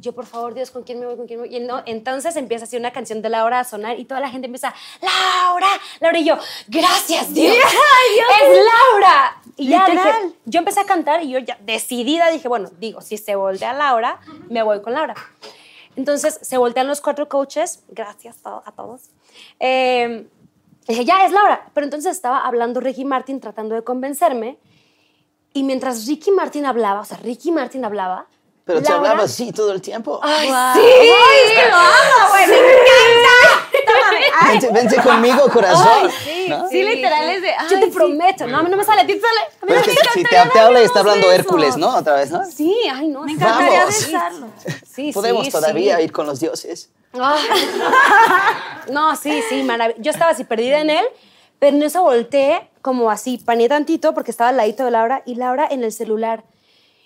[0.00, 1.56] Yo, por favor, Dios, con quién me voy, con quién me voy.
[1.56, 4.46] Y no, entonces empieza así una canción de Laura a sonar y toda la gente
[4.46, 5.68] empieza, Laura,
[6.00, 6.36] Laura, y yo,
[6.68, 7.56] gracias, Dios,
[8.42, 8.58] es
[8.92, 9.40] Laura.
[9.56, 10.10] Y ya dije,
[10.44, 14.20] yo empecé a cantar y yo ya decidida dije, bueno, digo, si se voltea Laura,
[14.48, 15.14] me voy con Laura.
[15.96, 19.10] Entonces se voltean los cuatro coaches, gracias a todos.
[19.60, 20.26] Eh,
[20.88, 21.70] dije, ya es Laura.
[21.72, 24.58] Pero entonces estaba hablando Ricky Martin tratando de convencerme.
[25.52, 28.26] Y mientras Ricky Martin hablaba, o sea, Ricky Martin hablaba.
[28.64, 30.18] Pero te Laura- hablaba así todo el tiempo.
[30.22, 30.74] ¡Ay, Guau.
[30.74, 30.80] sí!
[30.80, 32.46] ¡Ay, que lo amo, güey!
[32.48, 33.68] ¡Me encanta!
[33.84, 36.10] Toma, Vente, vente conmigo, corazón.
[36.48, 36.68] ¿no?
[36.70, 37.48] Sí, literal es de.
[37.48, 37.90] Yo ay, te sí.
[37.92, 39.40] prometo, no, a mí no me sale, a ti te sale.
[39.40, 41.30] A mí Pero no es me que si te, te habla y está hablando.
[41.30, 41.94] Hércules, ¿no?
[41.96, 42.42] Otra vez, ¿no?
[42.50, 43.22] Sí, ay, no.
[43.22, 43.34] Me sí.
[43.34, 43.94] encantaría Vamos.
[44.06, 44.46] besarlo.
[44.90, 46.02] Sí, Podemos sí, todavía sí.
[46.04, 46.90] ir con los dioses.
[48.90, 50.02] No, sí, sí, maravilloso.
[50.02, 51.04] Yo estaba así perdida en él,
[51.58, 55.36] pero en eso volteé como así, paneé tantito porque estaba al ladito de Laura y
[55.36, 56.44] Laura en el celular.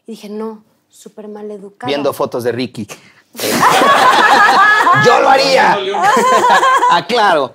[0.07, 1.89] Y dije, no, súper mal educada.
[1.89, 2.87] Viendo fotos de Ricky.
[5.05, 5.79] Yo lo haría.
[6.91, 7.55] ah, claro.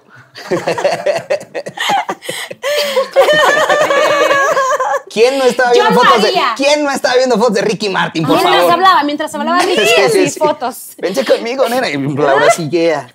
[5.09, 6.33] ¿Quién no estaba viendo fotos de.
[6.55, 8.71] ¿Quién no estaba viendo fotos de Ricky Martin, por mientras favor?
[8.73, 10.39] hablaba, mientras hablaba Ricky, Sí, sí, así, sí.
[10.39, 10.89] fotos.
[10.97, 11.89] Vente conmigo, nena.
[11.89, 13.13] Y Laura sí, yeah.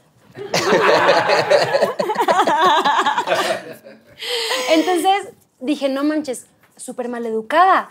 [4.70, 6.46] Entonces dije, no manches,
[6.76, 7.88] súper mal educada.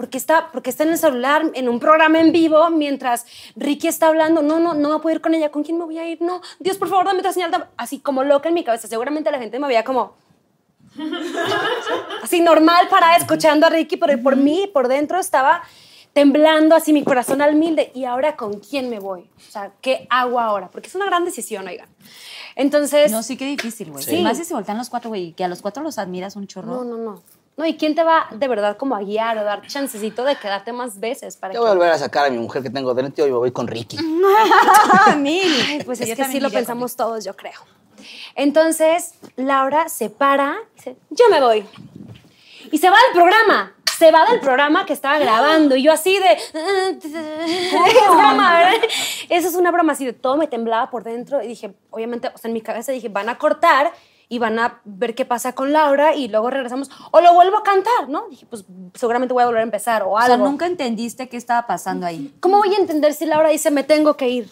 [0.00, 4.06] Porque está, porque está en el celular, en un programa en vivo, mientras Ricky está
[4.06, 4.40] hablando.
[4.40, 5.50] No, no, no va a poder ir con ella.
[5.50, 6.22] ¿Con quién me voy a ir?
[6.22, 7.68] No, Dios, por favor, dame otra señal.
[7.76, 8.88] Así como loca en mi cabeza.
[8.88, 10.14] Seguramente la gente me veía como.
[12.22, 15.64] Así normal para escuchando a Ricky, pero por mí, por dentro, estaba
[16.14, 19.28] temblando así mi corazón al mil de, ¿y ahora con quién me voy?
[19.36, 20.70] O sea, ¿qué hago ahora?
[20.70, 21.90] Porque es una gran decisión, oigan.
[22.56, 23.12] Entonces.
[23.12, 24.02] No, sí, qué difícil, güey.
[24.02, 24.22] Sí.
[24.22, 26.68] Más si se voltean los cuatro, güey, que a los cuatro los admiras un chorro.
[26.68, 27.22] No, no, no.
[27.56, 30.72] No, ¿y quién te va de verdad como a guiar o dar chancecito de quedarte
[30.72, 31.62] más veces para Yo que...
[31.62, 33.66] voy a volver a sacar a mi mujer que tengo dentro y me voy con
[33.66, 33.98] Ricky.
[35.06, 37.60] Ay, pues Yo es que sí lo pensamos todos, yo creo.
[38.34, 41.66] Entonces, Laura se para y dice, yo me voy.
[42.72, 43.74] Y se va del programa.
[43.98, 45.76] Se va del programa que estaba grabando.
[45.76, 46.32] Y yo así de...
[48.70, 49.26] Es.
[49.28, 51.42] Eso es una broma así de todo me temblaba por dentro.
[51.42, 53.92] Y dije, obviamente, o sea, en mi cabeza dije, van a cortar
[54.32, 56.88] y van a ver qué pasa con Laura y luego regresamos.
[57.10, 58.28] O lo vuelvo a cantar, ¿no?
[58.30, 58.64] Dije, pues
[58.94, 60.36] seguramente voy a volver a empezar o O algo.
[60.36, 62.32] sea, nunca entendiste qué estaba pasando ahí.
[62.38, 64.48] ¿Cómo voy a entender si Laura dice, me tengo que ir?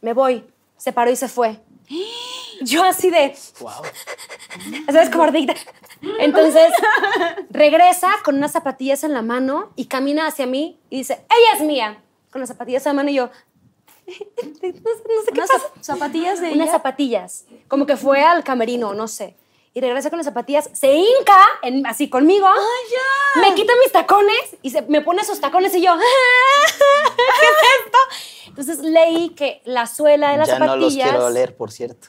[0.00, 0.44] Me voy.
[0.78, 1.60] Se paró y se fue.
[2.62, 3.36] Yo así de...
[4.90, 5.10] ¿Sabes?
[5.10, 5.54] Como ardita.
[6.18, 6.72] Entonces,
[7.50, 11.62] regresa con unas zapatillas en la mano y camina hacia mí y dice, ella es
[11.62, 12.02] mía.
[12.32, 13.30] Con las zapatillas en la mano y yo...
[14.42, 15.64] No sé, no sé qué Unas pasa.
[15.64, 16.72] zap- zapatillas de Unas ella.
[16.72, 17.44] zapatillas.
[17.68, 19.36] Como que fue al camerino, no sé.
[19.72, 22.48] Y regresa con las zapatillas, se hinca en- así conmigo.
[23.36, 25.92] Me quita mis tacones y se, me pone sus tacones y yo.
[27.16, 27.98] ¿Qué es esto?
[28.48, 30.94] Entonces leí que la suela de las ya no zapatillas.
[30.96, 32.08] los quiero oler, por cierto.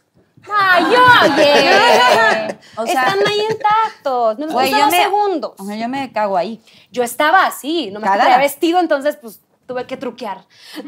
[0.52, 2.58] ¡Ay, oye!
[2.78, 4.40] O sea- Están ahí intactos.
[4.40, 5.54] No me yo me, segundos.
[5.60, 6.60] o sea, yo me cago ahí.
[6.92, 9.40] Yo estaba así, no me traía vestido, entonces pues
[9.72, 10.44] tuve que truquear.
[10.76, 10.84] Se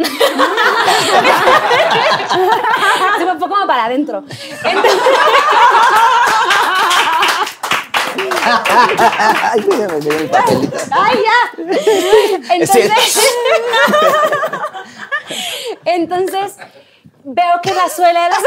[3.26, 4.26] me fue como para adentro.
[4.66, 5.02] Entonces,
[8.46, 10.78] Ay, déjame ver el papelito.
[10.92, 11.40] ¡Ay, ya!
[12.56, 12.92] Entonces,
[15.86, 16.58] entonces
[17.24, 18.44] veo que la suela de las,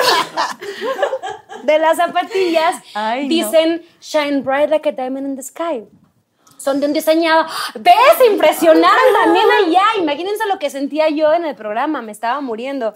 [1.64, 3.28] de las zapatillas Ay, no.
[3.30, 5.84] dicen Shine bright like a diamond in the sky.
[6.58, 7.46] Son de un diseñador.
[7.74, 7.94] ¿Ves?
[8.18, 9.82] Se impresionaron también allá.
[9.98, 12.02] Imagínense lo que sentía yo en el programa.
[12.02, 12.94] Me estaba muriendo.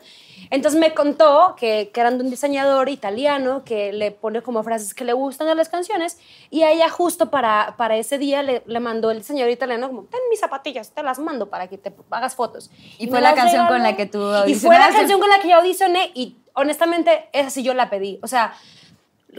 [0.50, 4.94] Entonces me contó que, que eran de un diseñador italiano que le pone como frases
[4.94, 6.18] que le gustan a las canciones.
[6.50, 10.02] Y a ella justo para, para ese día le, le mandó el diseñador italiano como,
[10.04, 12.70] ten mis zapatillas, te las mando para que te hagas fotos.
[12.98, 14.94] Y me fue la canción con la que tú Y fue la audicionaste.
[14.96, 18.18] canción con la que yo audicioné y honestamente esa sí yo la pedí.
[18.22, 18.54] O sea,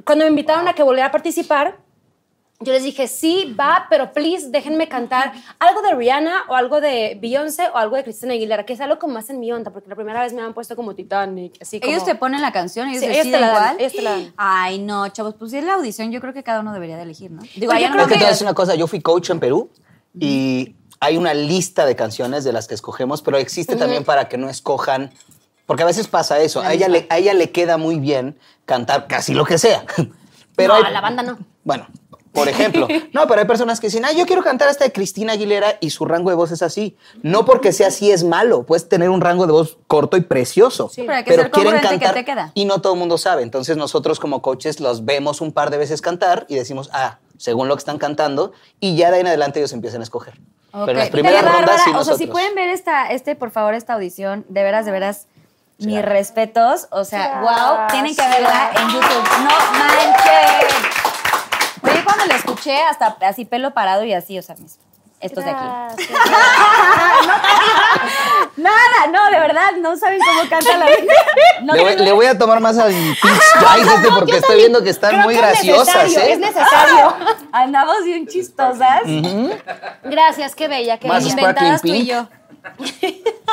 [0.06, 1.78] cuando me invitaron a que volviera a participar,
[2.62, 7.18] yo les dije, sí, va, pero please déjenme cantar algo de Rihanna o algo de
[7.22, 9.90] Beyoncé o algo de Christina Aguilera, que es algo como más en mi onda, porque
[9.90, 11.92] la primera vez me han puesto como Titanic, así como...
[11.92, 13.76] Ellos te ponen la canción, ellos Sí, ellos deciden te la dan, igual.
[13.80, 14.34] ellos te la dan.
[14.38, 17.04] Ay, no, chavos, pues si es la audición, yo creo que cada uno debería de
[17.04, 17.42] elegir, ¿no?
[17.56, 19.02] Digo, Pues yo no creo me Porque te voy a decir una cosa, yo fui
[19.02, 19.70] coach en Perú
[20.20, 24.38] y hay una lista de canciones de las que escogemos, pero existe también para que
[24.38, 25.12] no escojan,
[25.66, 29.08] porque a veces pasa eso, a ella, le, a ella le queda muy bien cantar
[29.08, 29.84] casi lo que sea.
[30.56, 31.40] Pero No, hay- a la banda no.
[31.64, 31.88] Bueno,
[32.32, 35.34] por ejemplo, no, pero hay personas que dicen, ah, yo quiero cantar esta de Cristina
[35.34, 36.98] Aguilera y su rango de voz es así.
[37.24, 40.90] No porque sea así es malo, puedes tener un rango de voz corto y precioso.
[40.90, 42.52] Sí, pero hay que ser congruente que te queda.
[42.54, 43.44] y no todo el mundo sabe.
[43.44, 47.68] Entonces nosotros como coaches los vemos un par de veces cantar y decimos, ah, según
[47.68, 50.36] lo que están cantando, y ya de ahí en adelante ellos empiezan a escoger.
[50.72, 51.66] Pero en las primeras bárbara.
[51.66, 54.86] rondas sí O sea, si pueden ver esta, este, por favor, esta audición, de veras,
[54.86, 55.28] de veras,
[55.80, 56.88] mis respetos.
[56.92, 59.30] O sea, wow, tienen que verla en YouTube.
[59.44, 60.91] No manches.
[62.14, 64.80] Cuando la escuché, hasta así pelo parado y así, o sea, mis,
[65.22, 65.64] estos de aquí.
[65.64, 66.10] Gracias.
[68.58, 70.86] Nada, no, de verdad, no saben cómo canta la
[71.62, 74.90] no, le, voy, le voy a tomar más al Spice este porque estoy viendo que
[74.90, 76.34] están Creo muy que es graciosas, necesario, ¿eh?
[76.34, 77.16] Es necesario.
[77.52, 79.04] Andamos bien chistosas.
[80.04, 82.28] Gracias, qué bella, qué Más Inventadas tú y yo.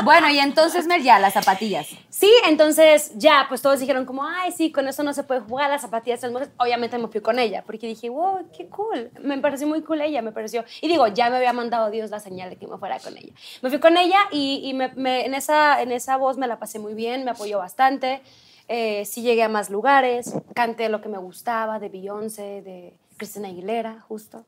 [0.04, 1.88] Bueno, y entonces, Mer, ya, las zapatillas.
[2.08, 5.70] Sí, entonces ya, pues todos dijeron como, ay, sí, con eso no se puede jugar
[5.70, 6.22] las zapatillas.
[6.56, 9.10] Obviamente me fui con ella, porque dije, wow, qué cool.
[9.20, 10.64] Me pareció muy cool ella, me pareció.
[10.80, 13.32] Y digo, ya me había mandado Dios la señal de que me fuera con ella.
[13.62, 17.24] Me fui con ella y, en, esa, en esa voz me la pasé muy bien,
[17.24, 18.22] me apoyó bastante.
[18.68, 23.48] Eh, sí llegué a más lugares, canté lo que me gustaba, de Beyoncé, de Cristina
[23.48, 24.44] Aguilera, justo.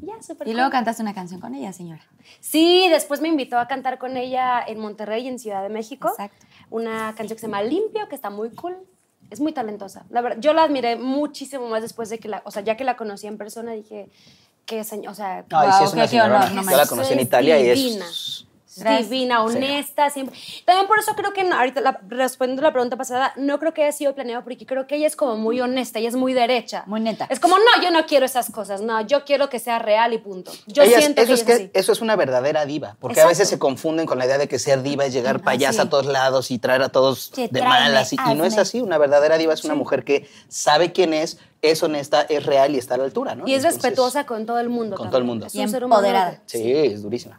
[0.00, 0.56] Y ya, súper Y cool.
[0.56, 2.02] luego cantaste una canción con ella, señora.
[2.40, 6.08] Sí, después me invitó a cantar con ella en Monterrey, en Ciudad de México.
[6.10, 6.46] Exacto.
[6.70, 8.76] Una canción que se llama Limpio, que está muy cool.
[9.30, 10.04] Es muy talentosa.
[10.10, 12.84] La verdad, yo la admiré muchísimo más después de que la, o sea, ya que
[12.84, 14.10] la conocí en persona, dije,
[14.66, 16.36] qué señor, o sea, Ay, Wow, sí, es qué- una qué señora.
[16.46, 18.04] honor, no Yo la conocí en Italia y divina.
[18.06, 18.46] es...
[18.76, 19.10] Gracias.
[19.10, 20.36] divina, honesta, siempre.
[20.64, 23.74] También por eso creo que, no- ahorita la- respondiendo a la pregunta pasada, no creo
[23.74, 26.32] que haya sido planeado porque creo que ella es como muy honesta, ella es muy
[26.32, 26.84] derecha.
[26.86, 27.26] Muy neta.
[27.30, 30.18] Es como, no, yo no quiero esas cosas, no, yo quiero que sea real y
[30.18, 30.52] punto.
[30.66, 31.70] Yo siento eso, que es ella es que así.
[31.74, 34.58] eso es una verdadera diva, porque a veces se confunden con la idea de que
[34.58, 35.86] ser diva es llegar payasa sí.
[35.86, 38.12] a todos lados y traer a todos Sí, de tráeme, malas.
[38.12, 41.38] Y, y no es así, una verdadera diva es una mujer que sabe quién es,
[41.60, 43.46] es honesta, es real y está a la altura, ¿no?
[43.46, 44.96] Y es Entonces, respetuosa con todo el mundo.
[44.96, 45.10] con también.
[45.10, 45.46] todo el mundo.
[45.52, 46.42] Y empoderada.
[46.46, 47.38] Sí, es durísima.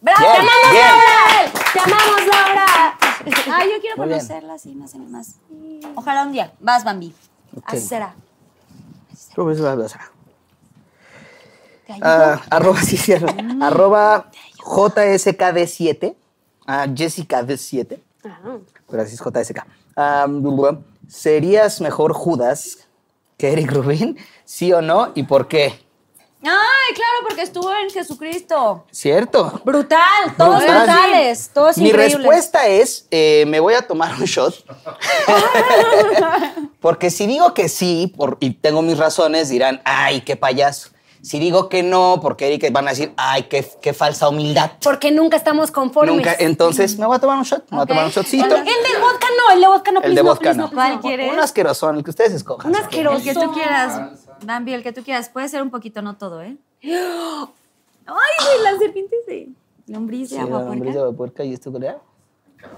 [0.00, 0.18] ¡Bravo!
[0.20, 0.82] Bien, ¡Te amamos, bien.
[0.82, 1.52] Laura!
[1.72, 2.98] ¡Te amamos, Laura!
[3.52, 4.18] Ay, yo quiero Muy bien.
[4.20, 5.34] conocerla así más y más.
[5.94, 6.52] Ojalá un día.
[6.60, 7.14] Vas, Bambi.
[7.64, 8.14] Así será.
[11.86, 12.06] Te ayudo.
[12.08, 13.12] Ah, arroba, sí, sí,
[13.60, 16.14] arroba JSKD7,
[16.66, 18.58] ah, Jessica D7, Ajá.
[18.88, 19.64] pero así es JSK.
[19.96, 20.26] Ah,
[21.08, 22.86] ¿Serías mejor Judas
[23.36, 24.16] que Eric Rubin?
[24.44, 25.10] ¿Sí o no?
[25.14, 25.84] ¿Y por qué?
[26.42, 28.84] Ay, claro, porque estuvo en Jesucristo.
[28.90, 29.60] ¿Cierto?
[29.64, 30.00] Brutal,
[30.38, 30.86] todos Brutal.
[30.86, 32.16] brutales, todos Mi increíbles.
[32.18, 34.54] respuesta es, eh, me voy a tomar un shot.
[36.80, 40.88] Porque si digo que sí, por- y tengo mis razones, dirán, ay, qué payaso.
[41.22, 44.70] Si digo que no, porque van a decir, ay, qué, qué falsa humildad.
[44.82, 46.16] Porque nunca estamos conformes.
[46.16, 48.46] Nunca, entonces me voy a tomar un shot, me voy a tomar un shotcito.
[48.46, 50.56] El, el del vodka no, el de vodka no, El please, de no, vodka please,
[50.56, 50.64] no.
[50.68, 51.32] no, ¿Cuál quieres?
[51.34, 52.70] Un asquerosón, el que ustedes escojan.
[52.70, 53.18] Un asqueroso.
[53.18, 54.00] El que tú quieras,
[54.42, 55.28] Bambi, el que tú quieras.
[55.28, 56.56] Puede ser un poquito, no todo, ¿eh?
[56.82, 56.94] Ay,
[58.06, 59.48] güey, las serpientes de
[59.86, 61.98] lombriz de Sí, agua lombriz de puerca y esto, ¿verdad?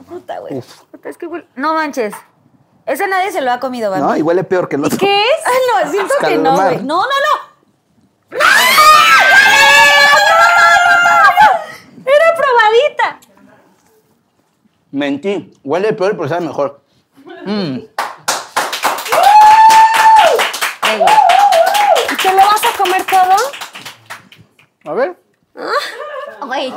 [0.09, 0.63] Puta, güey.
[0.91, 2.15] Puta, es que huele- No manches.
[2.87, 4.07] Ese nadie se lo ha comido, Bambi.
[4.07, 4.99] No, y huele peor que el otro.
[4.99, 5.31] ¿Qué es?
[5.47, 6.73] Ah, no, siento que Caldo de no, mar.
[6.75, 6.85] güey.
[6.85, 8.39] No, no, no.
[12.05, 13.21] Era probadita.
[14.91, 15.53] Mentí.
[15.65, 16.83] Huele peor, pero sabe mejor.
[17.47, 17.79] Mm.
[24.85, 25.17] A ver.
[26.41, 26.73] Güey.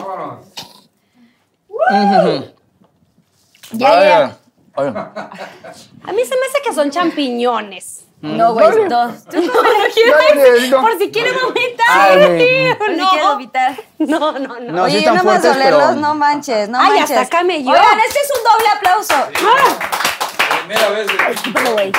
[3.72, 4.38] Ya, ya.
[4.78, 8.03] A mí se me hace que son champiñones.
[8.22, 9.24] No, güey, dos.
[9.30, 9.62] Tú no
[10.43, 10.82] necesito.
[10.82, 11.86] Por si quiere vomitar.
[11.89, 12.76] Ay, güey.
[12.78, 13.10] Por si No.
[13.10, 13.76] quieres vomitar.
[13.99, 14.60] No, no, no.
[14.60, 17.18] No, sí Oye, están yo nomás fuertes, olerlos, pero- no manches, no Ay, manches.
[17.18, 17.58] hasta acá me.
[17.58, 19.14] Oigan, este es un doble aplauso.
[20.60, 21.14] Primera vez de...
[21.53, 21.91] Pero, güey.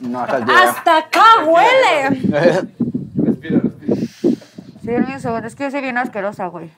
[0.00, 0.62] No, llega.
[0.70, 2.68] Hasta acá huele.
[4.86, 6.70] Sí, denme un segundo, es que yo soy bien asquerosa, güey.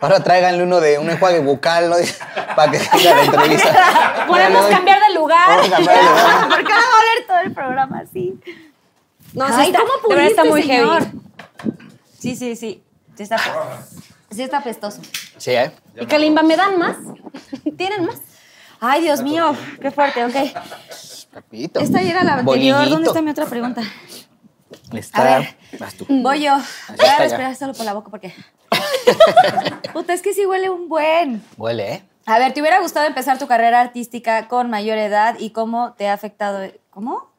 [0.00, 1.94] Ahora tráiganle uno de un enjuague bucal, ¿no?
[2.56, 4.24] Para que tenga la entrevista.
[4.26, 5.60] Podemos cambiar de lugar.
[5.70, 6.48] Cambiar de lugar.
[6.48, 8.40] ¿Por qué va a oler todo el programa así?
[9.32, 11.02] No, sí Ay, está, ¿cómo verdad está muy pudiste, señor?
[11.02, 11.20] heavy.
[12.18, 12.82] Sí, sí, sí.
[13.16, 13.36] Sí está,
[14.32, 15.02] sí está pestoso.
[15.36, 15.70] Sí, ¿eh?
[16.00, 16.96] ¿Y Kalimba me dan más?
[17.76, 18.20] ¿Tienen más?
[18.80, 20.34] Ay, Dios mío, qué fuerte, ok.
[21.32, 21.78] Papito.
[21.78, 22.88] Esta ya era la anterior.
[22.88, 23.82] ¿Dónde está mi otra pregunta?
[24.92, 25.36] Está.
[25.36, 25.56] A ver.
[25.78, 26.06] Vas tú.
[26.08, 26.56] Voy yo.
[26.88, 28.34] Voy a respirar solo por la boca porque.
[29.92, 31.42] Puta, es que sí huele un buen.
[31.56, 32.02] Huele, ¿eh?
[32.26, 36.08] A ver, ¿te hubiera gustado empezar tu carrera artística con mayor edad y cómo te
[36.08, 36.70] ha afectado?
[36.90, 37.30] ¿Cómo?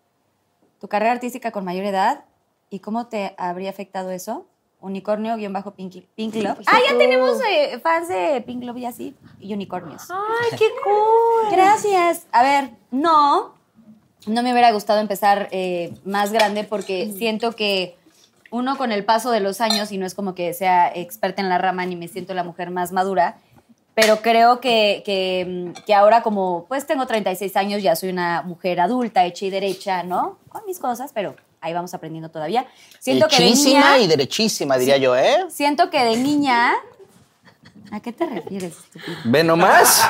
[0.80, 2.26] ¿Tu carrera artística con mayor edad
[2.70, 4.46] y cómo te habría afectado eso?
[4.82, 6.60] Unicornio-Pink Pink Love.
[6.68, 9.16] Ah, ya tenemos eh, fans de Pink Love y así.
[9.40, 10.04] Y unicornios.
[10.12, 11.52] Ay, qué cool.
[11.52, 12.28] Gracias.
[12.32, 13.55] A ver, no,
[14.28, 17.96] no me hubiera gustado empezar eh, más grande porque siento que
[18.52, 21.50] uno con el paso de los años, y no es como que sea experta en
[21.50, 23.38] la rama ni me siento la mujer más madura,
[23.94, 28.42] pero creo que, que, mm, que ahora como pues tengo 36 años, ya soy una
[28.44, 30.38] mujer adulta, hecha y derecha, ¿no?
[30.50, 32.66] Con mis cosas, pero ahí vamos aprendiendo todavía.
[33.00, 35.46] Siento que de niña, y derechísima, diría yo, ¿eh?
[35.50, 36.74] siento que de niña...
[37.92, 39.18] ¿A qué te refieres, estúpido?
[39.26, 40.04] Ve nomás.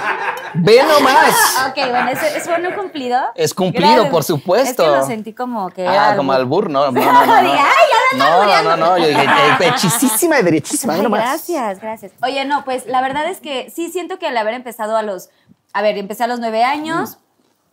[0.54, 1.36] Ve nomás.
[1.70, 3.20] Ok, bueno, ¿es, es bueno cumplido?
[3.36, 4.84] Es cumplido, por supuesto.
[4.84, 7.26] Es que lo sentí como que Ah, como albur, no, no, no.
[7.26, 9.26] no, "Ay, ya No, no, no, no, yo dije,
[9.62, 11.22] hechísima y derechísima, nomás.
[11.22, 12.12] gracias, gracias.
[12.24, 15.30] Oye, no, pues la verdad es que sí siento que al haber empezado a los...
[15.74, 17.18] A ver, empecé a los nueve años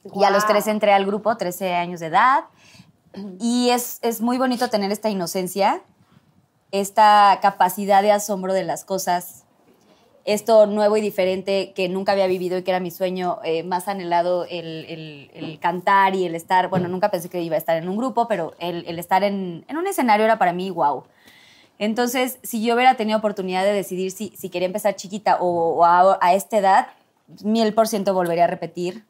[0.04, 0.52] y a los Guau.
[0.54, 2.44] 13 entré al grupo, 13 años de edad.
[3.38, 5.82] Y es, es muy bonito tener esta inocencia,
[6.72, 9.41] esta capacidad de asombro de las cosas
[10.24, 13.88] esto nuevo y diferente que nunca había vivido y que era mi sueño eh, más
[13.88, 17.76] anhelado, el, el- el cantar y el estar, bueno, nunca pensé que iba a estar
[17.76, 21.04] en un grupo, pero el, el estar en, en un escenario era para mí wow.
[21.78, 25.84] Entonces, si yo hubiera tenido oportunidad de decidir si, si quería empezar chiquita o, o
[25.84, 26.86] a, a esta edad,
[27.42, 29.04] mil por ciento volvería a repetir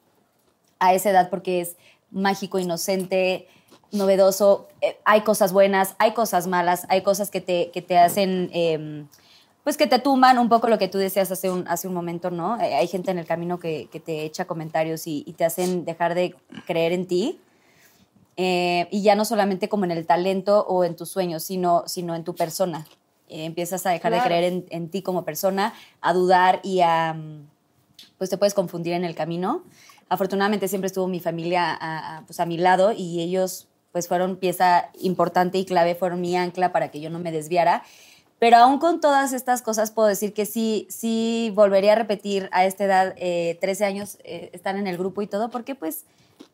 [0.78, 1.76] a esa edad porque es
[2.10, 3.46] mágico, inocente,
[3.90, 4.68] novedoso.
[4.80, 9.04] Eh, hay cosas buenas, hay cosas malas, hay cosas que te, que te hacen, eh,
[9.64, 12.30] pues que te tumban un poco lo que tú decías hace un, hace un momento,
[12.30, 12.60] ¿no?
[12.60, 15.84] Eh, hay gente en el camino que, que te echa comentarios y, y te hacen
[15.84, 16.34] dejar de
[16.66, 17.40] creer en ti.
[18.36, 22.14] Eh, y ya no solamente como en el talento o en tus sueños, sino, sino
[22.14, 22.86] en tu persona.
[23.28, 24.24] Eh, empiezas a dejar Claro.
[24.24, 27.46] de creer en, en ti como persona, a dudar y a, mm,
[28.18, 29.62] pues te puedes confundir en el camino.
[30.08, 34.36] Afortunadamente siempre estuvo mi familia a, a, pues a mi lado y ellos pues fueron
[34.36, 37.82] pieza importante y clave, fueron mi ancla para que yo no me desviara.
[38.42, 42.64] Pero aún con todas estas cosas puedo decir que sí, sí volvería a repetir a
[42.64, 46.06] esta edad, eh, 13 años, eh, estar en el grupo y todo, porque pues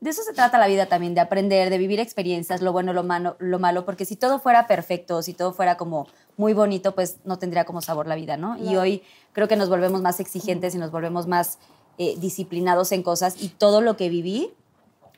[0.03, 3.05] de eso se trata la vida también, de aprender, de vivir experiencias, lo bueno, lo
[3.05, 7.17] malo, lo malo, porque si todo fuera perfecto, si todo fuera como muy bonito, pues
[7.25, 8.59] no tendría como sabor la vida, ¿no?
[8.59, 11.59] Y hoy creo que nos volvemos más exigentes y nos volvemos más
[11.97, 14.53] eh, disciplinados en cosas y todo lo que viví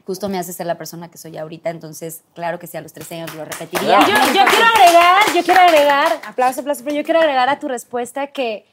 [0.06, 2.92] justo me hace ser la persona que soy ahorita, entonces claro que sí, a los
[2.92, 4.00] 13 años lo repetiría.
[4.00, 7.68] Yo, yo quiero agregar, yo quiero agregar, aplauso, aplauso, pero yo quiero agregar a tu
[7.68, 8.66] respuesta que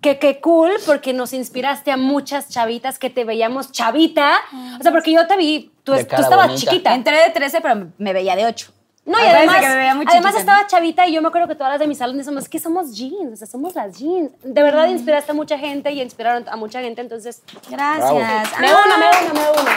[0.00, 4.36] que, que cool porque nos inspiraste a muchas chavitas que te veíamos chavita.
[4.78, 6.54] O sea, porque yo te vi, tú, estabas bonita.
[6.54, 6.94] chiquita.
[6.94, 8.72] Entré de 13, pero me veía de 8.
[9.06, 10.68] No, y además, que me veía muy además chiquita, estaba ¿no?
[10.68, 13.34] chavita y yo me acuerdo que todas las de mis salones somos, que somos jeans,
[13.34, 14.32] o sea, somos las jeans.
[14.42, 17.42] De verdad inspiraste a mucha gente y inspiraron a mucha gente, entonces...
[17.70, 18.60] Gracias.
[18.60, 19.70] Me uno, me uno, me uno.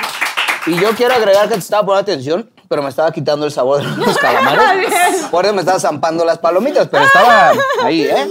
[0.68, 3.82] Y yo quiero agregar que te estaba poniendo atención, pero me estaba quitando el sabor
[3.82, 5.26] de los calamares.
[5.32, 7.54] Por eso me estaba zampando las palomitas, pero estaba
[7.84, 8.28] ahí, ¿eh?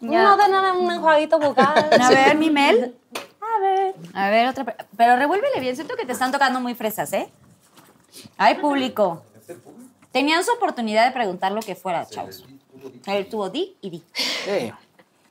[0.00, 1.88] No de nada, un enjuaguito bucal.
[2.00, 2.94] A ver, mi Mel.
[3.40, 3.94] A ver.
[4.14, 4.76] A ver, otra.
[4.96, 5.74] Pero revuélvele bien.
[5.74, 7.28] Siento que te están tocando muy fresas, ¿eh?
[8.36, 9.22] Ay, público.
[10.12, 12.44] Tenían su oportunidad de preguntar lo que fuera, chavos.
[13.06, 14.02] El tuvo di y di.
[14.14, 14.72] Sí.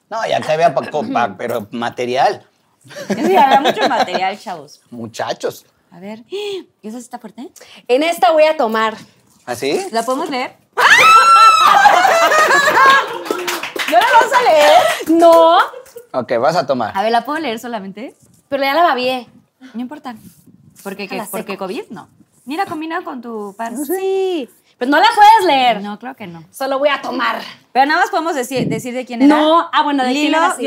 [0.10, 2.46] No, ya que había pa- pa- pero material.
[3.08, 4.82] Sí, había mucho material, chavos.
[4.90, 5.66] Muchachos.
[5.92, 6.24] A ver.
[6.30, 7.50] ¿Y esa sí está fuerte?
[7.88, 8.96] En esta voy a tomar.
[9.46, 9.80] ¿Así?
[9.92, 10.56] ¿La podemos leer?
[13.92, 15.10] ¿No la vamos a leer?
[15.20, 15.58] No,
[16.12, 16.92] Ok, vas a tomar.
[16.98, 18.16] A ver, ¿la puedo leer solamente?
[18.48, 19.28] pero ya la babié.
[19.76, 20.16] No importa.
[20.84, 21.08] ¿Por qué?
[21.08, 21.16] qué?
[21.16, 21.66] Déjala ¿Por qué seco.
[21.66, 21.84] COVID?
[21.92, 22.08] No.
[22.46, 23.86] Mira, combina con tu pan.
[23.86, 24.50] Sí.
[24.78, 25.82] Pues no la puedes leer.
[25.84, 26.44] No, creo que no.
[26.52, 27.40] Solo voy a tomar.
[27.72, 29.36] Pero nada más podemos decir, decir de quién era.
[29.36, 30.64] No, ah, bueno, de quién Lilo era, sí.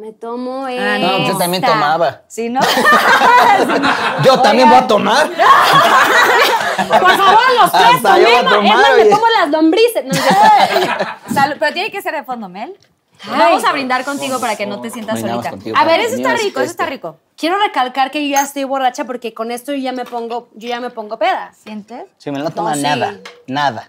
[0.00, 0.98] Me tomo Ah, esta.
[0.98, 2.22] No, yo también tomaba.
[2.28, 2.60] ¿Sí, no?
[4.24, 5.28] Yo también voy a tomar.
[6.88, 8.80] Por favor, los tres Hasta yo voy a tomemos.
[8.98, 10.04] Es más, me las lombrices.
[10.06, 12.74] No, yo- Salud, pero tiene que ser de fondo, Mel.
[13.24, 13.38] Ay.
[13.38, 15.50] Vamos a brindar contigo para que no te sientas solita.
[15.50, 16.70] contigo A ver, eso está rico, eso este.
[16.70, 17.18] está rico.
[17.36, 20.66] Quiero recalcar que yo ya estoy borracha porque con esto yo ya me pongo, yo
[20.70, 21.52] ya me pongo peda.
[21.62, 22.04] ¿Sientes?
[22.16, 22.80] Si me no toma sí.
[22.80, 23.86] nada, nada.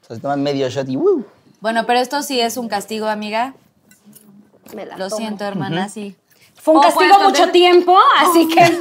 [0.00, 1.26] Entonces toma medio shot y ¡uh!
[1.60, 3.52] Bueno, pero esto sí es un castigo, amiga.
[4.74, 5.18] Me la Lo tomo.
[5.18, 6.16] siento, hermana, sí.
[6.60, 8.60] Fue un O castigo mucho tiempo, así que.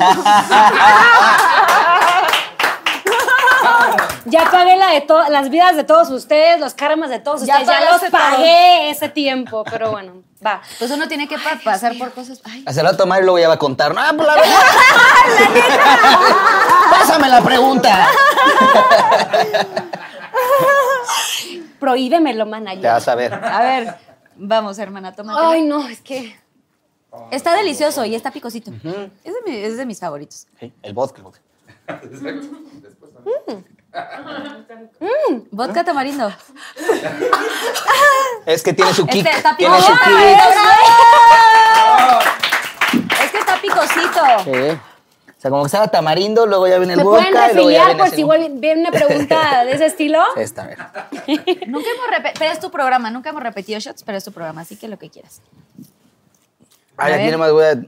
[4.25, 7.79] ya pagué la de las vidas de todos ustedes, los karmas de todos Ya ustedes.
[7.79, 8.09] Ya los todo.
[8.11, 10.61] pagué ese tiempo, pero bueno, va.
[10.79, 12.41] Pues uno tiene que pa- pasar por cosas.
[12.43, 13.93] Ay, Hacerlo a tomar y luego ya va a contar.
[13.93, 14.49] No, pues la verdad.
[16.89, 18.07] Pásame la pregunta.
[21.79, 22.71] Prohíbemelo, mana.
[22.79, 23.33] Te vas a ver.
[23.33, 23.95] a ver,
[24.36, 25.51] vamos, hermana, toma.
[25.51, 26.36] Ay, no, es que.
[27.31, 28.71] Está delicioso y está picosito.
[28.71, 28.83] es,
[29.33, 30.47] de mi- es de mis favoritos.
[30.59, 31.19] Sí, el vodka.
[31.19, 31.39] el vodka.
[35.51, 36.31] Vodka tamarindo.
[38.45, 39.25] Es que tiene su kick.
[39.25, 40.09] Este está tiene su picosito.
[43.01, 43.19] kick.
[43.21, 44.21] Es que está picosito.
[44.43, 44.77] Sí.
[45.45, 47.29] Sea, como que estaba tamarindo, luego ya viene el ¿Me vodka.
[47.29, 48.23] pueden luego ya refiliar viene por si
[48.59, 50.23] viene una pregunta de ese estilo?
[50.37, 50.79] Esta, a ver.
[51.67, 54.61] Nunca hemos repetido, pero es tu programa, nunca hemos repetido shots, pero es tu programa,
[54.61, 55.43] así que lo que quieras.
[56.97, 57.75] Ay, A aquí nomás voy a...
[57.75, 57.87] De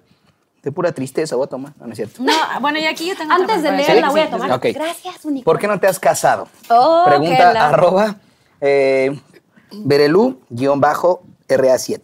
[0.71, 1.73] pura tristeza voy a tomar.
[1.79, 2.21] No, no es cierto.
[2.21, 2.31] No,
[2.61, 4.59] bueno, y aquí yo tengo Antes de leer, la voy a tomar.
[4.59, 5.45] Gracias, único.
[5.45, 6.47] ¿Por qué no te has casado?
[6.69, 8.17] Oh, Pregunta la- arroba
[8.61, 9.19] eh,
[9.71, 12.01] Berelú-RA7.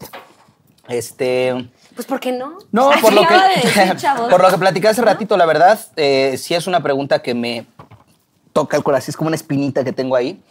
[0.88, 1.70] Este...
[1.96, 2.58] Pues, ¿por qué no?
[2.72, 4.30] No, Así por lo, que, de decir, chavos.
[4.30, 7.66] por lo que platicé hace ratito, la verdad, eh, sí es una pregunta que me
[8.52, 10.42] toca el corazón, es como una espinita que tengo ahí.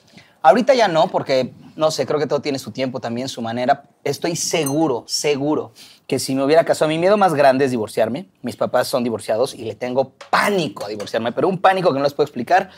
[0.43, 3.85] Ahorita ya no, porque, no sé, creo que todo tiene su tiempo también, su manera.
[4.03, 5.73] Estoy seguro, seguro,
[6.09, 8.27] que si me hubiera casado, mi miedo más grande es divorciarme.
[8.43, 12.05] Mis papás son divorciados y le tengo pánico a divorciarme, pero un pánico que no
[12.05, 12.71] les puedo explicar,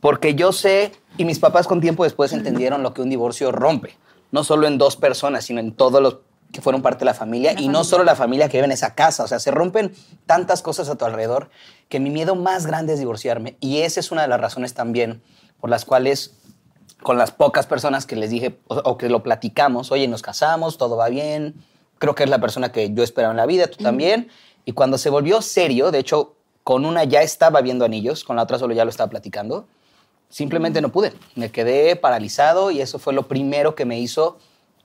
[0.00, 3.96] porque yo sé, y mis papás con tiempo después entendieron lo que un divorcio rompe.
[4.32, 6.16] no solo en dos personas, sino en todos los
[6.54, 8.94] que fueron parte de la familia y no solo la familia que vive en esa
[8.94, 9.92] casa, o sea, se rompen
[10.24, 11.50] tantas cosas a tu alrededor
[11.88, 13.56] que mi miedo más grande es divorciarme.
[13.58, 15.20] Y esa es una de las razones también
[15.60, 16.36] por las cuales
[17.02, 20.78] con las pocas personas que les dije o, o que lo platicamos, oye, nos casamos,
[20.78, 21.56] todo va bien,
[21.98, 24.28] creo que es la persona que yo esperaba en la vida, tú también,
[24.64, 28.44] y cuando se volvió serio, de hecho, con una ya estaba viendo anillos, con la
[28.44, 29.66] otra solo ya lo estaba platicando,
[30.28, 31.14] simplemente no pude.
[31.34, 34.38] Me quedé paralizado y eso fue lo primero que me hizo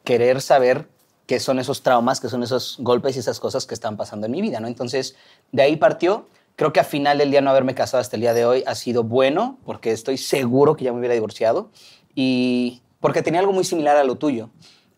[0.04, 0.88] querer saber
[1.30, 4.32] qué son esos traumas, qué son esos golpes y esas cosas que están pasando en
[4.32, 4.68] mi vida, ¿no?
[4.68, 5.16] Entonces,
[5.52, 6.26] de ahí partió.
[6.56, 8.74] Creo que al final del día no haberme casado hasta el día de hoy ha
[8.74, 11.70] sido bueno, porque estoy seguro que ya me hubiera divorciado
[12.16, 14.50] y porque tenía algo muy similar a lo tuyo.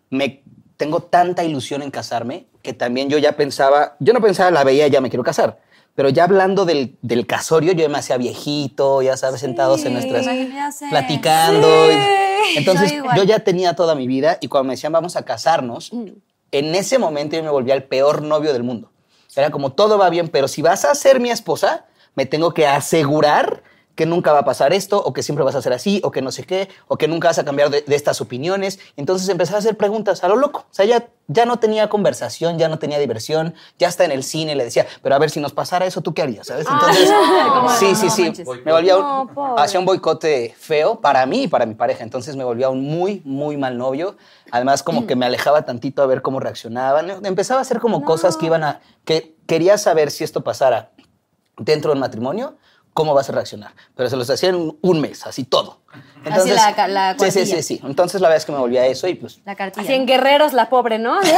[0.09, 0.41] Me
[0.77, 4.88] tengo tanta ilusión en casarme que también yo ya pensaba, yo no pensaba la veía
[4.88, 5.59] ya me quiero casar,
[5.95, 9.93] pero ya hablando del, del casorio yo ya me hacía viejito, ya sabes, sentados en
[9.95, 10.25] nuestras
[10.91, 11.91] platicando.
[11.91, 12.20] y-
[12.55, 15.91] Entonces yo ya tenía toda mi vida y cuando me decían vamos a casarnos,
[16.51, 18.91] en ese momento yo me volvía el peor novio del mundo.
[19.35, 21.85] Era como todo va bien, pero si vas a ser mi esposa,
[22.15, 23.63] me tengo que asegurar
[23.95, 26.21] que nunca va a pasar esto, o que siempre vas a ser así, o que
[26.21, 28.79] no sé qué, o que nunca vas a cambiar de, de estas opiniones.
[28.97, 30.59] Entonces empecé a hacer preguntas a lo loco.
[30.59, 34.23] O sea, ya, ya no tenía conversación, ya no tenía diversión, ya está en el
[34.23, 36.47] cine, le decía, pero a ver, si nos pasara eso, ¿tú qué harías?
[36.47, 36.67] ¿Sabes?
[36.69, 37.09] Entonces,
[37.79, 38.21] sí, sí, no sí.
[38.23, 38.47] manches.
[38.65, 42.03] Me volvía un, No, hacía un boicote feo para mí y para mi pareja.
[42.03, 44.17] Entonces me volvía un muy, muy mal novio.
[44.51, 47.25] Además, como que me alejaba tantito a ver cómo reaccionaban.
[47.25, 48.81] Empezaba a hacer como cosas que iban a...
[49.05, 50.91] que quería saber si esto pasara
[51.57, 52.55] dentro del matrimonio,
[52.93, 53.73] cómo vas a reaccionar.
[53.95, 55.79] Pero se los hacía en un mes, así todo.
[56.23, 57.45] la ca- la sí, sí, cuartilla.
[57.57, 57.81] sí, sí.
[57.83, 59.39] Entonces la verdad es que me volvía a eso y pues...
[59.45, 59.83] La cartilla.
[59.83, 61.19] Así en guerreros, la pobre, ¿no?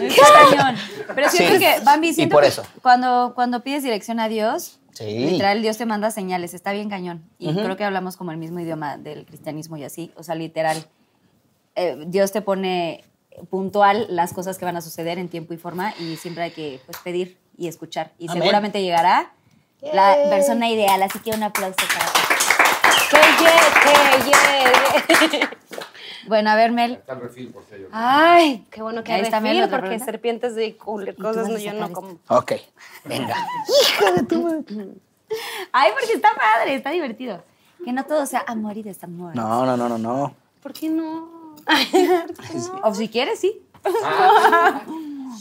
[0.00, 0.76] Está cañón.
[1.14, 1.60] Pero siento Sí.
[1.60, 2.62] que, Bambi, Y siento por que eso.
[2.82, 5.04] Cuando, cuando pides dirección a Dios, Sí.
[5.30, 6.52] literal, Dios te manda señales.
[6.54, 7.22] Está bien cañón.
[7.38, 10.12] Y creo que hablamos como el mismo idioma del cristianismo y así.
[10.16, 10.84] O sea, literal,
[11.76, 13.04] eh, Dios te pone
[13.50, 16.80] puntual las cosas que van a suceder en tiempo y forma y siempre hay que
[16.86, 18.12] pues, pedir y escuchar.
[18.18, 18.42] Y Amén.
[18.42, 19.32] seguramente llegará
[19.92, 21.02] la persona ideal.
[21.02, 22.20] Así que un aplauso para ti.
[25.30, 25.48] que.
[26.28, 26.92] Bueno, a ver, Mel.
[26.92, 27.90] Está el refil, por si hay otro.
[27.92, 30.04] Ay, qué bueno que hay refil, porque pregunta.
[30.04, 31.92] serpientes y cul- cosas no, yo no esto.
[31.94, 32.18] como.
[32.28, 32.52] Ok,
[33.04, 33.34] venga.
[35.72, 37.42] Ay, porque está padre, está divertido.
[37.84, 39.34] Que no todo sea amor y desamor.
[39.34, 40.34] No, no, no, no, no.
[40.62, 41.31] ¿Por qué no?
[42.82, 43.62] O si quieres, sí.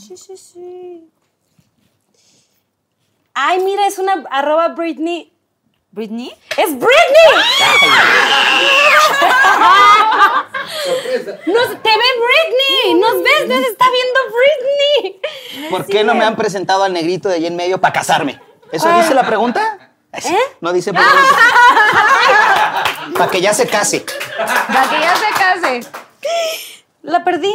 [0.08, 1.08] Sí, sí, sí.
[3.34, 5.32] Ay, mira, es una arroba Britney.
[5.92, 6.34] ¿Britney?
[6.56, 6.88] ¡Es Britney!
[11.48, 12.94] Nos, ¡Te ve Britney!
[12.96, 13.46] ¡Nos ves!
[13.48, 15.20] ¡Nos está viendo Britney!
[15.70, 18.40] ¿Por qué no me han presentado al negrito de ahí en medio para casarme?
[18.72, 19.92] ¿Eso dice la pregunta?
[20.14, 20.38] ¿Eh?
[20.62, 21.04] No dice por
[23.18, 24.06] Para que ya se case.
[24.38, 25.82] Para que ya se case.
[27.04, 27.52] La perdí.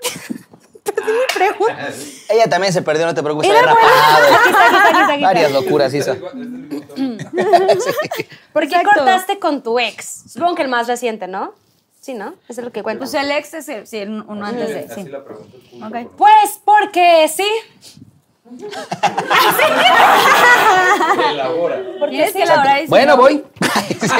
[0.84, 1.88] perdí mi pregunta.
[2.28, 3.50] Ella también se perdió, no te preocupes.
[3.50, 3.86] Era rapado.
[4.38, 5.26] Aquí está, aquí está, aquí está, aquí está.
[5.26, 6.16] Varias locuras hizo.
[8.52, 10.24] ¿Por qué cortaste con tu ex?
[10.32, 11.52] Supongo que el más reciente, ¿no?
[12.00, 12.34] Sí, ¿no?
[12.48, 13.00] Eso es lo que cuento.
[13.00, 14.86] Pues el ex es el, sí, uno antes de.
[14.90, 15.08] Así Sí.
[15.08, 15.56] la pregunta.
[15.70, 15.92] punto, Ok.
[15.92, 16.16] por favor.
[16.16, 17.48] Pues porque sí.
[21.30, 21.80] Elabora.
[22.08, 23.44] Tienes que elaborar y si Bueno, no- voy.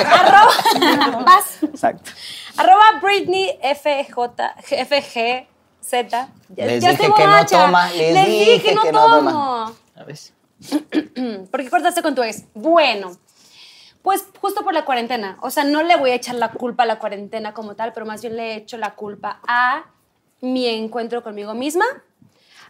[0.04, 1.62] Arroba, vas.
[1.62, 2.10] Exacto.
[2.56, 5.46] Arroba Britney FJ, FG,
[5.80, 6.28] Z.
[6.56, 9.16] Les ya dije que no toma, les Les dije dije no que no tomo.
[9.30, 9.72] toma.
[9.94, 10.32] ¿Sabes?
[11.50, 12.44] ¿Por qué cortaste con tu ex?
[12.54, 13.12] Bueno,
[14.02, 15.36] pues justo por la cuarentena.
[15.42, 18.06] O sea, no le voy a echar la culpa a la cuarentena como tal, pero
[18.06, 19.84] más bien le he hecho la culpa a
[20.40, 21.84] mi encuentro conmigo misma,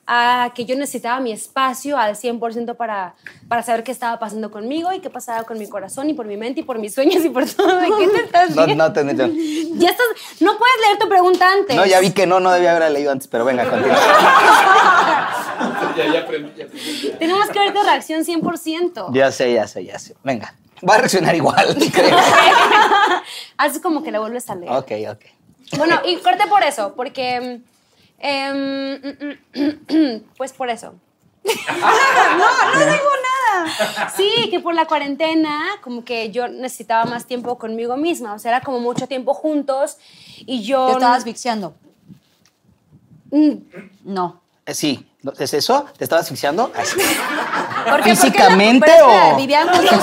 [0.09, 3.15] a que yo necesitaba mi espacio al 100% para,
[3.49, 6.37] para saber qué estaba pasando conmigo y qué pasaba con mi corazón y por mi
[6.37, 7.77] mente y por mis sueños y por todo.
[7.81, 9.13] ¿De qué te estás No, no, te- no.
[9.79, 10.07] Ya estás,
[10.41, 11.75] no puedes leer tu pregunta antes.
[11.77, 13.97] No, ya vi que no, no debía haber leído antes, pero venga, continúa.
[15.97, 16.53] Ya, ya aprendí.
[16.57, 17.13] Ya aprendí.
[17.19, 19.09] Tenemos que ver tu reacción 100%.
[19.13, 20.15] Ya sé, ya sé, ya sé.
[20.23, 20.55] Venga.
[20.89, 22.17] Va a reaccionar igual, creo.
[23.57, 24.71] Haces como que la vuelves a leer.
[24.73, 25.77] Ok, ok.
[25.79, 27.61] Bueno, y corté por eso, porque.
[28.19, 29.39] Em,
[30.37, 30.95] pues por eso.
[31.45, 34.13] no, no digo nada.
[34.17, 38.35] Sí, que por la cuarentena, como que yo necesitaba más tiempo conmigo misma.
[38.35, 39.97] O sea, era como mucho tiempo juntos
[40.39, 40.87] y yo.
[40.87, 41.75] Te estabas asfixiando.
[43.31, 43.53] Mm,
[44.05, 44.41] No.
[44.67, 45.07] Eh, Sí.
[45.41, 45.87] ¿Es eso?
[45.99, 46.71] ¿Te estabas asfixiando?
[46.73, 46.91] ¿Por qué?
[47.91, 49.37] ¿Por qué la- ¿Físicamente pero espera, o...?
[49.37, 50.01] Vivían juntos.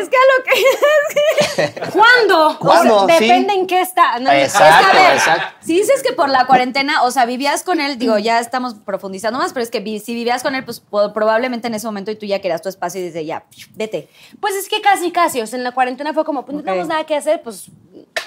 [0.00, 1.90] Es que a lo que.
[1.92, 2.58] ¿Cuándo?
[2.58, 2.96] ¿Cuándo?
[3.02, 3.24] O sea, Sí.
[3.24, 4.18] depende en qué está.
[4.18, 5.46] No, es que, Exacto, a ver, exacto.
[5.60, 9.38] Si dices que por la cuarentena, o sea, vivías con él, digo, ya estamos profundizando
[9.38, 12.26] más, pero es que si vivías con él, pues probablemente en ese momento y tú
[12.26, 13.44] ya querías tu espacio y desde ya,
[13.74, 14.08] vete.
[14.40, 15.40] Pues es que casi, casi.
[15.40, 17.66] O sea, en la cuarentena fue como, pues no tenemos nada que hacer, pues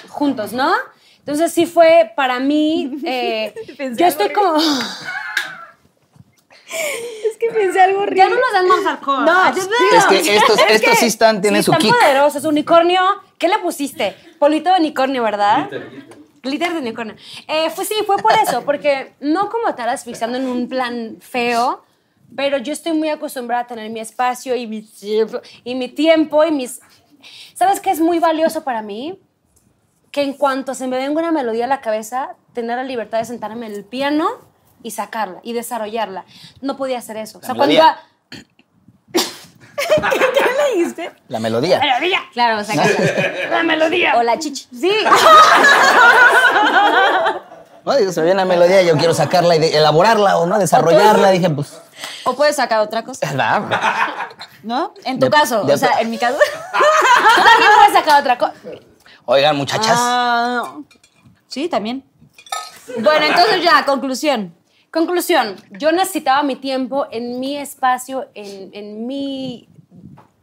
[0.08, 0.72] juntos, ¿no?
[1.18, 2.98] Entonces sí fue para mí.
[3.04, 3.54] eh,
[3.96, 4.58] yo estoy como.
[7.30, 8.18] Es que pensé algo horrible.
[8.18, 9.24] Ya no nos dan más alcohol.
[9.24, 11.98] No, Es que estos, estos sí están, tienen sí, su están kick.
[11.98, 12.44] poderosos.
[12.44, 13.00] Unicornio.
[13.38, 14.16] ¿Qué le pusiste?
[14.38, 15.68] Polito de unicornio, ¿verdad?
[16.42, 17.14] Glitter de unicornio.
[17.48, 21.82] Eh, pues sí, fue por eso, porque no como estar asfixiando en un plan feo,
[22.36, 26.44] pero yo estoy muy acostumbrada a tener mi espacio y mi tiempo y, mi tiempo
[26.44, 26.80] y mis...
[27.54, 29.18] ¿Sabes qué es muy valioso para mí?
[30.10, 33.24] Que en cuanto se me venga una melodía a la cabeza, tener la libertad de
[33.24, 34.28] sentarme en el piano
[34.84, 36.24] y sacarla y desarrollarla.
[36.60, 37.38] No podía hacer eso.
[37.38, 37.82] O sea, cuando melodía.
[37.82, 37.98] iba-
[41.28, 41.80] La melodía.
[42.32, 44.14] Claro, o sea, que- La melodía.
[44.16, 44.68] o la chichi.
[44.72, 44.92] Sí.
[47.84, 51.30] No, digo, se ve una melodía, yo quiero sacarla y de- elaborarla o no, desarrollarla.
[51.32, 51.78] Dije, pues,
[52.24, 53.30] O puedes sacar otra cosa.
[54.62, 54.94] ¿no?
[55.04, 56.38] En tu De- caso, de- o sea, en mi caso.
[56.38, 58.54] Tú también puedes sacar otra cosa.
[59.26, 59.96] Oigan, muchachas.
[59.98, 60.76] Ah,
[61.46, 62.04] sí, también.
[62.98, 64.54] Bueno, entonces ya, conclusión.
[64.94, 69.68] Conclusión, yo necesitaba mi tiempo en mi espacio, en, en mi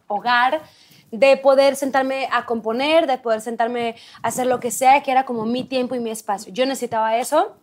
[0.08, 0.62] hogar,
[1.10, 5.24] de poder sentarme a componer, de poder sentarme a hacer lo que sea, que era
[5.24, 6.52] como mi tiempo y mi espacio.
[6.52, 7.56] Yo necesitaba eso.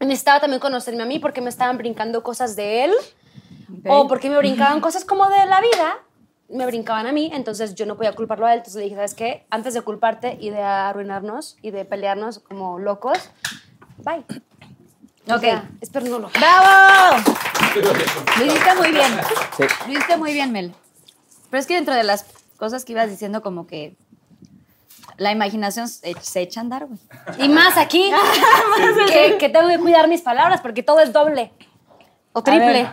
[0.00, 2.92] Necesitaba también conocerme a mí porque me estaban brincando cosas de él
[3.86, 5.98] o porque me brincaban cosas como de la vida,
[6.48, 8.58] me brincaban a mí, entonces yo no podía culparlo a él.
[8.58, 9.46] Entonces le dije, ¿sabes qué?
[9.50, 13.18] Antes de culparte y de arruinarnos y de pelearnos como locos,
[13.98, 14.24] bye.
[15.28, 15.40] O Ok.
[15.40, 17.22] sea, espero no lo ¡Bravo!
[18.38, 19.20] Lo hiciste muy bien.
[19.56, 19.64] Sí.
[19.86, 20.74] Lo hiciste muy bien, Mel.
[21.50, 22.24] Pero es que dentro de las
[22.56, 23.96] cosas que ibas diciendo, como que
[25.16, 26.98] la imaginación se se echa a andar, güey.
[27.38, 28.12] Y más aquí,
[29.12, 31.52] que, que tengo que cuidar mis palabras porque todo es doble
[32.32, 32.88] o triple.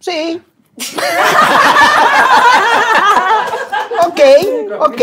[0.00, 0.40] Sí.
[4.06, 4.20] ok,
[4.80, 5.02] ok.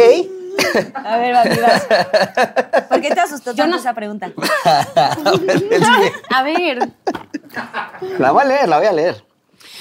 [0.96, 1.84] A ver, Babi, vas.
[2.90, 4.32] ¿Por qué te asustó tanto esa pregunta?
[6.30, 6.92] A ver,
[8.20, 9.24] la voy a leer, la voy a leer.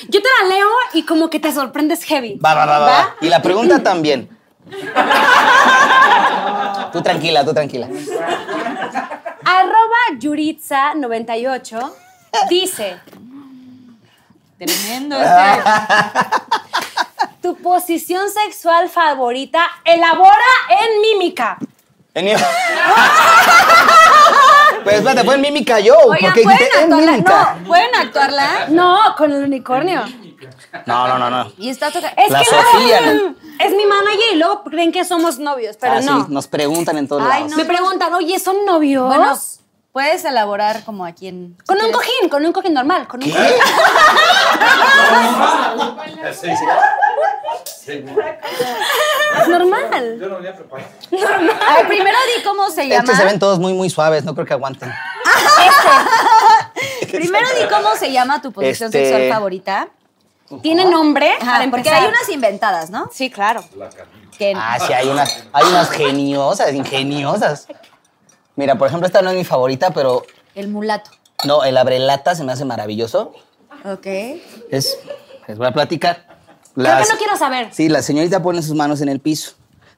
[0.09, 2.39] yo te la leo y como que te sorprendes heavy.
[2.39, 2.87] Va, va, va, va.
[2.87, 3.15] va.
[3.21, 4.29] Y la pregunta también.
[6.93, 7.89] Tú tranquila, tú tranquila.
[9.45, 11.93] Arroba Yuritza98
[12.49, 13.01] dice,
[14.59, 15.63] Tremendo este.
[17.43, 20.33] Tu posición sexual favorita elabora
[20.69, 21.59] en mímica.
[22.15, 22.33] En mi-
[24.85, 25.95] Pues espérate, fue en mímica yo.
[25.97, 27.13] Oigan, porque ¿pueden dijiste en actuarla?
[27.13, 27.55] mímica.
[27.61, 28.67] No, ¿pueden actuarla?
[28.69, 30.03] No, con el unicornio.
[30.87, 31.53] No, no, no, no.
[31.57, 32.17] Y está tocando...
[32.21, 35.93] Es La que Sofía, no, es mi manager y luego creen que somos novios, pero
[35.95, 36.27] Ah, sí, no.
[36.29, 37.51] nos preguntan en todos Ay, lados.
[37.53, 37.57] no.
[37.59, 39.07] Me preguntan, oye, ¿son novios?
[39.07, 39.39] Bueno,
[39.93, 41.57] puedes elaborar como a quien...
[41.65, 43.07] con un cojín, con un cojín normal.
[43.07, 43.47] Con un cojín.
[47.85, 48.05] Sí.
[49.41, 50.19] Es normal.
[50.21, 50.89] Yo no venía preparado.
[51.69, 53.03] A ver, primero di cómo se llama.
[53.05, 54.93] Es que se ven todos muy, muy suaves, no creo que aguanten.
[57.11, 59.89] Primero di cómo se llama tu posición Este- sexual favorita.
[60.63, 61.33] ¿Tiene nombre?
[61.41, 63.09] Ajá, para porque hay unas inventadas, ¿no?
[63.13, 63.65] Sí, claro.
[64.55, 67.69] Ah, sí, hay unas, hay unas geniosas, ingeniosas.
[68.57, 70.25] Mira, por ejemplo, esta no es mi favorita, pero
[70.55, 71.11] el mulato.
[71.45, 73.33] no, el abrelata se me hace maravilloso.
[73.85, 74.07] Ok.
[74.71, 74.99] Es,
[75.49, 76.27] les voy a platicar.
[76.75, 77.69] Creo Las- que no quiero saber.
[77.73, 79.53] Sí, la señorita pone sus manos en el piso.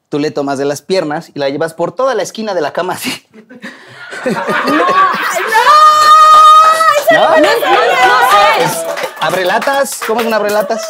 [0.08, 2.72] Tú le tomas de las piernas y la llevas por toda la esquina de la
[2.72, 3.26] cama así.
[7.10, 7.20] ¡No!
[7.20, 7.36] ¡No!
[7.36, 7.48] No
[8.30, 8.64] sé.
[8.64, 8.84] Es-
[9.20, 10.82] abrelatas, ¿cómo es un abrelatas?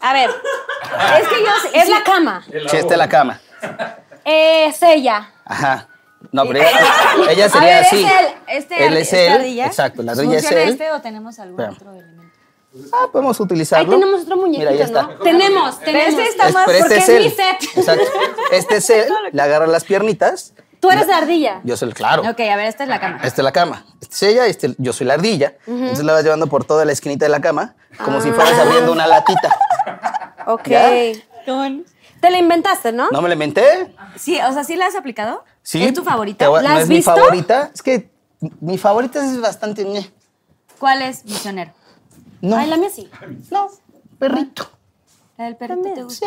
[0.00, 1.50] A ver, Es que yo...
[1.80, 2.42] es la cama.
[2.46, 3.40] Sí, esta es la cama.
[4.24, 5.30] Es ella.
[5.44, 5.88] Ajá.
[6.32, 6.70] No, pero ella,
[7.30, 8.04] ella sería ver, así.
[8.04, 8.26] es él.
[8.48, 9.32] Este, él es esta él.
[9.32, 9.66] ardilla.
[9.66, 10.68] Exacto, la ardilla es ¿Funciona él.
[10.70, 12.21] este o tenemos algún otro elemento?
[12.92, 13.92] Ah, podemos Ahí utilizarlo.
[13.98, 15.02] tenemos otro muñequito, Mira, ya está.
[15.02, 15.08] ¿no?
[15.22, 16.08] Tenemos, tenemos.
[16.08, 17.76] Este está Es- más- pero este porque es mi set.
[17.76, 18.04] Exacto.
[18.50, 19.12] Este es él.
[19.32, 20.54] Le agarra las piernitas.
[20.80, 21.60] Tú eres la ardilla.
[21.64, 22.22] Yo soy el claro.
[22.22, 23.18] Ok, a ver, esta es la cama.
[23.22, 23.84] Esta es la cama.
[24.00, 25.54] Esta es ella, este, yo soy la ardilla.
[25.66, 27.74] Entonces la vas llevando por toda la esquinita de la cama,
[28.04, 29.54] como si fueras abriendo una latita.
[30.46, 30.66] Ok.
[30.68, 30.90] ¿Ya?
[32.20, 33.08] Te la inventaste, ¿no?
[33.10, 33.94] ¿No me la inventé?
[34.16, 35.44] Sí, o sea, ¿sí la has aplicado?
[35.62, 35.82] Sí.
[35.84, 36.48] ¿Es tu favorita?
[36.48, 37.14] Voy ¿La ¿No has es mi visto?
[37.14, 37.70] favorita?
[37.74, 38.10] Es que
[38.60, 39.84] mi favorita es bastante...
[40.78, 41.72] ¿Cuál es misionero?
[42.42, 43.08] No, Ay, la mía sí.
[43.50, 43.68] no,
[44.18, 44.68] perrito.
[45.38, 46.26] ¿La del perrito te gusta?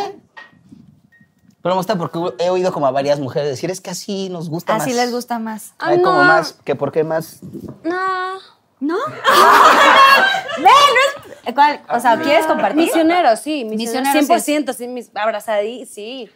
[1.61, 4.49] Pero me gusta porque he oído como a varias mujeres decir, es que así nos
[4.49, 4.81] gusta más.
[4.83, 5.73] Así les gusta más.
[5.79, 6.23] Hay Ah, como no.
[6.25, 7.39] más, que por qué más...
[7.83, 8.35] No.
[8.79, 8.97] ¿No?
[10.57, 11.53] Ve, no es...
[11.53, 11.81] ¿Cuál?
[11.89, 12.83] O sea, ¿quieres compartir?
[12.83, 13.65] Misionero, sí.
[13.65, 14.19] Misionero.
[14.19, 16.29] Misioneros 100%, sí, mis abrazadí, sí.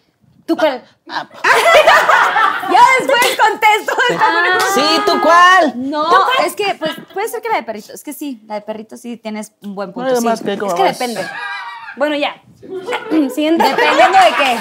[0.49, 0.83] ¿Tú cuál?
[1.05, 3.93] Ya después contesto.
[4.73, 5.73] Sí, ¿tú cuál?
[5.75, 6.07] No,
[6.43, 7.93] es que pues, puede ser que la de perrito.
[7.93, 10.09] Es que sí, la de perrito sí tienes un buen punto.
[10.09, 10.25] Nada sí.
[10.25, 10.97] más que como Es que vas.
[10.97, 11.27] depende.
[11.97, 12.41] Bueno, ya.
[13.33, 13.63] Siguiente.
[13.63, 14.59] Dependiendo de qué.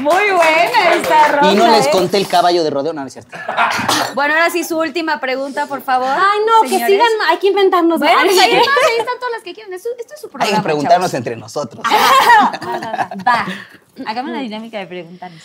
[0.00, 1.52] Muy buena esta ronda.
[1.52, 1.90] Y no les ¿eh?
[1.90, 3.36] conté el caballo de rodeo, no, no es cierto.
[4.14, 6.08] Bueno, ahora sí, su última pregunta, por favor.
[6.08, 7.08] Ay, no, que sigan.
[7.28, 7.98] Hay que inventarnos.
[7.98, 9.72] Bueno, pues ahí, están todas las que quieran.
[9.72, 10.56] Esto, esto es su Hay programa.
[10.56, 11.14] que preguntarnos chavos.
[11.14, 11.84] entre nosotros.
[12.64, 13.10] Va, va, va.
[13.26, 13.46] Va.
[14.06, 15.42] Hagamos la dinámica de preguntarnos.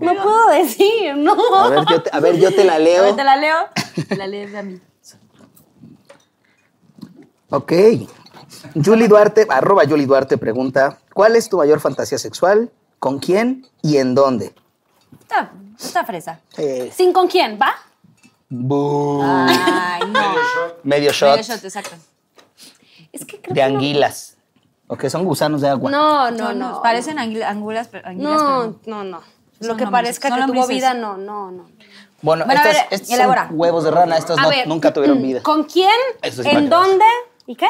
[0.00, 1.34] No puedo decir, no.
[1.56, 3.02] A ver, yo te, a ver, yo te la A leo.
[3.04, 3.56] ver, te la leo.
[4.16, 4.80] La lees a mí.
[7.50, 7.72] Ok.
[8.84, 12.70] Julie Duarte, arroba Julie Duarte pregunta, ¿cuál es tu mayor fantasía sexual?
[12.98, 14.54] ¿Con quién y en dónde?
[15.20, 16.40] Está, está fresa.
[16.56, 17.58] Eh, ¿Sin con quién?
[17.60, 17.74] ¿Va?
[18.50, 20.20] Ay, no.
[20.82, 21.96] medio shot Medio shot, exacto.
[23.12, 24.36] Es que creo de que no- anguilas.
[24.86, 25.90] ¿O que son gusanos de agua?
[25.90, 26.70] No, No, no, no.
[26.72, 26.82] no.
[26.82, 29.18] Parecen anguil- angulas, pero, anguilas, pero No, no, no.
[29.60, 31.68] Lo que lombrices, parezca que tuvo vida, no, no, no.
[32.22, 33.48] Bueno, Bueno, estos, ver, estos elabora.
[33.48, 35.42] son huevos de rana, estos no- ver, nunca tuvieron vida.
[35.42, 35.90] ¿Con quién?
[36.30, 37.04] Sí, ¿En dónde?
[37.46, 37.68] ¿Y qué?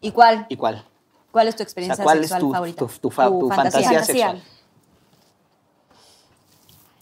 [0.00, 0.46] ¿Y cuál?
[0.48, 0.84] ¿Y cuál?
[1.32, 2.78] ¿Cuál es tu O experiencia sea, ¿cuál es sexual tu, favorita?
[2.78, 4.42] tu, tu fa- tu fantasía, sexual?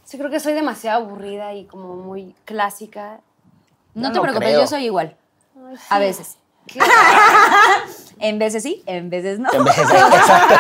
[0.07, 3.21] Sí, creo que soy demasiado aburrida y como muy clásica.
[3.93, 4.61] No No te preocupes, creo.
[4.61, 5.17] yo soy igual.
[5.57, 5.83] Ay, sí.
[5.91, 6.39] A veces.
[8.21, 9.53] en veces sí, en veces no.
[9.53, 10.55] En veces, exacto.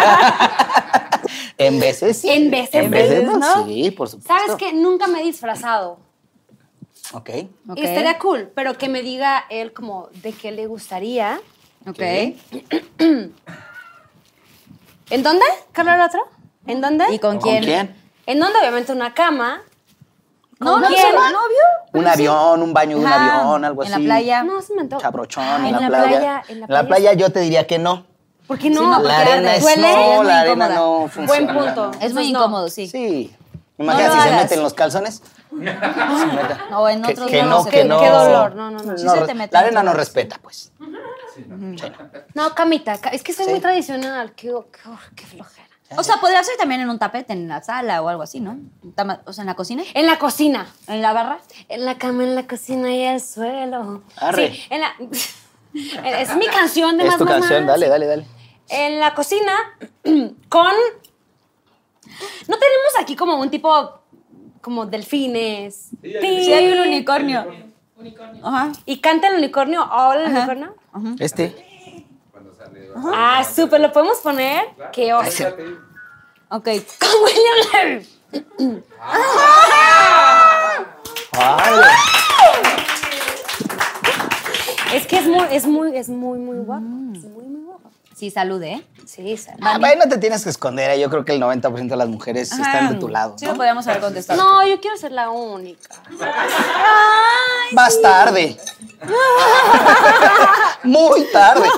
[1.59, 2.19] en veces.
[2.19, 2.29] sí.
[2.29, 3.39] En veces, En veces, ¿no?
[3.39, 3.67] no.
[3.67, 4.35] Sí, por supuesto.
[4.35, 4.73] ¿Sabes qué?
[4.73, 6.01] Nunca me he disfrazado.
[7.13, 7.31] Ok.
[7.69, 7.77] Ok.
[7.77, 11.41] Y estaría cool, pero que me diga él como de qué le gustaría.
[11.87, 12.01] Ok.
[15.11, 15.45] ¿En dónde?
[15.71, 16.21] ¿Carla el otro?
[16.67, 17.05] ¿En dónde?
[17.13, 17.95] ¿Y con ¿Con quién?
[18.27, 18.59] ¿En dónde?
[18.61, 19.63] Obviamente una cama.
[20.59, 21.15] No, ¿Con no, quién?
[21.15, 21.57] ¿no, novio?
[21.93, 24.03] Un avión, un baño de un Ajá, avión, algo en así.
[24.03, 24.43] la playa.
[24.43, 25.03] No, se me antoja.
[25.03, 26.43] Chabrochón, Ay, en, la, playa.
[26.49, 28.07] En la En la playa yo te diría que no.
[28.47, 28.81] ¿Por qué no?
[28.81, 29.83] Sí, no, porque la arena es, Duele.
[29.93, 30.75] no, la arena incómoda.
[30.75, 31.53] no Buen funciona.
[31.75, 31.91] punto.
[32.01, 32.39] Es muy no.
[32.39, 32.87] incómodo, sí.
[32.89, 33.37] Sí.
[33.79, 35.23] Imagina No si se meten los calzones.
[36.75, 38.01] O en Que, otros que no, se que no.
[38.01, 38.55] Qué dolor.
[38.55, 38.97] No, no, no.
[38.97, 40.73] Sí no, se te mete la en arena no respeta, pues.
[42.35, 42.99] No, camita.
[42.99, 43.51] ca- Es que soy Sí.
[43.51, 44.33] muy tradicional.
[44.35, 45.66] Qué, qué, qué flojera.
[45.97, 48.59] O sea, podría ser también en un tapete en la sala o algo así, ¿no?
[49.25, 49.85] O sea, en la cocina.
[49.95, 50.67] En la cocina.
[50.89, 51.39] En la barra.
[51.69, 54.03] En la cama, en la cocina y el suelo.
[54.17, 54.53] Arre.
[54.53, 54.95] Sí, en la...
[56.21, 57.41] Es mi canción de Es más tu mamás.
[57.41, 58.27] canción, dale, dale, dale.
[58.69, 59.53] En la cocina
[60.49, 60.73] con...
[62.49, 64.01] No tenemos aquí como un tipo
[64.63, 65.91] como delfines.
[66.03, 67.47] Sí, hay un unicornio.
[68.43, 68.73] Ajá.
[68.85, 70.75] Y canta el unicornio, o el unicornio.
[71.19, 71.66] Este.
[73.13, 74.65] Ah, súper, ¿lo podemos poner?
[74.93, 75.45] Qué oso.
[76.49, 76.69] Ok.
[76.99, 78.83] Con William Levy.
[81.33, 81.75] Ay,
[84.95, 86.85] Es que es muy, es muy, es muy, muy guapo.
[87.15, 87.91] Es muy, muy guapo.
[88.15, 88.87] Sí, salude, ¿eh?
[89.05, 89.59] Sí, sale.
[89.61, 90.91] Ah, bueno, no te tienes que esconder.
[90.93, 91.01] ¿eh?
[91.01, 92.63] Yo creo que el 90% de las mujeres Ajá.
[92.63, 93.37] están de tu lado.
[93.39, 93.51] Sí, ¿no?
[93.51, 94.43] lo podríamos haber contestado.
[94.43, 95.97] No, yo quiero ser la única.
[97.73, 98.57] Más tarde.
[100.83, 101.69] Muy tarde.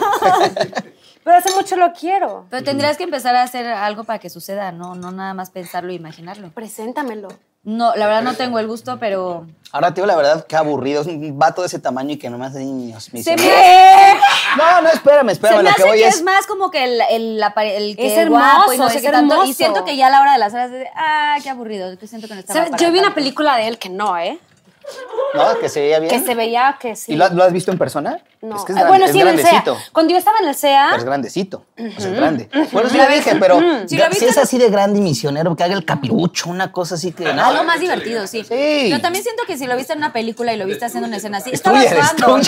[1.24, 2.46] Pero hace mucho lo quiero.
[2.50, 5.90] Pero tendrías que empezar a hacer algo para que suceda, no, no nada más pensarlo
[5.90, 6.48] e imaginarlo.
[6.50, 7.28] Preséntamelo.
[7.64, 9.44] No, la verdad no tengo el gusto, pero.
[9.72, 11.02] Ahora, tío, la verdad, qué aburrido.
[11.02, 13.04] Es un vato de ese tamaño y que nomás hay niños.
[13.04, 13.52] Se misioneros.
[13.52, 14.14] me,
[14.56, 15.56] No, no, espérame, espérame.
[15.56, 16.14] se me lo hace que voy que es.
[16.16, 18.84] es más como que el, el, la pare- el que Es es guapo y no
[18.84, 19.34] hermoso, sé es qué tanto.
[19.34, 19.52] Y hermoso.
[19.52, 21.92] siento que ya a la hora de las horas de, ah, qué aburrido.
[21.92, 22.70] Yo siento que no estaba ¿Sabes?
[22.70, 23.16] para Yo vi una tanto.
[23.16, 24.38] película de él que no, ¿eh?
[25.34, 25.58] ¿No?
[25.58, 26.10] Que se veía bien.
[26.10, 27.12] Que se veía que sí.
[27.12, 28.18] ¿Y lo, lo has visto en persona?
[28.40, 28.56] No.
[28.56, 29.74] Es que es, gran- bueno, es sí, en el grandecito.
[29.76, 29.88] SEA.
[29.92, 31.64] Cuando yo estaba en el SEA, Pero es grandecito.
[31.76, 32.48] O sea, es grande.
[32.72, 35.84] Bueno, sí lo dije, pero Si es así de grande y misionero, que haga el
[35.84, 37.24] capirucho, una cosa así que.
[37.32, 37.44] no.
[37.44, 38.42] Algo más divertido, sí.
[38.44, 38.48] Sí.
[38.88, 41.18] Pero también siento que si lo viste en una película y lo viste haciendo una
[41.18, 42.42] escena así, estaba actuando.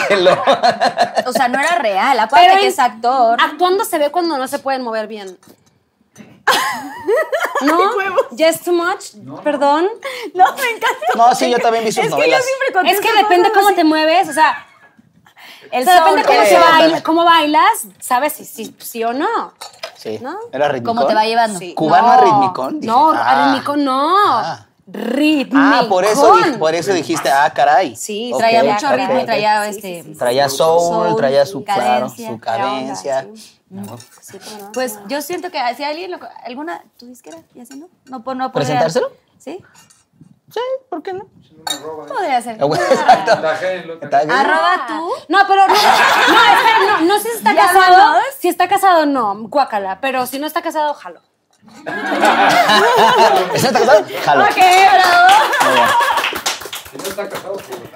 [1.26, 2.18] O sea, no era real.
[2.20, 3.38] Aparte Pero que es actor.
[3.40, 5.36] actuando se ve cuando no se pueden mover bien.
[7.62, 7.90] ¿No?
[8.32, 9.12] ¿Ya es too much?
[9.42, 9.88] Perdón.
[10.34, 11.06] No, me encanta.
[11.16, 13.66] No, sí, yo también vi sus es que yo siempre contesto Es que depende cómo
[13.68, 13.76] así.
[13.76, 14.66] te mueves, o sea,
[15.70, 19.52] El o sea, depende cómo, se baila, cómo bailas, sabes si sí sí o no.
[19.96, 20.18] Sí.
[20.22, 20.38] ¿No?
[20.52, 20.96] Era ritmicón.
[20.96, 21.58] cómo te va llevando.
[21.58, 21.74] Sí.
[21.74, 22.12] ¿Cubano No.
[22.12, 22.80] a ritmicón?
[22.80, 23.30] Dije, No, ah.
[23.30, 24.16] a ritmicón no.
[24.18, 24.66] Ah.
[24.86, 25.60] Ritmicón.
[25.72, 27.94] Ah, por eso, por eso dijiste, ah, caray.
[27.94, 30.04] Sí, Traía mucho ritmo y traía este.
[30.18, 32.28] Traía soul, Soul, traía su, claro, cadencia.
[32.28, 33.18] su Era cadencia.
[33.20, 33.59] onda, sí.
[34.20, 34.72] Sí, cómo no.
[34.72, 38.22] Pues yo siento que si alguien lo, alguna tu disquera y así no no no
[38.24, 39.12] podría- ¿Presentárselo?
[39.38, 39.64] Sí.
[40.52, 41.28] Sí, ¿por qué no?
[42.08, 42.58] Podría ser.
[42.60, 43.32] Ah, exacto.
[44.32, 45.10] Arroba tú.
[45.28, 48.20] No, pero no, no, espera, no, no sé si está ¿Ya casado.
[48.36, 50.00] Si está casado, no, guácala.
[50.00, 51.20] Pero si no está casado, jalo.
[53.54, 54.04] ¿Está casado?
[54.24, 54.44] Jalo.
[54.44, 55.28] Ok, bravo.
[56.90, 57.89] Si no está casado, lo tagueamos.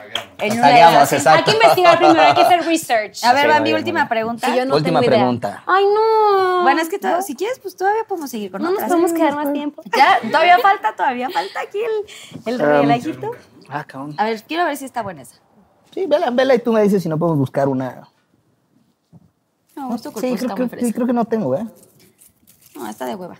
[0.46, 1.00] En una.
[1.00, 3.24] Hay que investigar primero, hay que hacer research.
[3.24, 4.54] A ver, Sí, va mi última pregunta.
[4.54, 5.20] Yo no Última tengo idea.
[5.20, 5.62] pregunta.
[5.66, 6.62] Ay, no.
[6.62, 8.90] Bueno, es que to- si quieres, pues todavía podemos seguir con no nos otras.
[8.90, 9.82] podemos quedar más tiempo.
[9.96, 13.30] Ya, todavía falta, todavía falta aquí el, el Um, relajito.
[13.68, 14.14] Ah, cabrón.
[14.18, 15.36] A ver, quiero ver si está buena esa.
[15.92, 18.08] Sí, vela, vela y tú me dices si no podemos buscar una.
[19.76, 21.66] No, gusto Sí, creo, que, sí, creo que no tengo, ¿eh?
[22.76, 23.36] No, está de hueva.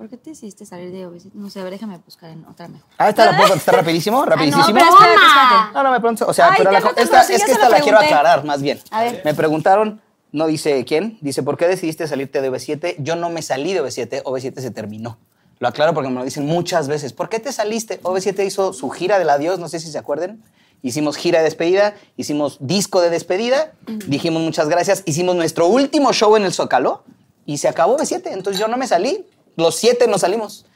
[0.00, 1.34] ¿Por qué te decidiste salir de obesidad?
[1.34, 2.88] No sé, a ver, déjame buscar en otra mejor.
[2.96, 4.64] Ah, esta la puedo contestar rapidísimo, rapidísimo.
[4.64, 5.74] pero espérate, espérate.
[5.74, 6.26] No, no me pregunto.
[6.26, 8.80] O sea, Ay, pero la, esta, es que esta la quiero aclarar más bien.
[8.92, 9.20] A ver.
[9.26, 10.00] Me preguntaron,
[10.32, 12.94] no dice quién, dice, ¿por qué decidiste salirte de OV7?
[13.00, 15.18] Yo no me salí de OV7, OV7 se terminó.
[15.58, 17.12] Lo aclaro porque me lo dicen muchas veces.
[17.12, 18.00] ¿Por qué te saliste?
[18.00, 20.42] OV7 hizo su gira del adiós, no sé si se acuerden.
[20.80, 23.72] Hicimos gira de despedida, hicimos disco de despedida,
[24.06, 27.04] dijimos muchas gracias, hicimos nuestro último show en el Zócalo
[27.44, 28.28] y se acabó OV7.
[28.28, 29.26] Entonces yo no me salí,
[29.60, 30.66] los siete nos salimos.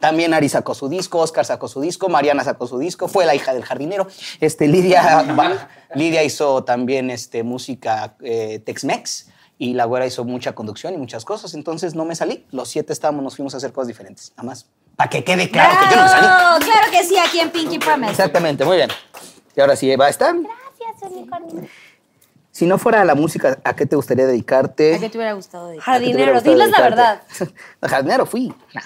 [0.00, 3.34] También Ari sacó su disco, Oscar sacó su disco, Mariana sacó su disco, fue la
[3.34, 4.06] hija del jardinero.
[4.40, 9.28] Este, Lidia, va- Lidia hizo también este, música eh, Tex-Mex
[9.58, 11.52] y la güera hizo mucha conducción y muchas cosas.
[11.54, 12.46] Entonces no me salí.
[12.52, 14.30] Los siete estábamos, nos fuimos a hacer cosas diferentes.
[14.36, 14.66] Nada más.
[14.94, 16.26] Para que quede claro que yo no me salí.
[16.26, 16.58] ¡Bravo!
[16.64, 18.10] Claro que sí, aquí en Pinky Promise.
[18.12, 18.90] Exactamente, muy bien.
[19.56, 20.32] Y ahora sí, va a estar.
[20.32, 21.68] Gracias, unicornio.
[22.58, 24.96] Si no fuera la música, ¿a qué te gustaría dedicarte?
[24.96, 27.22] ¿A qué te hubiera gustado de ¿A qué te hubiera Jardinero, gustado diles la verdad.
[27.82, 28.52] Jardinero fui.
[28.74, 28.82] Nah.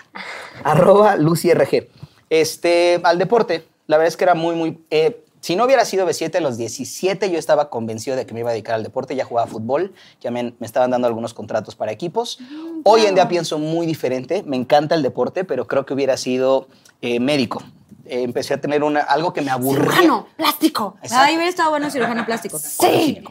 [0.62, 1.88] Arroba LucyRG.
[2.28, 4.84] Este, al deporte, la verdad es que era muy, muy...
[4.90, 8.40] eh, si no hubiera sido B7 a los 17, yo estaba convencido de que me
[8.40, 9.16] iba a dedicar al deporte.
[9.16, 12.40] Ya jugaba fútbol, ya me, me estaban dando algunos contratos para equipos.
[12.84, 14.42] Hoy en día pienso muy diferente.
[14.42, 16.68] Me encanta el deporte, pero creo que hubiera sido
[17.00, 17.62] eh, médico.
[18.06, 19.82] Eh, empecé a tener una, algo que me aburría.
[19.84, 20.96] Cirujano, plástico.
[21.02, 21.24] Exacto.
[21.24, 22.58] Ay, hubiera estado bueno cirujano plástico.
[22.80, 23.22] Sí.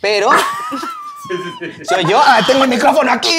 [0.00, 0.30] Pero.
[1.88, 2.20] Soy yo.
[2.22, 3.38] Ah, tengo el micrófono aquí.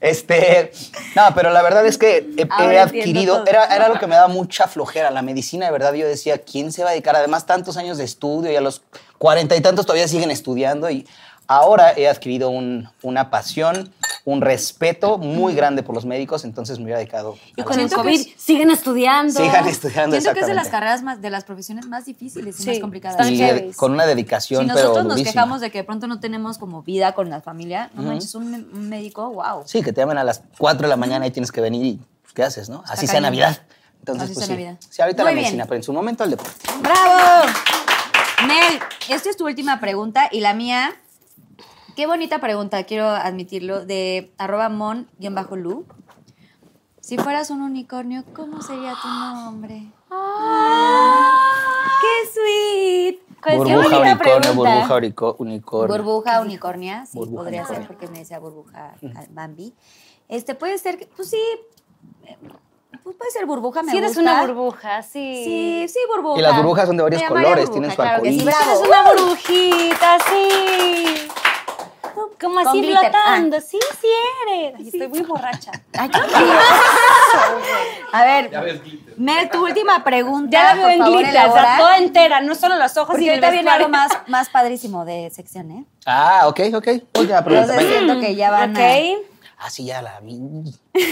[0.00, 0.72] Este.
[1.14, 3.44] No, pero la verdad es que he, he adquirido.
[3.46, 5.10] Era, era lo que me daba mucha flojera.
[5.10, 7.14] La medicina, de verdad, yo decía, ¿quién se va a dedicar?
[7.16, 8.82] Además, tantos años de estudio y a los
[9.18, 10.90] cuarenta y tantos todavía siguen estudiando.
[10.90, 11.06] Y
[11.46, 13.92] ahora he adquirido un- una pasión,
[14.24, 16.44] un respeto muy grande por los médicos.
[16.44, 17.36] Entonces me hubiera dedicado.
[17.56, 19.32] Y a con el COVID es- siguen estudiando.
[19.40, 22.62] Sigan estudiando, Siento que es de las carreras más, de las profesiones más difíciles y
[22.62, 23.28] Sí, más complicadas.
[23.30, 25.32] Y de- con una dedicación, Si pero nosotros nos durísima.
[25.32, 28.52] quejamos de que de pronto no tenemos como vida con la familia, no manches, un,
[28.54, 29.62] un médico, wow.
[29.66, 32.00] Sí, que te llaman a las 4 de la mañana y tienes que venir y
[32.22, 32.84] pues, ¿qué haces, no?
[32.86, 33.20] Así sea.
[33.20, 33.58] Navidad.
[33.98, 34.62] Entonces, Así pues sea sí.
[34.62, 34.78] Navidad.
[34.88, 35.42] Sí, ahorita Muy la bien.
[35.44, 36.52] medicina, pero en su momento el deporte.
[36.80, 37.48] ¡Bravo!
[38.46, 40.92] Mel, esta es tu última pregunta y la mía,
[41.96, 45.86] qué bonita pregunta, quiero admitirlo, de arroba mon-lu.
[47.00, 49.90] Si fueras un unicornio, ¿cómo sería tu nombre?
[52.00, 53.18] ¡Qué sweet!
[53.42, 54.70] Pues, qué burbuja, bonita unicornio, pregunta.
[54.74, 55.96] burbuja, unico- unicornio.
[55.96, 59.74] Burbuja, unicornia, sí, Burbuja, podría ser porque me decía burbuja ah, Bambi.
[60.28, 61.42] Este, puede ser, que- pues sí,
[63.02, 64.22] pues puede ser burbuja, me Si eres gusta.
[64.22, 65.42] una burbuja, sí.
[65.44, 66.38] Sí, sí, burbuja.
[66.38, 68.40] Y las burbujas son de varios colores, burbuja, tienen su claro sí.
[68.40, 71.28] Eres una burbujita, sí.
[72.40, 73.60] Como así glitter, flotando.
[73.60, 74.06] Sí, sí
[74.46, 74.74] eres.
[74.78, 75.72] Ay, Estoy muy borracha.
[75.98, 76.18] Ay, qué.
[78.12, 79.14] A ver, Ya ves glitter.
[79.18, 80.50] Mel, tu última pregunta.
[80.50, 81.78] Ya la veo en glitter, elabora.
[81.78, 85.30] toda entera, no solo los ojos Porque y ahorita viene algo más, más padrísimo de
[85.30, 85.84] sección, ¿eh?
[86.06, 86.88] Ah, ok, ok.
[87.18, 87.74] Última pregunta.
[87.74, 87.98] Entonces venga.
[87.98, 88.80] siento que ya van a...
[88.80, 89.26] Ok.
[89.58, 90.40] Ah, sí, ya la vi.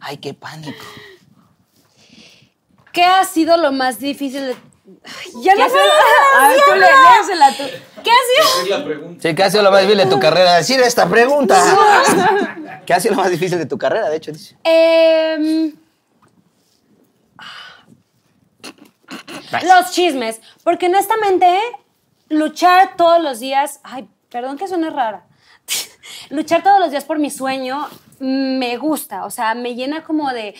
[0.00, 0.84] Ay, qué pánico.
[2.92, 4.56] ¿Qué ha sido lo más difícil de...
[5.42, 5.76] Ya ¿Qué no sé.
[6.38, 7.64] A ver, tú le- léesela tú.
[8.02, 9.16] ¿Qué ha sido?
[9.20, 10.54] Sí, ¿qué ha sido lo más difícil de tu carrera?
[10.56, 11.56] Decir esta pregunta.
[12.86, 14.08] ¿Qué ha sido lo más difícil de tu carrera?
[14.08, 14.56] De hecho, dice.
[14.64, 15.72] Em,
[19.62, 20.40] los chismes.
[20.64, 21.46] Porque honestamente,
[22.28, 23.80] luchar todos los días.
[23.82, 25.26] Ay, perdón que suene rara.
[26.30, 27.88] luchar todos los días por mi sueño
[28.18, 29.24] me gusta.
[29.24, 30.54] O sea, me llena como de.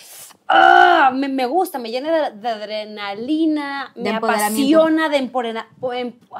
[0.53, 5.33] Ah, me, me gusta, me llena de, de adrenalina, De me apasiona de em-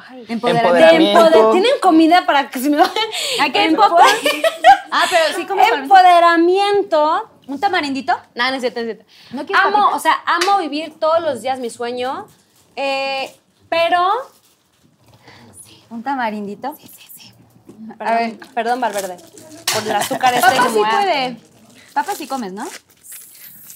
[0.09, 0.25] ay.
[0.27, 1.23] Empoderamiento.
[1.29, 2.77] De empoder- ¿Tienen comida para que se me?
[3.39, 3.87] Ay, qué Empo-
[4.93, 5.61] Ah, pero sí como...
[5.63, 7.29] Empoderamiento.
[7.47, 8.13] ¿Un tamarindito?
[8.35, 9.13] No, no es cierto, no es cierto.
[9.31, 12.27] ¿No quieres amo, o sea, amo vivir todos los días mi sueño,
[12.75, 13.33] eh,
[13.69, 14.05] pero...
[15.89, 16.75] ¿Un tamarindito?
[16.77, 17.33] Sí, sí, sí.
[17.97, 18.37] Perdón, ver.
[18.53, 19.17] perdón, Valverde,
[19.73, 21.37] por el azúcar este Papá sí puede.
[21.93, 22.65] Papá sí comes, ¿no?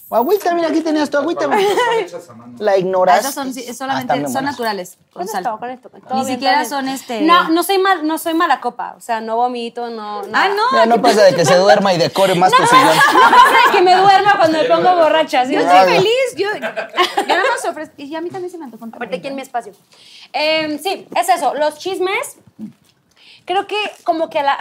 [0.08, 1.48] Agüita, mira, aquí tenías tu agüita.
[2.58, 3.20] La Ah, ignoraste.
[3.22, 5.42] Esas son sí, Ah, solamente, son naturales, con Con sal.
[5.44, 7.22] esto, con esto, con Ni bien, siquiera son este...
[7.22, 10.20] No, no soy mal, no soy mala copa, o sea, no vomito, no...
[10.20, 10.48] Ah, nada.
[10.54, 10.62] no.
[10.70, 12.86] Mira, no pasa de que se duerma y decore más tu sillón.
[13.14, 15.54] No pasa de que me duerma cuando me pongo borracha, ¿sí?
[15.54, 15.96] Yo Ah, estoy no.
[16.00, 16.36] feliz.
[16.36, 16.48] Yo,
[17.22, 17.94] yo nada más ofrezco.
[17.96, 19.72] Y a mí también se me antojó un Aparte aquí en mi espacio.
[20.32, 21.52] Eh, sí, es eso.
[21.54, 22.36] Los chismes,
[23.44, 24.58] creo que como que a la...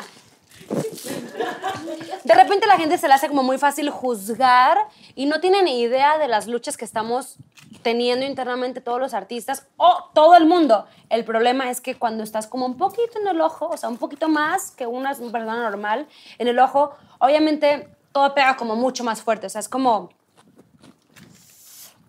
[2.23, 4.77] De repente la gente se le hace como muy fácil juzgar
[5.15, 7.37] y no tienen idea de las luchas que estamos
[7.83, 10.85] teniendo internamente todos los artistas o todo el mundo.
[11.09, 13.97] El problema es que cuando estás como un poquito en el ojo, o sea, un
[13.97, 16.07] poquito más que una persona normal
[16.39, 19.45] en el ojo, obviamente todo pega como mucho más fuerte.
[19.45, 20.09] O sea, es como,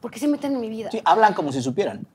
[0.00, 0.90] ¿por qué se meten en mi vida?
[0.90, 2.06] Sí, hablan como si supieran.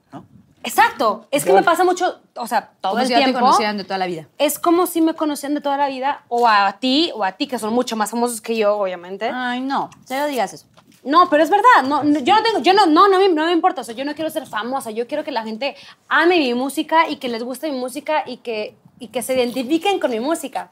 [0.64, 1.26] Exacto.
[1.32, 3.40] Es que me pasa mucho, o sea, todo Como el si ya te tiempo.
[3.40, 4.28] conocieran de toda la vida.
[4.38, 7.48] Es como si me conocían de toda la vida, o a ti, o a ti,
[7.48, 9.30] que son mucho más famosos que yo, obviamente.
[9.34, 9.90] Ay, no.
[10.06, 10.66] Cero digas eso.
[11.04, 11.84] No, pero es verdad.
[11.86, 13.82] No, no, yo no tengo, yo no, no, no me, no me importa.
[13.82, 14.92] O sea, yo no quiero ser famosa.
[14.92, 15.76] Yo quiero que la gente
[16.08, 20.00] ame mi música y que les guste mi música y que, y que se identifiquen
[20.00, 20.70] con mi música.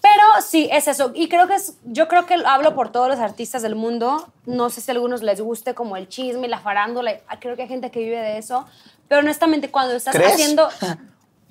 [0.00, 1.12] Pero sí, es eso.
[1.14, 4.28] Y creo que es, yo creo que hablo por todos los artistas del mundo.
[4.46, 7.18] No sé si a algunos les guste como el chisme, la farándula.
[7.40, 8.66] Creo que hay gente que vive de eso.
[9.08, 10.34] Pero honestamente, cuando estás ¿Crees?
[10.34, 10.68] haciendo...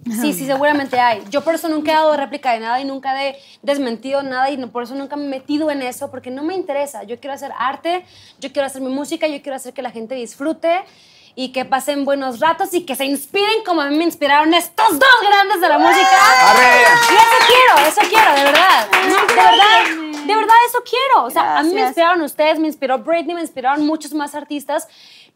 [0.05, 1.23] Sí, sí, seguramente hay.
[1.29, 4.57] Yo por eso nunca he dado réplica de nada y nunca he desmentido nada y
[4.67, 7.03] por eso nunca me he metido en eso porque no me interesa.
[7.03, 8.05] Yo quiero hacer arte,
[8.39, 10.79] yo quiero hacer mi música, yo quiero hacer que la gente disfrute
[11.39, 14.99] y que pasen buenos ratos y que se inspiren como a mí me inspiraron estos
[14.99, 16.09] dos grandes de la música.
[16.51, 16.81] ¡Arre!
[16.81, 18.87] Y eso quiero, eso quiero, de verdad.
[19.07, 21.23] No, de verdad, de verdad eso quiero.
[21.23, 21.91] O sea, a mí me Gracias.
[21.91, 24.89] inspiraron ustedes, me inspiró Britney, me inspiraron muchos más artistas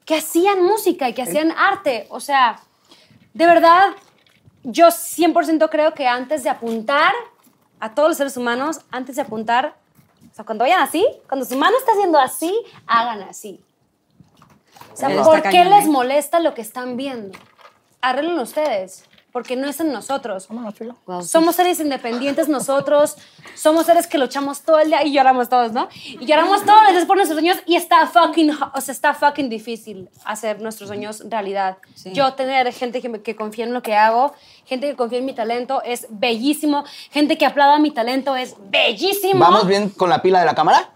[0.04, 2.06] que hacían música y que hacían arte.
[2.10, 2.60] O sea,
[3.34, 3.94] de verdad,
[4.64, 7.14] yo 100% creo que antes de apuntar
[7.80, 9.74] a todos los seres humanos, antes de apuntar,
[10.30, 12.54] o sea, cuando vayan así, cuando su mano está haciendo así,
[12.88, 13.64] hagan así.
[14.94, 15.90] O sea, Está ¿por qué cañón, les ¿eh?
[15.90, 17.38] molesta lo que están viendo?
[18.02, 20.48] Arreglen ustedes, porque no es en nosotros.
[21.24, 23.16] Somos seres independientes nosotros,
[23.56, 25.88] somos seres que luchamos todo el día y lloramos todos, ¿no?
[26.06, 29.50] Y lloramos todos los días por nuestros sueños y está fucking, o sea, está fucking
[29.50, 31.78] difícil hacer nuestros sueños realidad.
[31.96, 32.12] Sí.
[32.14, 34.34] Yo tener gente que, me- que confía en lo que hago,
[34.66, 39.40] gente que confía en mi talento es bellísimo, gente que aplauda mi talento es bellísimo.
[39.40, 40.90] ¿Vamos bien con la pila de la cámara?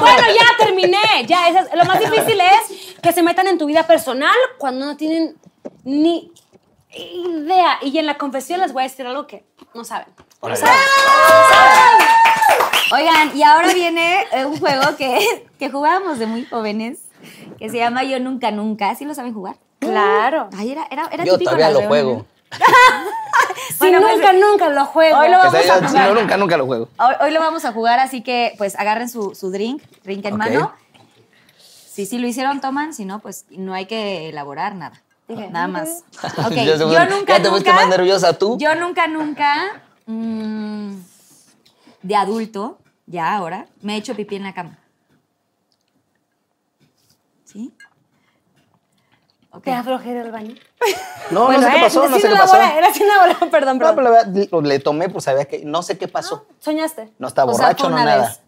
[0.00, 0.98] Bueno, ya terminé.
[1.26, 4.86] Ya, esa es- lo más difícil es que se metan en tu vida personal cuando
[4.86, 5.36] no tienen
[5.84, 6.32] ni
[6.90, 7.78] idea.
[7.82, 9.44] Y en la confesión les voy a decir algo que
[9.74, 10.06] no saben.
[10.40, 10.60] Órale.
[12.92, 16.98] Oigan, y ahora viene eh, un juego que, que jugábamos de muy jóvenes,
[17.58, 18.94] que se llama Yo Nunca Nunca.
[18.94, 19.56] ¿Sí lo saben jugar?
[19.80, 20.48] Claro.
[20.56, 22.26] Ay, era, era, era Yo típico todavía lo juego.
[23.68, 25.18] Si Bueno, pues, nunca, nunca lo juego.
[25.18, 26.08] hoy lo vamos sea, a yo- jugar.
[26.12, 26.88] no, nunca, nunca lo juego.
[26.98, 30.36] Hoy, hoy lo vamos a jugar, así que pues agarren su, su drink, drink en
[30.36, 30.72] mano.
[31.90, 35.00] Si sí lo hicieron, toman, si no, pues no hay que elaborar nada.
[35.28, 36.04] Nada más.
[36.46, 37.72] Ok, Ya yo, seguro- nunca, ya te nunca.
[37.72, 38.58] más nerviosa tú.
[38.58, 40.94] Yo nunca, nunca, mm,
[42.02, 44.78] de adulto, ya ahora, me he hecho pipí en la cama.
[47.44, 47.72] ¿Sí?
[49.50, 49.64] Ok.
[49.64, 50.54] ¿Te da flojera el baño?
[51.30, 52.56] No, Bueno, no sé qué eh, pasó, no sin sé qué pasó.
[52.56, 53.94] Era sin elaborar, perdón, No, perdón.
[53.96, 56.46] pero la verdad, le tomé, pues sabía que no sé qué pasó.
[56.60, 57.12] ¿Soñaste?
[57.18, 58.28] No O sea, borracho, no nada.
[58.28, 58.40] vez.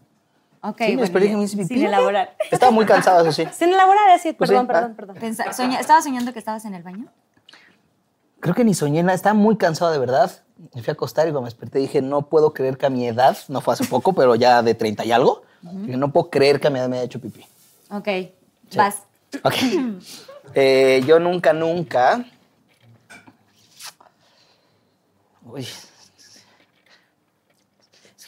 [0.61, 1.75] Ok, Sí, me bueno, esperé ya, que me hice pipí.
[1.75, 2.35] Sin elaborar.
[2.51, 3.47] Estaba muy cansado, eso sí.
[3.57, 4.95] Sin elaborar, así, Pues perdón, sí, perdón, ah.
[4.95, 5.15] perdón.
[5.17, 7.07] Pensa- soña- ¿Estabas soñando que estabas en el baño?
[8.39, 10.31] Creo que ni soñé nada, estaba muy cansado de verdad.
[10.75, 13.07] Me fui a acostar y cuando me desperté dije, no puedo creer que a mi
[13.07, 16.59] edad, no fue hace poco, pero ya de 30 y algo, dije, no puedo creer
[16.59, 17.45] que a mi edad me haya hecho pipí.
[17.91, 18.07] Ok,
[18.69, 18.77] Sí.
[18.77, 19.03] vas.
[19.43, 19.53] Ok.
[20.59, 22.25] Eh, yo nunca, nunca.
[25.45, 25.67] Uy.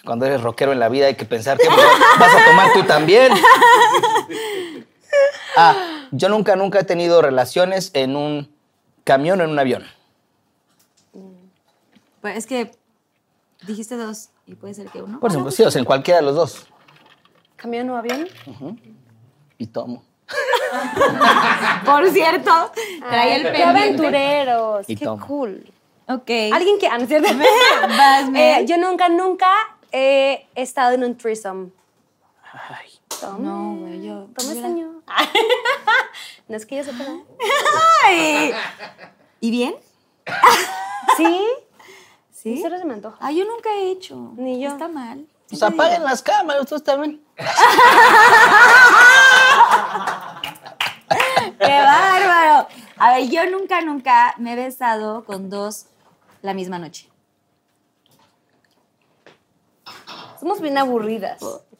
[0.05, 3.31] Cuando eres rockero en la vida hay que pensar que vas a tomar tú también.
[5.57, 8.55] Ah, yo nunca, nunca he tenido relaciones en un
[9.03, 9.83] camión o en un avión.
[12.21, 12.71] Pues es que
[13.65, 15.19] dijiste dos y puede ser que uno.
[15.19, 16.67] Por ejemplo, sí, o sea, en cualquiera de los dos.
[17.55, 18.27] ¿Camión o avión?
[19.57, 20.08] Y tomo.
[21.85, 22.71] Por cierto,
[23.07, 23.63] trae el Qué pendiente.
[23.79, 25.25] aventureros, Y qué toma.
[25.25, 25.71] cool.
[26.07, 26.29] Ok.
[26.53, 26.87] Alguien que...
[26.87, 27.29] Ah, ¿no es cierto?
[27.97, 28.29] Vas.
[28.35, 29.51] Eh, yo nunca, nunca
[29.91, 31.69] he estado en un threesome.
[32.51, 32.89] Ay,
[33.19, 33.37] Toma.
[33.39, 34.27] No, güey, yo.
[34.35, 34.89] Toma, yo- señor.
[36.47, 37.03] no es que yo sepa.
[38.03, 38.53] Ay.
[39.41, 39.75] ¿Y bien?
[41.17, 41.47] ¿Sí?
[42.33, 42.57] ¿Sí?
[42.57, 42.61] ¿Sí?
[42.61, 43.17] se me antoja.
[43.19, 44.31] Ah, yo nunca he hecho.
[44.35, 44.69] Ni yo.
[44.69, 45.25] Está mal.
[45.49, 47.21] pues apaguen las cámaras, ustedes también.
[51.59, 52.67] ¡Qué bárbaro!
[53.19, 55.85] A ver, yo nunca, nunca me he besado con dos
[56.41, 57.09] la misma noche.
[60.39, 61.39] Somos bien aburridas.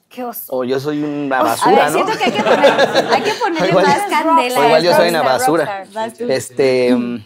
[0.10, 0.52] Qué oso.
[0.54, 1.92] O yo soy una a basura, ver, ¿no?
[1.94, 4.60] siento que hay que, poner- hay que ponerle Igual- más candela.
[4.60, 5.84] O igual yo a soy una basura.
[6.30, 6.96] Este.
[6.96, 7.26] mm,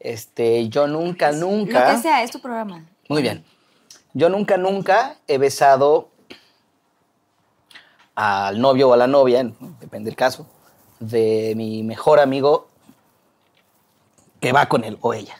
[0.00, 1.94] Este, yo nunca, Lo nunca.
[1.94, 2.84] que sea, es tu programa.
[3.08, 3.44] Muy bien.
[4.14, 6.08] Yo nunca, nunca he besado
[8.14, 9.42] al novio o a la novia,
[9.80, 10.46] depende del caso,
[11.00, 12.68] de mi mejor amigo
[14.40, 15.36] que va con él o ella.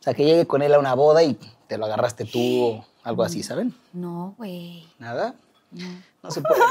[0.00, 1.34] O sea, que llegue con él a una boda y
[1.66, 3.74] te lo agarraste tú, o algo así, ¿saben?
[3.92, 4.86] No, güey.
[4.98, 5.34] Nada.
[6.22, 6.60] No se puede.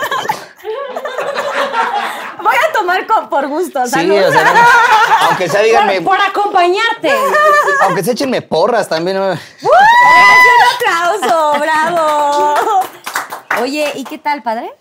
[2.41, 4.17] Voy a tomar con- por gusto, Sí, salud.
[4.27, 7.11] o sea, no- aunque sea, díganme, Por, por acompañarte.
[7.81, 9.17] aunque se échenme porras también.
[9.17, 9.37] no- ¡Un
[10.75, 11.59] aplauso!
[11.59, 12.55] ¡Bravo!
[13.61, 14.71] Oye, ¿y qué tal, padre?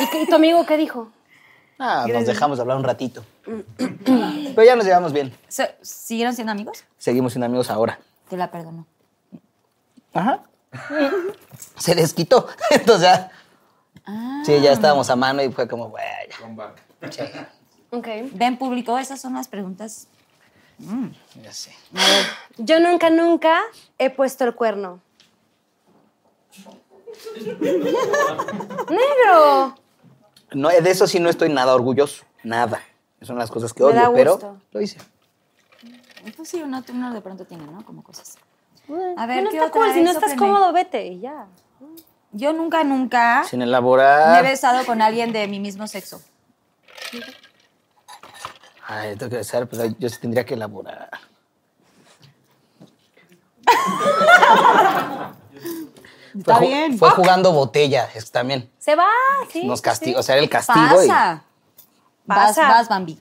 [0.00, 1.10] ¿Y, qué- y tu amigo qué dijo?
[1.78, 3.24] Ah, nos dejamos hablar un ratito.
[3.44, 5.36] Pero ya nos llevamos bien.
[5.48, 6.84] So- ¿Siguieron siendo amigos?
[6.98, 7.98] Seguimos siendo amigos ahora.
[8.28, 8.86] Te la perdono.
[10.12, 10.42] Ajá.
[11.76, 12.46] Se desquitó.
[12.70, 13.30] Entonces ya.
[14.44, 16.04] Sí, ya estábamos a mano y fue como, güey.
[17.10, 17.50] ya.
[17.90, 18.06] Ok.
[18.32, 20.08] Ven, público, esas son las preguntas.
[21.42, 21.72] ya sé.
[21.94, 22.26] A ver,
[22.58, 23.60] Yo nunca, nunca
[23.98, 25.00] he puesto el cuerno.
[28.90, 29.74] Negro.
[30.52, 32.24] No, de eso sí no estoy nada orgulloso.
[32.42, 32.80] Nada.
[33.22, 34.58] Son las cosas que Me odio, pero gusto.
[34.72, 34.98] lo hice.
[36.36, 37.84] pues sí, uno, uno de pronto tiene, ¿no?
[37.84, 38.36] Como cosas.
[39.16, 39.80] A ver, Bueno, ¿qué está otra?
[39.80, 39.92] cool.
[39.94, 41.46] Si no estás cómodo, vete y ya.
[42.32, 44.42] Yo nunca, nunca Sin me he elaborar.
[44.42, 46.20] besado con alguien de mi mismo sexo.
[48.86, 51.08] Ay, tengo que besar, pero yo sí tendría que elaborar.
[56.36, 56.98] Está Fue ju- bien.
[56.98, 58.70] Fue jugando botella, es también.
[58.78, 59.08] Se va,
[59.52, 59.64] sí.
[59.64, 61.02] Nos sí, castigó, o sea, era el castigo.
[61.04, 61.44] y- Pasa.
[62.26, 62.68] Vas, Pasa.
[62.68, 63.20] vas, Bambi.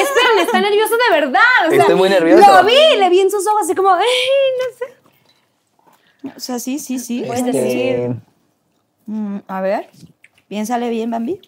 [0.00, 1.42] esperen, está nervioso de verdad.
[1.66, 2.50] o sea, Estoy muy nervioso.
[2.50, 4.06] Lo vi, le vi en sus ojos así como, "Ay,
[4.58, 6.34] no sé.
[6.36, 7.22] O sea, sí, sí, sí.
[7.26, 8.16] Puedes Este, decir.
[9.06, 9.90] Mm, a ver,
[10.48, 11.40] piénsale bien, Bambi.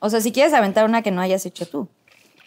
[0.00, 1.88] O sea, si quieres aventar una que no hayas hecho tú.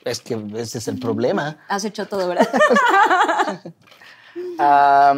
[0.03, 1.57] Es que ese es el problema.
[1.67, 2.47] Has hecho todo, ¿verdad?
[4.57, 5.13] Ah,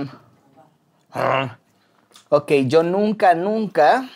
[2.29, 4.09] ok, yo nunca, nunca.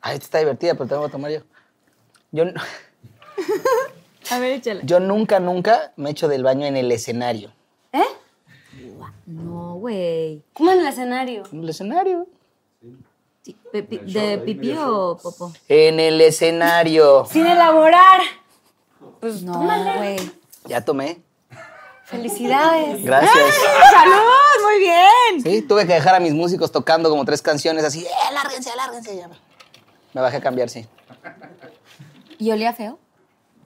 [0.00, 1.40] Ay, esta está divertida, pero te la voy a tomar yo.
[2.30, 2.44] Yo,
[4.30, 4.82] a ver, échale.
[4.84, 7.50] yo nunca, nunca me echo del baño en el escenario.
[7.92, 8.04] ¿Eh?
[9.26, 10.44] No, güey.
[10.52, 11.42] ¿Cómo en el escenario?
[11.52, 12.28] ¿En el escenario?
[13.42, 15.52] Sí, ¿De pipí o popó?
[15.68, 17.24] En el escenario.
[17.26, 18.20] Sin elaborar.
[19.20, 20.16] Pues no, güey.
[20.66, 21.22] Ya tomé.
[22.04, 23.02] Felicidades.
[23.04, 23.32] Gracias.
[23.90, 24.64] ¡Salud!
[24.64, 25.42] ¡Muy bien!
[25.42, 28.04] Sí, tuve que dejar a mis músicos tocando como tres canciones así.
[28.04, 29.16] ¡Eh, alárguense, alárguense!
[29.16, 30.86] Ya me- bajé a cambiar, sí.
[32.38, 32.98] ¿Y olía feo?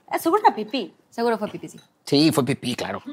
[0.09, 0.95] Ah, Seguro era pipí.
[1.11, 1.81] Seguro fue pipí, sí.
[2.05, 3.03] Sí, fue pipí, claro.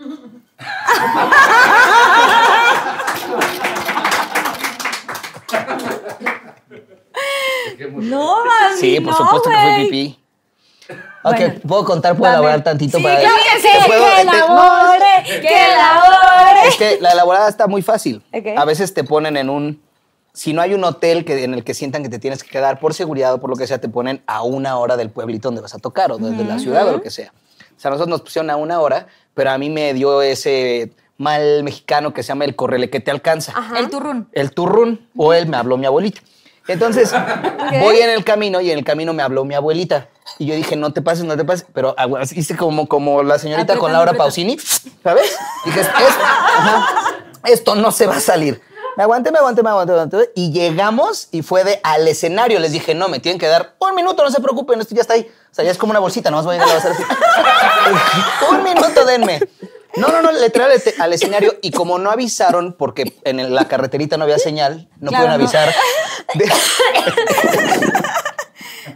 [7.89, 10.17] No, Bambi, Sí, por no, supuesto que fue pipí.
[11.23, 11.53] Ok, Bueno.
[11.67, 12.17] ¿puedo contar?
[12.17, 16.67] ¿Puedo elaborar tantito Sí, para claro que sí, ¿Te puedo- que elabore, que elabore.
[16.67, 18.23] Es que la elaborada está muy fácil.
[18.33, 18.47] Ok.
[18.57, 19.81] A veces te ponen en un...
[20.33, 22.79] Si no hay un hotel que, en el que sientan que te tienes que quedar
[22.79, 25.61] por seguridad o por lo que sea, te ponen a una hora del pueblito donde
[25.61, 27.33] vas a tocar o desde la ciudad o lo que sea.
[27.75, 31.63] O sea, nosotros nos pusieron a una hora, pero a mí me dio ese mal
[31.63, 33.53] mexicano que se llama el correle que te alcanza.
[33.77, 34.27] El turrún.
[34.31, 36.21] El turrún o él me habló mi abuelita.
[36.67, 37.11] Entonces,
[37.81, 40.07] voy en el camino y en el camino me habló mi abuelita.
[40.38, 41.65] Y yo dije, no te pases, no te pases.
[41.73, 44.23] Pero ah, hice como, como la señorita con Laura apretando.
[44.25, 44.57] Pausini,
[45.03, 45.35] ¿sabes?
[45.65, 46.88] Dije, "Es- ajá,
[47.45, 48.61] esto no se va a salir.
[48.97, 50.31] Me aguanté, me aguanté, me aguanté, me aguanté.
[50.35, 52.59] Y llegamos y fue de al escenario.
[52.59, 55.13] Les dije, no, me tienen que dar un minuto, no se preocupen, esto ya está
[55.15, 55.27] ahí.
[55.51, 57.03] O sea, ya es como una bolsita, nomás voy a llegar a hacer así.
[58.51, 59.39] un minuto, denme.
[59.95, 61.55] No, no, no, literal este, al escenario.
[61.61, 65.73] Y como no avisaron, porque en la carreterita no había señal, no Claro, pudieron avisar.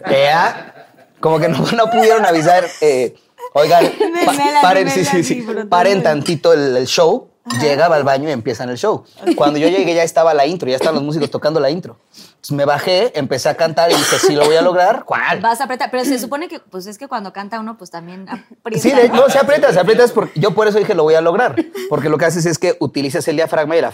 [0.07, 0.87] Vea,
[1.19, 2.65] como que no, no pudieron avisar.
[2.81, 3.15] eh,
[3.53, 3.91] oigan,
[4.25, 7.29] pa- paren, sí, sí, sí, paren tantito el, el show.
[7.61, 9.03] Llegaba al baño y empiezan el show.
[9.35, 11.99] Cuando yo llegué ya estaba la intro, ya estaban los músicos tocando la intro.
[12.11, 15.03] Entonces me bajé, empecé a cantar y dije, sí, lo voy a lograr.
[15.05, 15.41] ¿Cuál?
[15.41, 15.91] Vas a apretar.
[15.91, 18.81] Pero se supone que, pues es que cuando canta uno, pues también aprieta.
[18.81, 19.29] Sí, de- ¿no?
[19.29, 20.03] se aprieta, se aprieta.
[20.03, 21.55] Es porque, yo por eso dije, lo voy a lograr.
[21.89, 23.85] Porque lo que haces es que utilizas el diafragma y el,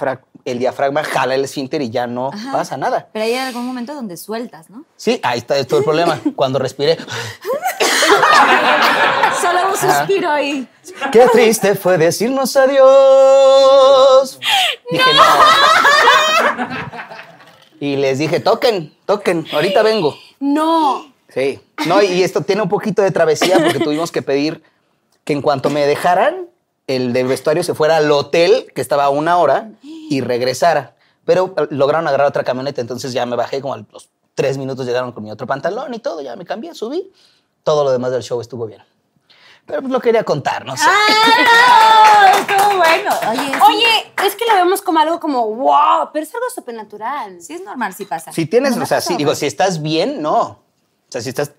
[0.45, 2.51] el diafragma jala el esfínter y ya no Ajá.
[2.53, 3.09] pasa nada.
[3.11, 4.85] Pero hay algún momento donde sueltas, ¿no?
[4.95, 6.19] Sí, ahí está, es todo el problema.
[6.35, 6.97] Cuando respiré,
[9.41, 10.67] Solo un suspiro y.
[11.11, 14.39] qué triste fue decirnos adiós.
[14.89, 15.23] Dije, no.
[17.79, 20.15] Y les dije, toquen, toquen, ahorita vengo.
[20.39, 21.11] No.
[21.29, 21.59] Sí.
[21.87, 24.61] No, y esto tiene un poquito de travesía porque tuvimos que pedir
[25.23, 26.47] que en cuanto me dejaran,
[26.87, 30.95] el del vestuario se fuera al hotel, que estaba a una hora, y regresara.
[31.25, 34.85] Pero eh, lograron agarrar otra camioneta, entonces ya me bajé, como a los tres minutos
[34.85, 37.11] llegaron con mi otro pantalón y todo, ya me cambié, subí.
[37.63, 38.83] Todo lo demás del show estuvo bien.
[39.65, 40.83] Pero pues lo quería contar, no sé.
[40.87, 42.31] ¡Ah!
[42.39, 43.11] Estuvo bueno.
[43.29, 47.41] Oye, Oye, es que lo vemos como algo como wow, pero es algo supernatural.
[47.41, 48.31] sí es normal, sí pasa.
[48.31, 50.41] Si tienes, No me o sea, pasado, digo, si estás bien, no.
[50.41, 50.59] O
[51.09, 51.51] sea, si estás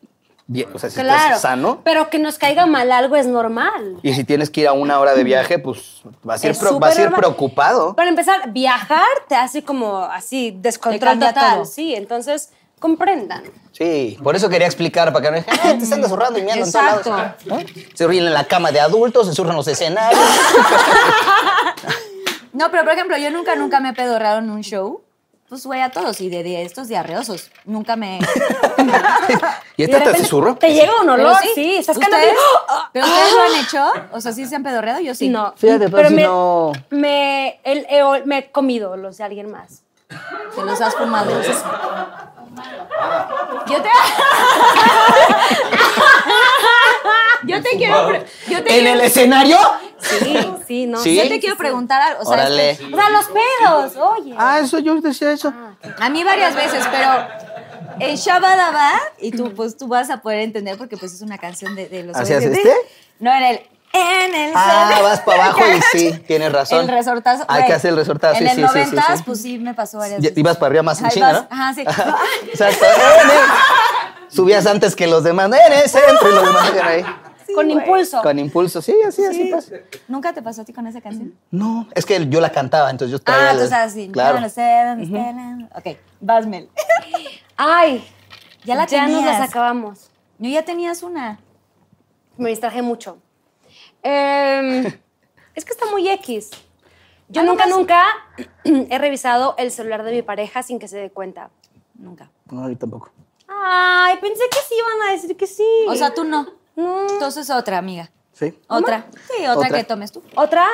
[0.47, 1.23] bien, o sea, si Claro.
[1.25, 1.81] estás sano.
[1.85, 3.99] Pero que nos caiga mal algo es normal.
[4.03, 6.79] Y si tienes que ir a una hora de viaje, pues vas a ir, pro-
[6.81, 7.95] vas a ir preocupado.
[7.95, 11.55] Para empezar, viajar te hace como así descontrol total.
[11.55, 11.65] todo.
[11.67, 12.51] Sí, entonces
[12.81, 13.45] comprendan.
[13.83, 16.65] Sí, por eso quería explicar, para que no digan, "Ah, te están zurrando y meando
[16.67, 17.11] en todos Exacto.
[17.11, 17.35] lados".
[17.47, 17.59] ¿No?
[17.95, 20.21] Se ríen en la cama de adultos, se surran los escenarios.
[22.53, 25.01] No, pero por ejemplo, yo nunca, nunca me he pedorreado en un show.
[25.49, 26.21] Pues, güey, a todos.
[26.21, 27.51] Y de, de estos diarreosos.
[27.65, 28.19] Nunca me...
[29.79, 30.57] ¿Y esta te susurro?
[30.57, 32.35] Te llega un olor, Pero sí, estás ¿Ustedes?
[32.35, 32.91] cantando.
[32.93, 33.93] ¿Pero ustedes lo han hecho?
[34.13, 35.01] O sea, ¿sí se han pedorreado?
[35.01, 35.29] Yo sí.
[35.31, 37.87] No, Fíjate, pero si me, no- me, el-
[38.27, 39.83] me he comido los de alguien más.
[40.55, 41.31] Te los has fumado.
[43.67, 43.89] Yo te...
[47.45, 48.07] yo te quiero...
[48.09, 48.93] pre- Yo te ¿En quiero...
[48.95, 49.57] el escenario?
[49.99, 50.37] Sí,
[50.67, 50.99] sí, no.
[50.99, 51.17] ¿Sí?
[51.17, 52.23] Yo te quiero preguntar algo.
[52.23, 52.73] O sea, Órale.
[52.93, 54.35] O sea, los pedos, oye.
[54.37, 55.53] Ah, eso yo decía eso.
[55.99, 57.27] A mí varias veces, pero
[58.01, 61.75] en Shabadaba, y tú pues tú vas a poder entender porque pues es una canción
[61.77, 62.57] de, de los ¿Hacías OST.
[62.57, 62.75] este?
[63.21, 63.61] No, en el
[63.93, 65.03] en el Ah, sol.
[65.05, 66.81] vas para abajo y sí, tienes razón.
[66.81, 67.45] El resortazo.
[67.49, 69.23] Hay que hacer el resortazo, En sí, el sí, sí, 90 sí, sí.
[69.27, 70.39] pues sí me pasó varias Ya- veces.
[70.39, 71.49] Ibas para arriba más en Ahí chinga, vas- ¿no?
[71.51, 71.81] Ajá, sí.
[72.49, 72.85] Exacto.
[74.29, 75.51] Subías antes que los demás.
[75.67, 77.05] En el centro y los demás llegan ahí.
[77.55, 78.23] Con impulso.
[78.23, 79.75] Con impulso, sí, así, así pasa.
[80.09, 81.35] ¿Nunca te pasó a ti con esa canción?
[81.51, 84.09] No, es que yo la cantaba, entonces yo traía Ah, el- tú sabes, sí.
[84.11, 84.37] Claro.
[84.37, 85.69] Yo no sé dónde están.
[85.75, 86.71] Ok, vas, Mel.
[87.59, 88.09] Ay,
[88.65, 89.39] Ya la ya nos tenías.
[89.39, 90.11] las acabamos.
[90.39, 91.39] No, ya tenías una.
[92.39, 93.19] Me distraje mucho.
[94.03, 94.87] Em,
[95.55, 96.51] es que está muy X.
[97.29, 97.77] Yo nunca, más.
[97.77, 98.05] nunca
[98.65, 101.51] he revisado el celular de mi pareja sin que se dé cuenta.
[101.95, 102.31] Nunca.
[102.51, 103.11] No, yo tampoco.
[103.49, 105.67] Ay, pensé que sí iban a decir que sí.
[105.89, 106.47] O sea, tú no.
[106.75, 107.07] No.
[107.09, 108.11] Entonces otra, amiga.
[108.33, 108.59] ¿Sí?
[108.67, 109.07] Otra.
[109.29, 109.79] Sí, otra, Otra.
[109.79, 110.23] que tomes tú.
[110.35, 110.67] ¿Otra?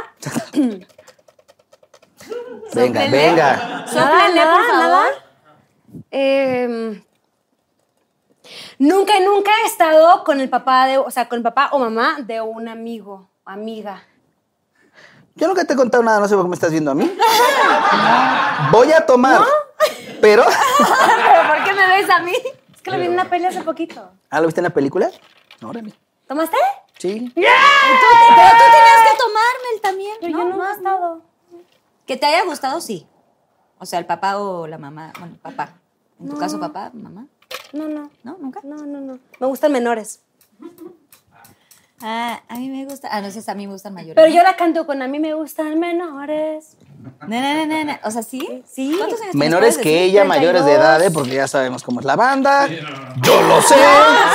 [2.75, 3.87] Venga, venga.
[3.87, 5.29] Sóplenle, por favor.
[6.11, 7.03] Em,
[8.79, 12.19] nunca, nunca he estado con el papá de, o sea, con el papá o mamá
[12.21, 14.03] de un amigo, amiga.
[15.35, 17.11] Yo nunca te he contado nada, no sé por qué me estás viendo a mí.
[18.73, 19.41] Voy a tomar,
[20.21, 20.45] pero...
[20.79, 22.33] ¿Pero por qué me ves a mí?
[22.75, 24.11] Es que lo vi en una peli hace poquito.
[24.31, 25.11] ¿Ah, lo viste en la película?
[25.63, 25.93] Órale.
[26.27, 26.57] ¿Tomaste?
[26.99, 27.33] Sí.
[27.35, 30.17] Pero tú tenías que tomarme el también.
[30.21, 31.23] Pero no, yo no, no, he estado.
[32.07, 33.07] Que te haya gustado, sí.
[33.79, 35.13] O sea, el papá o la mamá.
[35.19, 35.75] Bueno, papá.
[36.21, 37.27] En tu caso, papá, mamá.
[37.73, 38.11] No, no.
[38.25, 38.37] ¿No?
[38.41, 38.61] ¿Nunca?
[38.65, 39.19] No, no, no.
[39.41, 40.21] Me gustan menores.
[42.01, 43.09] Ah, a mí me gusta.
[43.11, 44.15] Ah, no sé, a mí me gustan mayores.
[44.15, 46.77] Pero yo la canto con a mí me gustan menores.
[47.27, 47.99] No, no, no, no, no.
[48.05, 48.63] O sea, ¿sí?
[48.67, 48.95] Sí.
[48.97, 49.35] ¿Cuántos años tienes?
[49.35, 50.11] Menores ¿Puedes que decir?
[50.11, 50.79] ella, mayores de 32.
[50.81, 51.11] edad, ¿eh?
[51.11, 52.69] porque ya sabemos cómo es la banda.
[52.69, 53.75] Yo lo sé.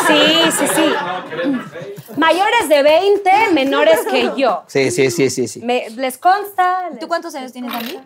[0.08, 2.14] Sí, sí, sí.
[2.18, 4.64] Mayores de 20, menores que yo.
[4.68, 5.62] Sí, sí, sí, sí, sí.
[5.62, 6.90] Me- les consta.
[6.90, 7.98] les- ¿Tú cuántos años tienes, Andy?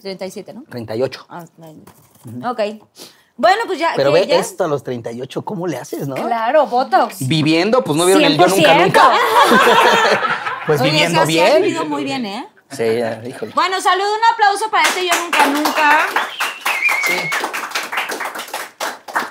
[0.00, 0.64] 37, ¿no?
[0.68, 1.24] 38.
[1.28, 1.44] Ah,
[2.24, 2.50] no.
[2.50, 2.60] Ok.
[3.38, 3.92] Bueno, pues ya.
[3.96, 4.36] Pero ¿qué, ve ya?
[4.36, 6.16] esto a los 38, ¿cómo le haces, no?
[6.16, 7.26] Claro, Botox.
[7.28, 8.82] Viviendo, pues no vieron el yo nunca 100%.
[8.84, 9.12] nunca.
[10.66, 11.62] Pues Oye, viviendo sí, sí has bien.
[11.62, 12.46] vivido muy bien, ¿eh?
[12.72, 13.52] Sí, ya, híjole.
[13.54, 16.06] Bueno, salud, un aplauso para este Yo Nunca Nunca.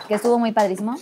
[0.07, 0.95] Que estuvo muy padrísimo.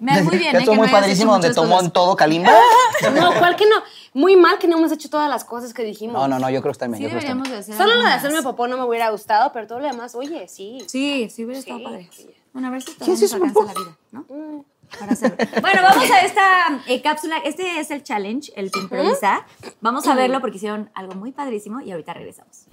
[0.00, 0.62] Me muy bien, Ya ¿eh?
[0.62, 1.84] estuvo que muy no padrísimo donde tomó cosas.
[1.84, 2.50] en todo Kalimba.
[3.14, 3.76] No, ¿cuál que no?
[4.12, 6.14] Muy mal que no hemos hecho todas las cosas que dijimos.
[6.20, 6.96] No, no, no, yo creo que está bien.
[6.98, 8.18] Sí, yo creo que deberíamos de hacer Solo lo de algunas.
[8.24, 10.78] hacerme popó no me hubiera gustado, pero todo lo demás, oye, sí.
[10.88, 12.08] Sí, sí hubiera estado Sí, padre.
[12.12, 12.30] sí.
[12.52, 14.64] Bueno, a ver si ¿Quién todos se nos alcanza la vida, ¿no?
[14.98, 15.36] Para hacerlo.
[15.60, 17.36] Bueno, vamos a esta eh, cápsula.
[17.44, 19.46] Este es el challenge, el Pimprovisa.
[19.80, 22.64] Vamos a verlo porque hicieron algo muy padrísimo y ahorita regresamos.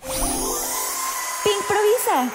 [1.43, 2.31] Pimprovisa.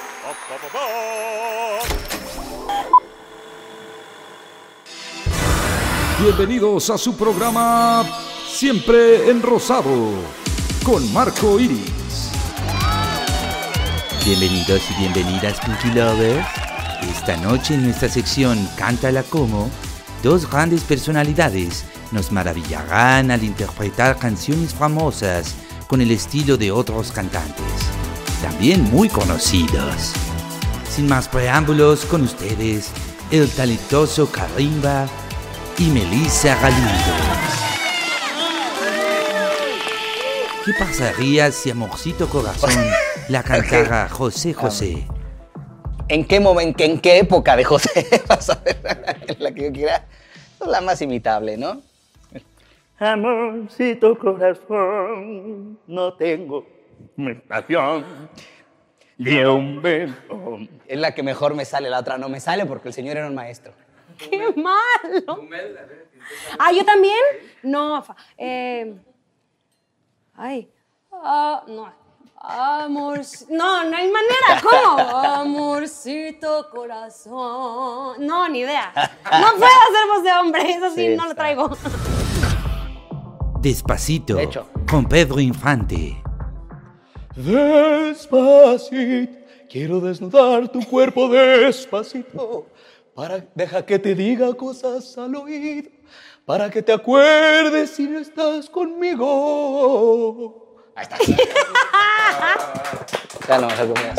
[6.20, 8.04] Bienvenidos a su programa
[8.52, 10.12] Siempre en Rosado
[10.84, 12.30] con Marco Iris.
[14.26, 16.46] Bienvenidos y bienvenidas Pinky Lovers.
[17.10, 19.70] Esta noche en nuestra sección Cántala como,
[20.22, 25.54] dos grandes personalidades nos maravillarán al interpretar canciones famosas
[25.88, 27.64] con el estilo de otros cantantes,
[28.42, 30.12] también muy conocidos.
[30.88, 32.90] Sin más preámbulos, con ustedes,
[33.30, 35.08] el talentoso Karimba
[35.78, 37.61] y Melissa Galindo.
[40.64, 42.70] ¿Qué pasaría si Amorcito Corazón
[43.28, 45.08] la cantara José José?
[46.08, 50.06] ¿En qué momento, en qué época de José vas a ver la que yo quiera?
[50.60, 51.82] Es la más imitable, ¿no?
[52.98, 56.64] Amorcito corazón, no tengo
[57.16, 58.04] estación.
[59.18, 60.58] Ni un beso.
[60.86, 63.26] Es la que mejor me sale, la otra no me sale porque el señor era
[63.26, 63.72] un maestro.
[64.16, 65.48] ¡Qué malo!
[66.56, 67.18] Ah, ¿yo también?
[67.64, 68.04] No,
[68.38, 68.94] eh,
[70.34, 70.68] ay,
[71.12, 71.92] ah, no.
[72.44, 73.20] Amor.
[73.50, 74.60] No, no hay manera.
[74.60, 74.98] ¿Cómo?
[74.98, 78.16] Amorcito corazón.
[78.26, 78.92] No, ni idea.
[79.30, 80.70] No puedo hacer voz de hombre.
[80.72, 81.70] Eso sí, Sí, no lo traigo.
[83.60, 84.68] Despacito, De hecho.
[84.90, 86.20] con Pedro Infante.
[87.36, 89.32] Despacito,
[89.70, 92.66] quiero desnudar tu cuerpo despacito.
[93.14, 95.90] Para, deja que te diga cosas al oído.
[96.46, 99.32] Para que te acuerdes si no estás conmigo.
[100.96, 101.16] Ahí está.
[103.48, 104.16] Ya no, algo más.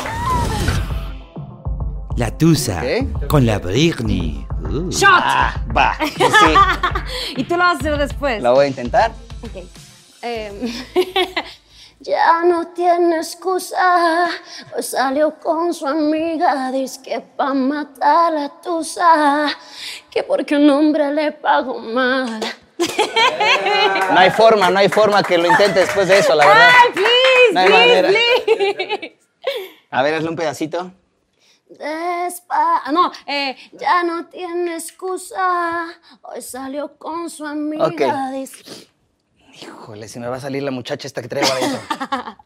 [2.18, 2.82] La Tusa,
[3.16, 3.28] Ok.
[3.28, 4.46] con la Britney.
[4.70, 4.90] Uh.
[4.90, 5.10] ¡Shot!
[5.14, 5.96] Ah, va.
[6.06, 6.18] Sí.
[7.38, 8.44] Y tú lo vas a hacer después.
[8.44, 9.12] La voy a intentar.
[9.42, 9.64] Ok.
[10.22, 10.54] Em,
[12.04, 14.28] ya no tiene excusa,
[14.72, 19.48] pues salió con su amiga, dice que pa' matar la tusa,
[20.10, 22.42] que porque un hombre le pagó mal.
[24.12, 26.70] No hay forma, no hay forma que lo intente después de eso, la verdad.
[26.84, 28.10] ¡Ay, please, No hay please, manera.
[28.10, 29.20] please!
[29.92, 30.92] A ver, hazle un pedacito.
[31.70, 32.84] Despa...
[32.92, 35.88] No, eh, ya no tiene excusa,
[36.22, 38.90] hoy salió con su amiga, dice...
[39.62, 41.80] Híjole, si me va a salir la muchacha esta que traigo adentro.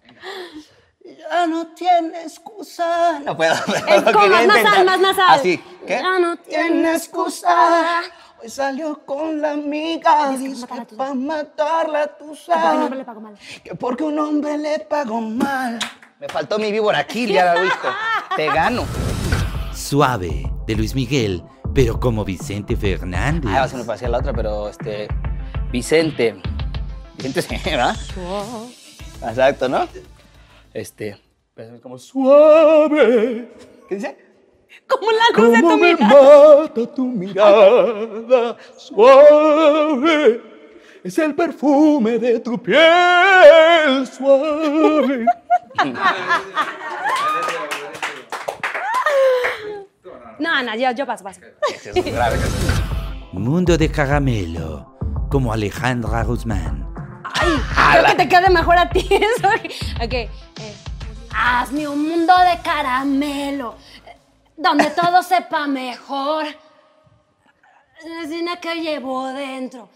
[1.06, 3.20] ya no tiene excusa.
[3.20, 3.54] No puedo.
[3.88, 5.40] Es como más nasal, más nasal.
[5.40, 5.58] Así.
[5.86, 6.00] ¿Qué?
[6.02, 8.02] Ya no tiene excusa.
[8.42, 10.30] Hoy salió con la amiga.
[10.30, 12.90] Dice que para matar la tusa.
[12.90, 13.38] le pagó mal.
[13.64, 15.80] Que porque un hombre le pagó mal.
[16.20, 17.88] Me faltó mi víbora kill, ya la viste.
[18.36, 18.86] Te gano.
[19.74, 21.44] Suave, de Luis Miguel,
[21.74, 23.52] pero como Vicente Fernández.
[23.56, 25.08] Ah, se me pasé la otra, pero este.
[25.72, 26.42] Vicente.
[27.18, 27.95] Vicente sí, ¿verdad?
[29.23, 29.88] Exacto, ¿no?
[30.73, 31.18] Este.
[31.56, 33.49] pues, es como suave.
[33.89, 34.18] ¿Qué dice?
[34.88, 36.61] Como la luz de tu me mirada.
[36.61, 40.41] mata tu mirada suave.
[41.03, 45.26] Es el perfume de tu piel suave.
[50.39, 51.41] No, no, yo, yo paso, paso.
[51.73, 52.38] Ese es grave.
[53.34, 54.95] Mundo de caramelo,
[55.31, 56.86] como Alejandra Guzmán.
[57.39, 59.47] Ay, creo que te quede mejor a ti eso.
[60.03, 60.14] Ok.
[60.14, 60.30] eh,
[61.35, 63.76] hazme un mundo de caramelo,
[64.55, 66.45] donde todo sepa mejor.
[68.05, 69.89] La cena que llevo dentro,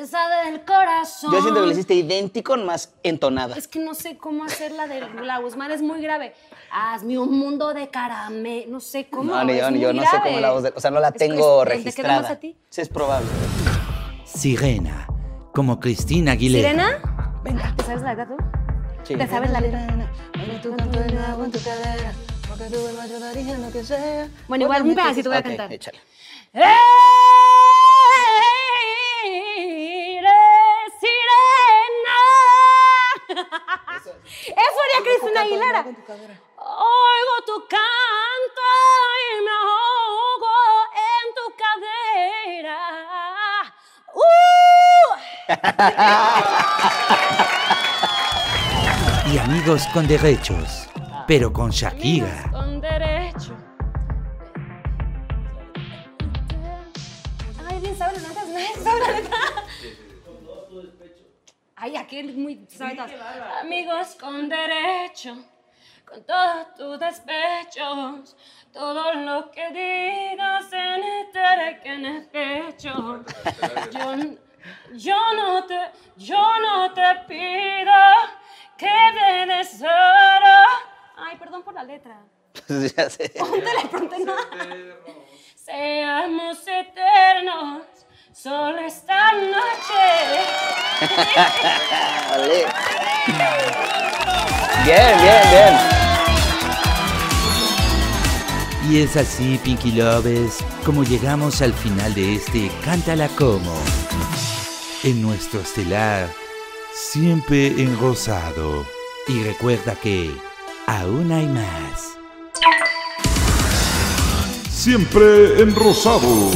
[0.00, 1.32] esa del corazón.
[1.32, 3.56] Yo siento que lo hiciste idéntico, más entonada.
[3.56, 6.34] Es que no sé cómo hacer la de la Guzmán, es muy grave.
[6.72, 9.32] Hazme un mundo de caramelo, no sé cómo.
[9.36, 10.72] No, ni es yo, ni yo no sé cómo la voz de.
[10.74, 12.22] O sea, no la Es- tengo es- ¿te queda registrada.
[12.22, 12.56] más a ti?
[12.70, 13.28] Sí, es probable.
[14.24, 15.06] Sirena,
[15.54, 16.70] como Cristina Aguilera.
[16.70, 17.40] ¿Sirena?
[17.44, 17.72] Venga.
[17.76, 18.36] ¿Te sabes la letra tú?
[19.04, 19.14] Sí.
[19.14, 19.86] ¿Te sabes la letra?
[24.48, 25.72] Bueno, igual un pedacito voy a cantar.
[25.72, 26.00] échale.
[30.12, 30.32] Eres
[31.00, 32.18] sirena.
[34.46, 35.86] Eso haría Cristina Aguilera.
[35.86, 38.66] Oigo tu canto
[39.22, 40.56] y me ahogo
[40.98, 42.80] en tu cadera.
[44.14, 44.20] ¡Uh!
[49.32, 50.88] Y amigos con derechos,
[51.26, 52.50] pero con Shakira.
[52.52, 53.56] Con derecho.
[57.66, 59.30] Ay, bien sabe la letra, nadie sabe la.
[61.76, 62.96] Ay, aquel muy sabe.
[63.60, 65.36] Amigos con derecho,
[66.06, 68.36] con todos tus despechos,
[68.74, 73.24] todo lo que digas se entere que en el pecho.
[73.92, 74.14] Yo,
[74.94, 75.78] yo no te,
[76.16, 77.92] yo no te pido
[78.76, 80.58] que me des oro.
[81.16, 82.20] Ay, perdón por la letra.
[82.68, 83.32] ya sé.
[83.38, 84.96] Póntele.
[85.54, 87.82] Seamos eternos,
[88.32, 90.04] solo esta noche.
[94.84, 96.03] Bien, bien, bien.
[98.90, 103.74] Y es así, Pinky Lovers, como llegamos al final de este Cántala Como.
[105.02, 106.30] En nuestro estelar,
[106.94, 108.84] siempre en rosado.
[109.26, 110.30] Y recuerda que
[110.86, 112.18] aún hay más.
[114.70, 116.50] Siempre en rosado.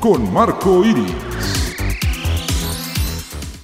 [0.00, 1.12] Con Marco Iris.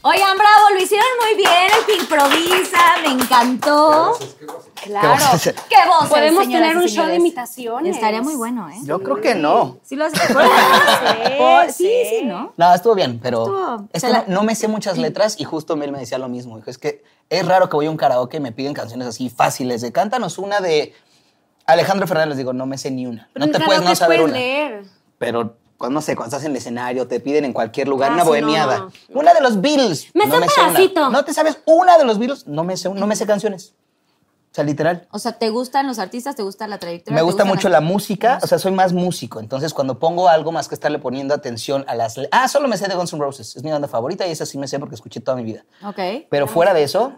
[0.03, 4.19] Oigan, bravo, lo hicieron muy bien, el que improvisa, me encantó.
[4.85, 5.09] Claro.
[5.33, 5.55] voces?
[5.69, 7.97] ¿Qué voces, Podemos tener un show de imitaciones.
[7.97, 8.79] Estaría muy bueno, ¿eh?
[8.85, 9.79] Yo creo que no.
[9.83, 10.17] Sí lo hace.
[11.69, 12.53] Sí, sí, sí, ¿no?
[12.57, 15.77] No, estuvo bien, pero Estuvo- es que la- no, me sé muchas letras y justo
[15.77, 16.57] Mel me decía lo mismo.
[16.57, 19.29] Dijo, es que es raro que voy a un karaoke y me piden canciones así
[19.31, 20.95] fáciles de cántanos una de
[21.67, 22.37] Alejandro Fernández.
[22.39, 23.29] Digo, no me sé ni una.
[23.33, 24.39] Pero no te puedes no saber puedes una.
[24.41, 24.83] leer.
[25.19, 28.15] Pero cuando, no sé, cuando estás en el escenario, te piden en cualquier lugar Ah,
[28.15, 28.79] una bohemiada.
[28.79, 29.21] no.
[29.21, 30.09] Una de los Beatles.
[30.15, 30.69] Me no sé un sé una.
[30.73, 31.11] pedacito.
[31.11, 32.47] ¿No te sabes una de los Beatles?
[32.47, 33.75] No me sé, no me sé canciones.
[34.51, 35.07] O sea, literal.
[35.11, 36.35] O sea, ¿te gustan los artistas?
[36.35, 37.15] ¿Te gusta la trayectoria?
[37.15, 39.41] Me ¿Te gusta mucho la música, o sea, soy más músico.
[39.41, 42.17] Entonces, cuando pongo algo más que estarle poniendo atención a las.
[42.31, 43.57] Ah, solo me sé de Guns N' Roses.
[43.57, 45.65] Es mi banda favorita y esa sí me sé porque escuché toda mi vida.
[45.85, 46.27] Ok.
[46.31, 47.13] Pero fuera de eso,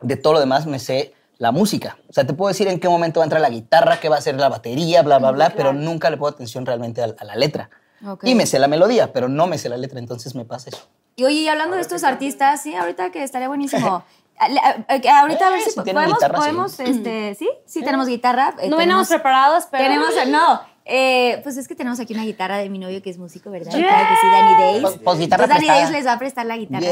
[0.00, 1.98] de todo lo demás me sé la música.
[2.08, 4.16] O sea, te puedo decir en qué momento va a entrar la guitarra, qué va
[4.16, 7.24] a ser la batería, bla, bla, bla, pero nunca le pongo atención realmente a, a
[7.24, 7.70] la letra.
[8.06, 8.24] Ok.
[8.24, 10.88] Y me sé la melodía, pero no me sé la letra, entonces me pasa eso.
[11.16, 14.04] Y oye, y hablando de estos artistas, sí, ahorita que estaría buenísimo.
[14.40, 16.40] A- a- a- Ahorita a ver Eh, si podemos, guitarra, sí.
[16.40, 18.48] podemos, este, sí, sí tenemos guitarra.
[18.60, 19.84] eh, No tenemos- venimos preparados, pero...
[19.84, 20.60] Tenemos, no,
[20.92, 23.70] eh, pues es que tenemos aquí una guitarra de mi novio que es músico, ¿verdad?
[23.72, 23.86] Yeah.
[23.88, 24.82] Claro que sí, Danny Days.
[24.82, 25.80] Pues- pues guitarra Entonces, Danny.
[25.82, 26.86] Days les va a prestar la guitarra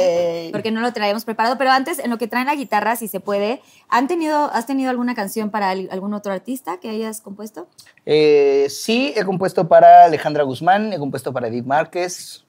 [0.52, 1.58] porque no lo traemos preparado.
[1.58, 4.90] Pero antes, en lo que traen la guitarra, si se puede, ¿han tenido, ¿has tenido
[4.90, 7.66] alguna canción para al- algún otro artista que hayas compuesto?
[8.06, 12.44] Eh, sí, he compuesto para Alejandra Guzmán, he compuesto para Edith Márquez,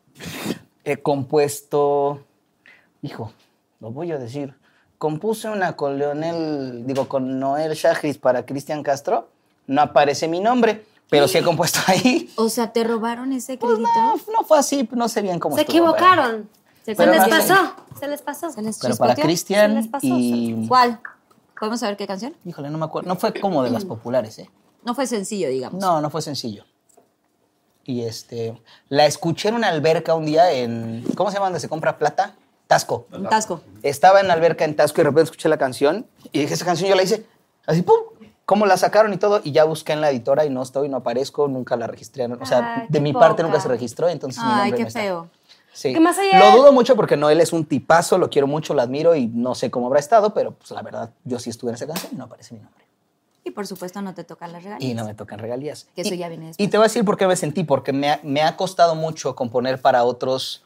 [0.84, 2.24] he compuesto,
[3.02, 3.32] hijo,
[3.80, 4.54] lo voy a decir,
[5.00, 9.30] compuse una con Leonel, digo, con Noel Shahriz para Cristian Castro,
[9.66, 12.30] no aparece mi nombre, pero sí he compuesto ahí.
[12.36, 13.90] O sea, ¿te robaron ese Pues crédito?
[13.96, 16.50] no, no fue así, no sé bien cómo Se estuvo, pero- equivocaron.
[16.86, 17.56] Se, les no pasó.
[18.00, 18.50] Se les pasó.
[18.52, 20.66] ¿Se les Pero para Cristian les pasó, y...
[20.68, 21.00] ¿Cuál?
[21.60, 22.34] ¿Podemos saber qué canción?
[22.46, 24.50] Híjole, no me acuerdo, no fue como de las populares, ¿eh?
[24.84, 25.80] No fue sencillo, digamos.
[25.82, 26.66] No, no fue sencillo.
[27.86, 31.70] Y este, la escuché en una alberca un día en, ¿cómo se llama donde se
[31.70, 32.36] compra plata?
[32.70, 33.08] Tasco.
[33.12, 33.62] Un tasco.
[33.82, 36.66] Estaba en la alberca en Tasco y de repente escuché la canción y dije, esa
[36.66, 37.26] canción yo la hice
[37.66, 37.96] así, ¡pum!
[38.46, 39.42] ¿Cómo la sacaron y todo?
[39.44, 42.28] Y ya busqué en la editora y no estoy, no aparezco, nunca la registré.
[42.28, 44.88] O sea, Ay, de mi parte nunca se registró, entonces mi Ay, nombre qué no
[44.88, 45.00] está.
[45.00, 45.30] feo.
[45.74, 45.94] Sí.
[45.94, 48.84] Que más allá- Lo dudo mucho porque Noel es un tipazo, lo quiero mucho, lo
[48.84, 51.76] admiro y no sé cómo habrá estado, pero pues la verdad, yo sí estuve en
[51.76, 52.86] esa canción y no aparece mi nombre.
[53.44, 54.92] Y por supuesto no te tocan las regalías.
[54.92, 55.88] Y no me tocan regalías.
[55.96, 56.64] Que eso Y- ya viene después.
[56.68, 58.94] Y te voy a decir por qué me sentí, porque me ha, me ha costado
[58.94, 60.62] mucho componer para otros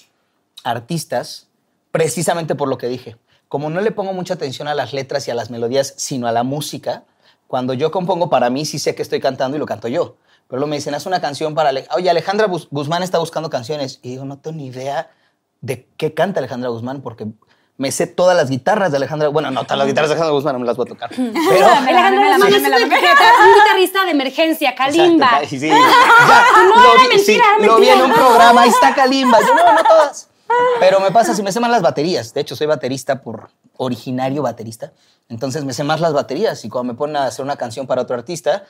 [0.65, 1.47] artistas,
[1.93, 3.15] precisamente por lo que dije.
[3.47, 6.31] Como no le pongo mucha atención a las letras y a las melodías, sino a
[6.31, 7.03] la música,
[7.47, 10.15] cuando yo compongo para mí sí sé que estoy cantando y lo canto yo.
[10.47, 11.69] Pero luego me dicen, haz una canción para...
[11.69, 13.99] Ale- Oye, Alejandra Bus- Guzmán está buscando canciones.
[14.01, 15.11] Y digo, no tengo ni idea
[15.61, 17.27] de qué canta Alejandra Guzmán, porque
[17.77, 19.27] me sé todas las guitarras de Alejandra...
[19.29, 21.09] Bueno, no todas las guitarras de Alejandra Guzmán, no me las voy a tocar.
[21.15, 21.27] Pero...
[21.81, 22.07] Me la
[22.37, 25.27] es un guitarrista de emergencia, Kalimba.
[25.43, 25.59] Exacto, sí.
[25.69, 28.25] Ya, No, lo, era vi, mentira, sí, era lo vi en un mentira.
[28.25, 29.39] programa, ahí está Kalimba.
[29.41, 30.29] Yo, no, no todas.
[30.79, 32.33] Pero me pasa, si me sé más las baterías.
[32.33, 34.93] De hecho, soy baterista por originario baterista.
[35.29, 36.63] Entonces me sé más las baterías.
[36.65, 38.65] Y cuando me ponen a hacer una canción para otro artista,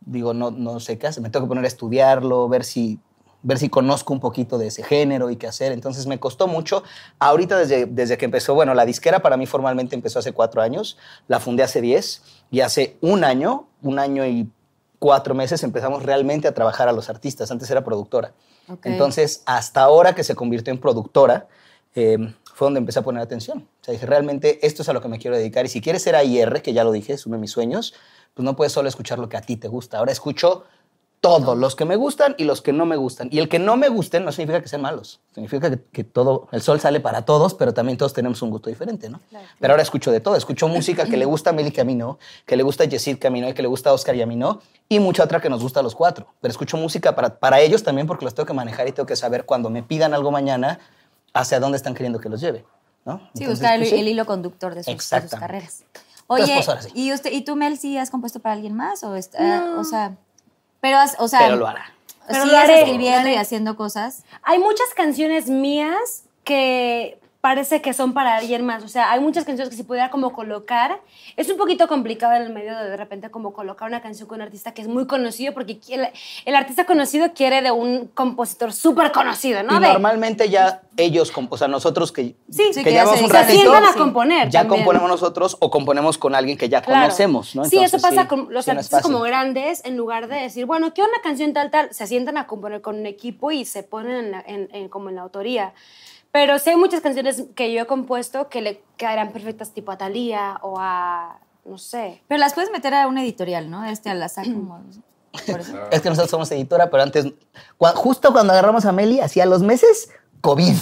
[0.00, 1.22] digo, no, no sé qué hacer.
[1.22, 2.98] Me tengo que poner a estudiarlo, ver si,
[3.42, 5.72] ver si conozco un poquito de ese género y qué hacer.
[5.72, 6.82] Entonces me costó mucho.
[7.18, 10.96] Ahorita, desde, desde que empezó, bueno, la disquera para mí formalmente empezó hace cuatro años.
[11.28, 12.22] La fundé hace diez.
[12.50, 14.50] Y hace un año, un año y
[15.04, 17.50] cuatro meses empezamos realmente a trabajar a los artistas.
[17.50, 18.32] Antes era productora.
[18.84, 21.46] Entonces, hasta ahora que se convirtió en productora,
[21.94, 22.16] eh,
[22.54, 23.68] fue donde empecé a poner atención.
[23.82, 25.66] O sea, dije, realmente esto es a lo que me quiero dedicar.
[25.66, 27.92] Y si quieres ser AIR, que ya lo dije, es uno de mis sueños,
[28.32, 29.98] pues no puedes solo escuchar lo que a ti te gusta.
[29.98, 30.64] Ahora escucho
[31.24, 33.28] todos, los que me gustan y los que no me gustan.
[33.32, 35.20] Y el que no me gusten no significa que sean malos.
[35.34, 38.68] Significa que, que todo, el sol sale para todos, pero también todos tenemos un gusto
[38.68, 39.20] diferente, ¿no?
[39.58, 40.36] Pero ahora escucho de todo.
[40.36, 42.86] Escucho música que le gusta a Meli que a mí no, que le gusta a
[42.86, 44.60] Yesid que a mí no, y que le gusta a Oscar y a mí no,
[44.88, 46.26] y mucha otra que nos gusta a los cuatro.
[46.42, 49.16] Pero escucho música para, para ellos también porque los tengo que manejar y tengo que
[49.16, 50.78] saber cuando me pidan algo mañana
[51.32, 52.66] hacia dónde están queriendo que los lleve,
[53.06, 53.18] ¿no?
[53.18, 53.96] Sí, Entonces, buscar el, pues, sí.
[53.98, 55.80] el hilo conductor de sus, de sus carreras.
[55.80, 56.90] Entonces, Oye, pues, ahora sí.
[56.94, 59.02] ¿y, usted, ¿y tú, Mel, sí has compuesto para alguien más?
[59.04, 60.16] O, está- o sea,
[60.84, 61.90] pero, has- o sea, Pero lo hará.
[62.28, 63.32] Pero lo haré, escribiendo lo haré.
[63.32, 64.22] y haciendo cosas.
[64.42, 68.82] Hay muchas canciones mías que parece que son para alguien más.
[68.84, 70.98] O sea, hay muchas canciones que se pudiera como colocar.
[71.36, 74.36] Es un poquito complicado en el medio de de repente como colocar una canción con
[74.36, 76.08] un artista que es muy conocido porque el,
[76.46, 79.76] el artista conocido quiere de un compositor súper conocido, ¿no?
[79.76, 83.24] Y De- normalmente ya ellos, o sea, nosotros que, Sí, Sí, que que llevamos se-
[83.24, 83.98] un se ratito, sientan a sí.
[83.98, 84.80] componer ya también.
[84.80, 87.02] componemos nosotros o componemos con alguien que ya Claro.
[87.02, 87.66] conocemos, ¿no?
[87.66, 90.64] Sí, eso pasa con los sí, no es artistas como grandes, en lugar de decir,
[90.64, 93.82] bueno, quiero una canción tal, tal, se sientan a componer con un equipo y se
[93.82, 95.74] ponen en la- en- en- como en la autoría.
[96.34, 99.96] Pero sí hay muchas canciones que yo he compuesto que le quedarán perfectas tipo a
[99.98, 102.22] Thalía o a, no sé.
[102.26, 103.84] Pero las puedes meter a una editorial, ¿no?
[103.84, 104.82] Este al azar como...
[105.46, 105.78] Por eso.
[105.92, 107.26] Es que nosotros somos editora, pero antes,
[107.94, 110.74] justo cuando agarramos a Meli, hacía los meses, COVID.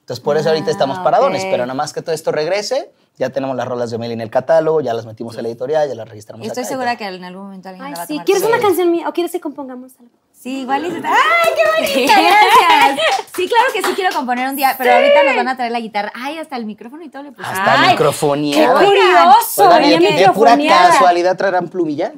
[0.00, 1.48] Entonces, por eso ahorita Ah, estamos paradones, ok.
[1.52, 4.30] pero nada más que todo esto regrese, ya tenemos las rolas de Meli en el
[4.30, 7.22] catálogo, ya las metimos a la editorial, ya las registramos estoy acá segura que en
[7.24, 8.24] algún momento alguien Ay, la va a tomar.
[8.24, 8.48] ¿quieres Sí.
[8.48, 10.10] una canción mía o quieres que compongamos algo?
[10.40, 12.12] Sí, igual y se- ¡Ay, qué bonito!
[12.22, 13.06] Gracias.
[13.38, 15.78] Sí, claro que sí quiero componer un día, pero ahorita nos van a traer la
[15.78, 16.10] guitarra.
[16.12, 17.46] Ay, hasta el micrófono y todo le puse.
[17.48, 18.80] Hasta Ay, microfoneada.
[18.80, 19.68] ¡Qué curioso!
[19.68, 22.12] Oigan, de, de pura casualidad traerán plumilla.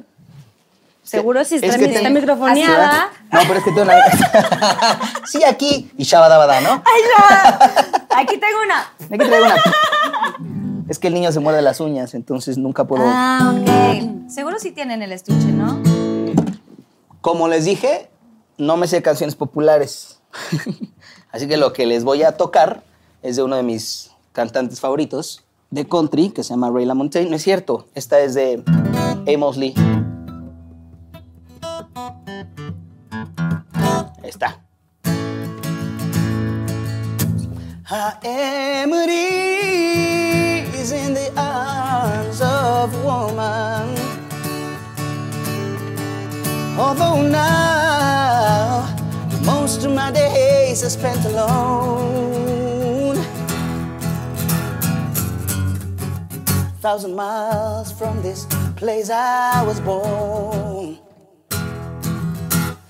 [1.03, 3.09] Seguro si Es está, que está te- microfoneada.
[3.31, 3.95] No, pero es que tengo una...
[5.27, 5.91] sí, aquí.
[5.97, 6.81] Y shabadabada, ¿no?
[6.85, 8.17] Ay, ya.
[8.17, 8.81] Aquí tengo una.
[8.99, 9.55] Aquí traigo una.
[10.89, 13.03] Es que el niño se muerde las uñas, entonces nunca puedo.
[13.05, 14.29] Ah, ok.
[14.31, 15.81] Seguro sí tienen el estuche, ¿no?
[17.21, 18.09] Como les dije,
[18.61, 20.19] no me sé canciones populares.
[21.31, 22.83] Así que lo que les voy a tocar
[23.23, 27.29] es de uno de mis cantantes favoritos de country, que se llama Ray LaMontagne.
[27.29, 28.63] No es cierto, esta es de
[29.33, 29.73] Amos Lee.
[34.23, 34.61] Ahí está.
[40.93, 44.00] In the arms of woman.
[46.83, 48.87] Although now
[49.45, 53.17] most of my days are spent alone,
[56.81, 58.47] thousand miles from this
[58.77, 60.97] place I was born.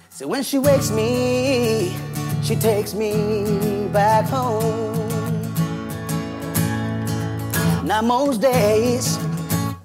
[0.10, 1.94] So when she wakes me,
[2.42, 5.54] she takes me back home.
[7.86, 9.20] Now most days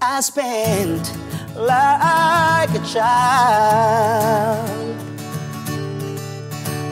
[0.01, 1.11] I spend
[1.57, 4.69] like a child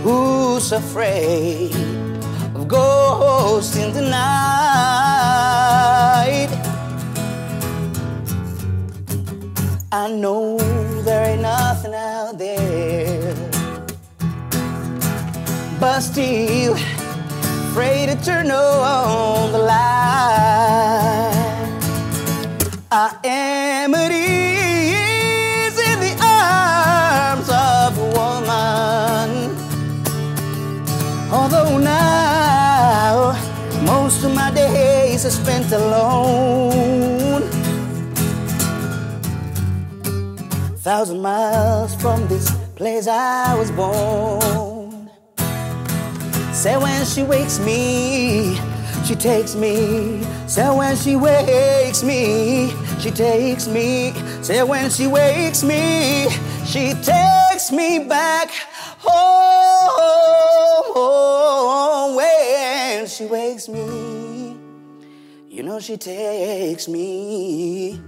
[0.03, 1.75] who's afraid
[2.55, 4.15] of ghosts in the night.
[9.93, 10.57] I know
[11.03, 13.35] there ain't nothing out there,
[15.79, 19.24] but still afraid to turn on
[40.85, 45.09] Thousand miles from this place I was born.
[46.53, 48.59] Say when she wakes me,
[49.07, 50.23] she takes me.
[50.47, 52.71] Say when she wakes me,
[53.01, 54.13] she takes me.
[54.43, 56.29] Say when she wakes me,
[56.67, 58.51] she takes me back
[58.99, 59.65] home.
[62.15, 64.59] When she wakes me,
[65.49, 67.99] you know she takes me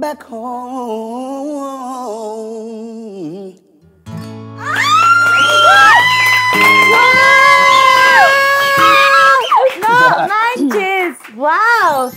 [0.00, 1.80] back home.
[9.80, 11.16] ¡No manches!
[11.34, 12.10] ¡Wow!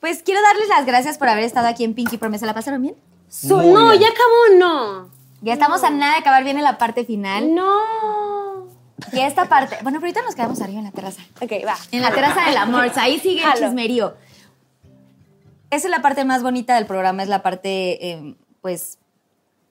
[0.00, 2.44] Pues quiero darles las gracias por haber estado aquí en Pinky Promesa.
[2.46, 2.96] ¿La pasaron bien?
[3.44, 4.00] Muy no, bien.
[4.00, 5.08] ya acabó, no.
[5.40, 7.54] Ya estamos a nada de acabar bien en la parte final.
[7.54, 8.66] No.
[9.12, 9.76] Y esta parte.
[9.82, 11.22] Bueno, pero ahorita nos quedamos arriba en la terraza.
[11.40, 11.76] Ok, va.
[11.92, 12.90] En la terraza del amor.
[12.96, 14.14] Ahí sigue el chismerío.
[15.70, 18.98] Esa es la parte más bonita del programa, es la parte, eh, pues,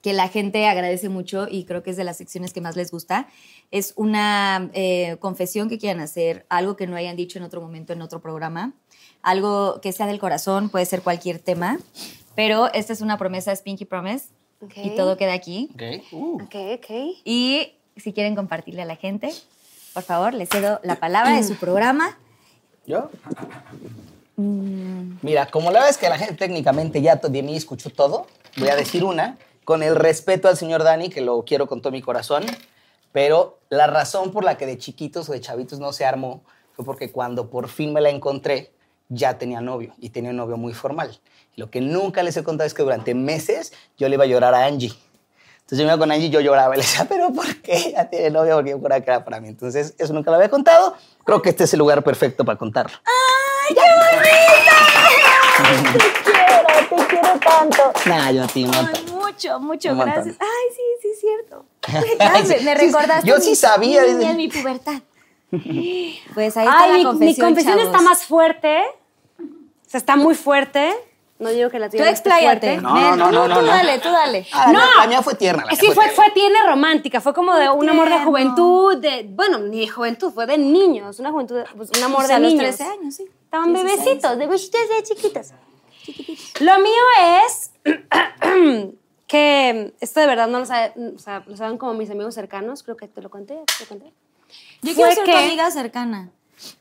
[0.02, 2.90] que la gente agradece mucho y creo que es de las secciones que más les
[2.90, 3.28] gusta.
[3.70, 7.92] Es una eh, confesión que quieran hacer, algo que no hayan dicho en otro momento
[7.92, 8.74] en otro programa,
[9.22, 11.78] algo que sea del corazón, puede ser cualquier tema,
[12.36, 14.26] pero esta es una promesa, es Pinky Promise,
[14.76, 15.70] y todo queda aquí.
[15.74, 16.02] Okay.
[16.12, 16.42] Uh.
[16.42, 16.90] Ok, ok.
[17.24, 19.32] Y si quieren compartirle a la gente,
[19.94, 22.16] por favor, les cedo la palabra de su programa.
[22.86, 23.10] ¿Yo?
[24.40, 28.68] Mira, como la verdad es que la gente técnicamente ya de mí escuchó todo, voy
[28.68, 32.02] a decir una, con el respeto al señor Dani, que lo quiero con todo mi
[32.02, 32.44] corazón,
[33.10, 36.42] pero la razón por la que de chiquitos o de chavitos no se armó
[36.72, 38.70] fue porque cuando por fin me la encontré,
[39.08, 41.18] ya tenía novio, y tenía un novio muy formal.
[41.56, 44.54] Lo que nunca les he contado es que durante meses yo le iba a llorar
[44.54, 44.92] a Angie.
[45.60, 46.76] Entonces yo me iba con Angie y yo lloraba.
[46.76, 48.54] Le decía, ¿pero por qué ya tiene novio?
[48.54, 49.48] Porque yo juraba que era para mí.
[49.48, 50.94] Entonces, eso nunca lo había contado.
[51.24, 52.96] Creo que este es el lugar perfecto para contarlo.
[53.68, 54.78] ¡Ay, qué bonita!
[55.92, 57.92] te quiero, te quiero tanto.
[58.06, 60.14] Nah, yo a ti, un Ay, mucho, mucho, Un montón.
[60.14, 60.36] gracias.
[60.40, 61.64] Ay, sí, sí, es cierto.
[62.18, 63.28] Ya, me, Sí, recordaste.
[63.28, 64.02] yo mi- sí sabía.
[64.02, 65.00] mi niña en mi pubertad.
[66.34, 67.92] Pues ahí está Ay, la mi, confesión, mi confesión chavos.
[67.92, 68.80] está más fuerte.
[69.40, 70.94] O sea, está muy fuerte.
[71.38, 72.80] No digo que la tuya Tú expláyate.
[72.80, 72.82] fuerte.
[72.82, 73.66] No, no, no, tú, no, tú no.
[73.68, 74.46] dale, tú dale.
[74.52, 74.80] Ah, No.
[75.00, 75.64] La mía fue tierna.
[75.64, 76.12] La Sí, fue, tierna.
[76.14, 80.32] fue tierna romántica, fue como de un amor de juventud, de, bueno, ni de juventud,
[80.32, 82.76] fue de niños, una juventud, pues, un amor de a los niños.
[82.76, 83.24] 13 años, sí.
[83.48, 83.98] Estaban 16.
[83.98, 85.46] bebecitos, de bebecitos de chiquitos.
[86.60, 87.02] Lo mío
[87.46, 87.72] es
[89.26, 92.82] que esto de verdad no lo saben, o sea, lo saben como mis amigos cercanos,
[92.82, 94.12] creo que te lo conté, te lo conté.
[94.82, 96.30] Yo Fue quiero ser tu que- amiga cercana.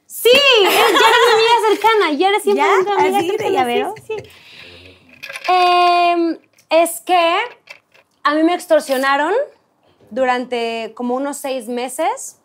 [0.06, 0.30] Sí,
[0.64, 2.78] ya eres mi amiga cercana, ya eres siempre ¿Ya?
[2.84, 3.50] mi amiga ¿Así cercana.
[3.52, 3.96] llavero?
[4.06, 4.30] sí, sí.
[5.50, 6.38] Em,
[6.70, 7.38] es que
[8.24, 9.34] a mí me extorsionaron
[10.10, 12.37] durante como unos seis meses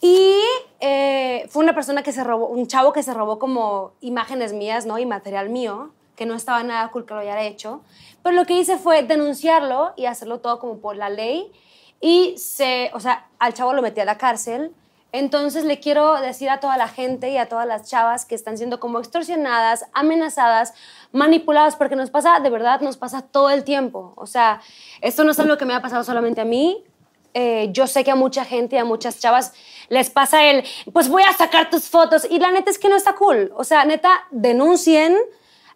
[0.00, 0.40] y
[0.80, 4.86] eh, fue una persona que se robó, un chavo que se robó como imágenes mías,
[4.86, 4.98] ¿no?
[4.98, 7.82] Y material mío, que no estaba nada cool que lo hubiera hecho.
[8.22, 11.52] Pero lo que hice fue denunciarlo y hacerlo todo como por la ley.
[12.00, 14.74] Y se, o sea, al chavo lo metí a la cárcel.
[15.12, 18.56] Entonces le quiero decir a toda la gente y a todas las chavas que están
[18.56, 20.72] siendo como extorsionadas, amenazadas,
[21.12, 24.14] manipuladas, porque nos pasa, de verdad, nos pasa todo el tiempo.
[24.16, 24.62] O sea,
[25.00, 26.84] esto no es algo que me ha pasado solamente a mí.
[27.34, 29.52] Eh, yo sé que a mucha gente, a muchas chavas
[29.88, 32.26] les pasa el, pues voy a sacar tus fotos.
[32.28, 33.52] Y la neta es que no está cool.
[33.56, 35.16] O sea, neta, denuncien,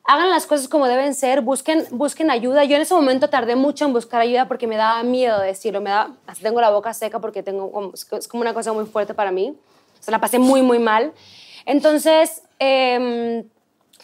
[0.05, 2.64] hagan las cosas como deben ser, busquen, busquen ayuda.
[2.64, 5.90] Yo en ese momento tardé mucho en buscar ayuda porque me daba miedo decirlo, me
[5.90, 9.31] da, hasta tengo la boca seca porque tengo, es como una cosa muy fuerte para
[9.31, 9.56] mí.
[10.01, 11.12] O sea, la pasé muy, muy mal.
[11.66, 13.44] Entonces, em,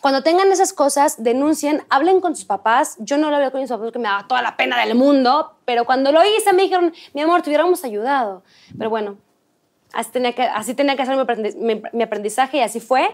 [0.01, 2.97] cuando tengan esas cosas, denuncien, hablen con sus papás.
[2.98, 5.52] Yo no lo hablé con mis papás porque me daba toda la pena del mundo,
[5.64, 8.43] pero cuando lo hice me dijeron, mi amor, te hubiéramos ayudado.
[8.78, 9.18] Pero bueno,
[9.93, 11.05] así tenía que, así tenía que
[11.56, 13.09] mi- mi aprendizaje y así fue.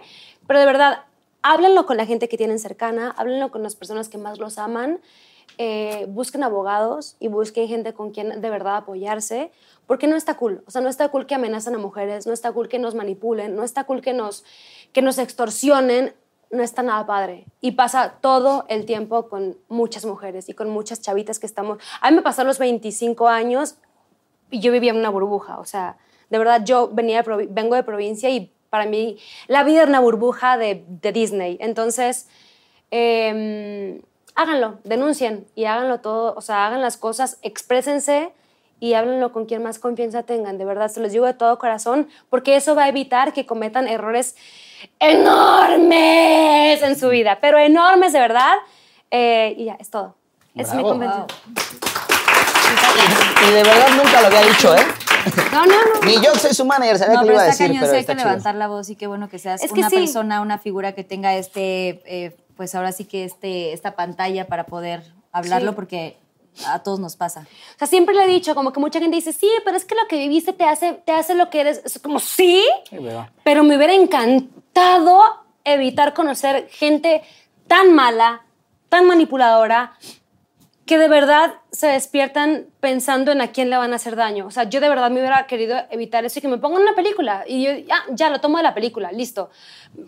[0.46, 1.00] Pero de verdad,
[1.42, 5.00] háblenlo con la gente que tienen cercana, háblenlo con las personas que más los aman,
[5.58, 9.50] eh, busquen abogados y busquen gente con quien de verdad apoyarse,
[9.86, 10.62] porque no está cool.
[10.66, 13.56] O sea, no está cool que amenazan a mujeres, no está cool que nos manipulen,
[13.56, 14.44] no está cool que nos,
[14.92, 16.14] que nos extorsionen,
[16.51, 17.47] no está nada padre.
[17.60, 21.78] Y pasa todo el tiempo con muchas mujeres y con muchas chavitas que estamos...
[22.01, 23.77] A mí me pasó los 25 años
[24.51, 25.97] y yo vivía en una burbuja, o sea,
[26.31, 29.18] de verdad yo venía de vengo de provincia y para mí
[29.48, 31.56] la vida era una burbuja de, de Disney.
[31.60, 32.28] Entonces,
[32.90, 34.01] eh,
[34.36, 38.32] háganlo, denuncien y háganlo todo, o sea, hagan las cosas, exprésense
[38.78, 42.09] y háblenlo con quien más confianza tengan, de verdad, se los digo de todo corazón,
[42.28, 44.36] porque eso va a evitar que cometan errores
[44.98, 48.54] enormes en su vida, pero enormes de verdad.
[49.10, 50.14] Eh, y ya, es todo.
[50.54, 51.26] Es mi convención.
[53.46, 54.80] Y de verdad nunca lo había dicho, ¿eh?
[55.52, 56.00] No, no, no.
[56.06, 57.96] Ni yo soy su manager, sabía No, que lo iba a decir, cañón, pero sí
[57.96, 58.28] hay está que chido.
[58.30, 59.96] levantar la voz y qué bueno que seas Es que una sí.
[59.96, 64.64] persona, una figura que tenga este, eh, pues ahora sí que este, esta pantalla para
[64.64, 65.02] poder
[65.32, 65.76] hablarlo Sí.
[65.76, 66.16] porque
[66.66, 67.41] a todos nos pasa.
[67.74, 69.95] O sea, siempre le he dicho, como que mucha gente dice, sí, pero es que
[69.95, 71.83] lo que viviste te hace, te hace lo que eres.
[71.85, 72.97] Es como, sí, Sí,
[73.45, 75.20] pero- me hubiera encantado
[75.65, 77.23] evitar conocer gente
[77.66, 78.43] tan mala,
[78.89, 79.95] tan manipuladora,
[80.87, 84.47] que de verdad se despiertan pensando en a quién le van a hacer daño.
[84.47, 86.95] O sea, yo de verdad me hubiera querido evitar eso y que me pongan una
[86.95, 87.43] película.
[87.49, 89.51] Y yo, ya, ya lo tomo de la película, listo.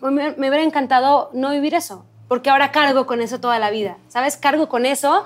[0.01, 3.97] Me, me hubiera encantado no vivir eso, porque ahora cargo con eso toda la vida,
[4.07, 4.37] ¿sabes?
[4.37, 5.25] Cargo con eso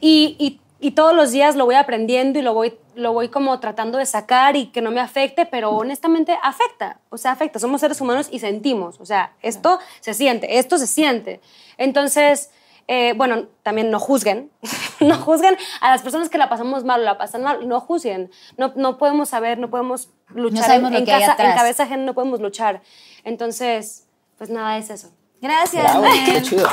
[0.00, 3.60] y, y- y todos los días lo voy aprendiendo y lo voy, lo voy como
[3.60, 6.98] tratando de sacar y que no me afecte, pero honestamente afecta.
[7.08, 7.60] O sea, afecta.
[7.60, 8.98] Somos seres humanos y sentimos.
[9.00, 11.40] O sea, esto se siente, esto se siente.
[11.78, 12.50] Entonces,
[12.88, 14.50] eh, bueno, también no juzguen.
[15.00, 17.68] no juzguen a las personas que la pasamos mal o la pasan mal.
[17.68, 18.32] No juzguen.
[18.56, 20.64] No, no podemos saber, no podemos luchar.
[20.64, 22.82] sabemos en, en casa, en cabeza ajena no podemos luchar.
[23.22, 25.12] Entonces, pues nada, es eso.
[25.40, 26.68] Gracias, Bravo, qué chido.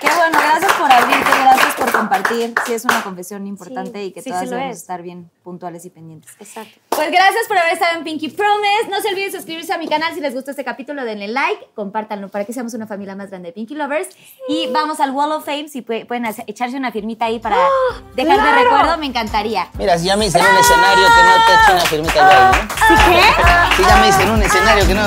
[0.00, 2.52] Qué bueno, gracias por abrirte, gracias por compartir.
[2.66, 4.82] Sí, es una confesión importante Sí, y que sí, todas sí debemos es.
[4.82, 6.30] estar bien puntuales y pendientes.
[6.38, 6.78] Exacto.
[6.90, 8.88] Pues gracias por haber estado en Pinky Promise.
[8.90, 12.28] No se olviden suscribirse a mi canal si les gustó este capítulo, denle like, compártanlo
[12.28, 14.08] para que seamos una familia más grande de Pinky Lovers.
[14.48, 17.56] Y vamos al Wall of Fame, si pue- pueden hacer- echarse una firmita ahí para
[18.14, 19.68] dejar de recuerdo, me encantaría.
[19.78, 22.50] Mira, si ya me hice en un escenario que no te eché una firmita igual,
[22.52, 22.58] ¿no?
[22.86, 23.22] ¿Sí qué?
[23.76, 25.02] Si ya me hice en un escenario que no...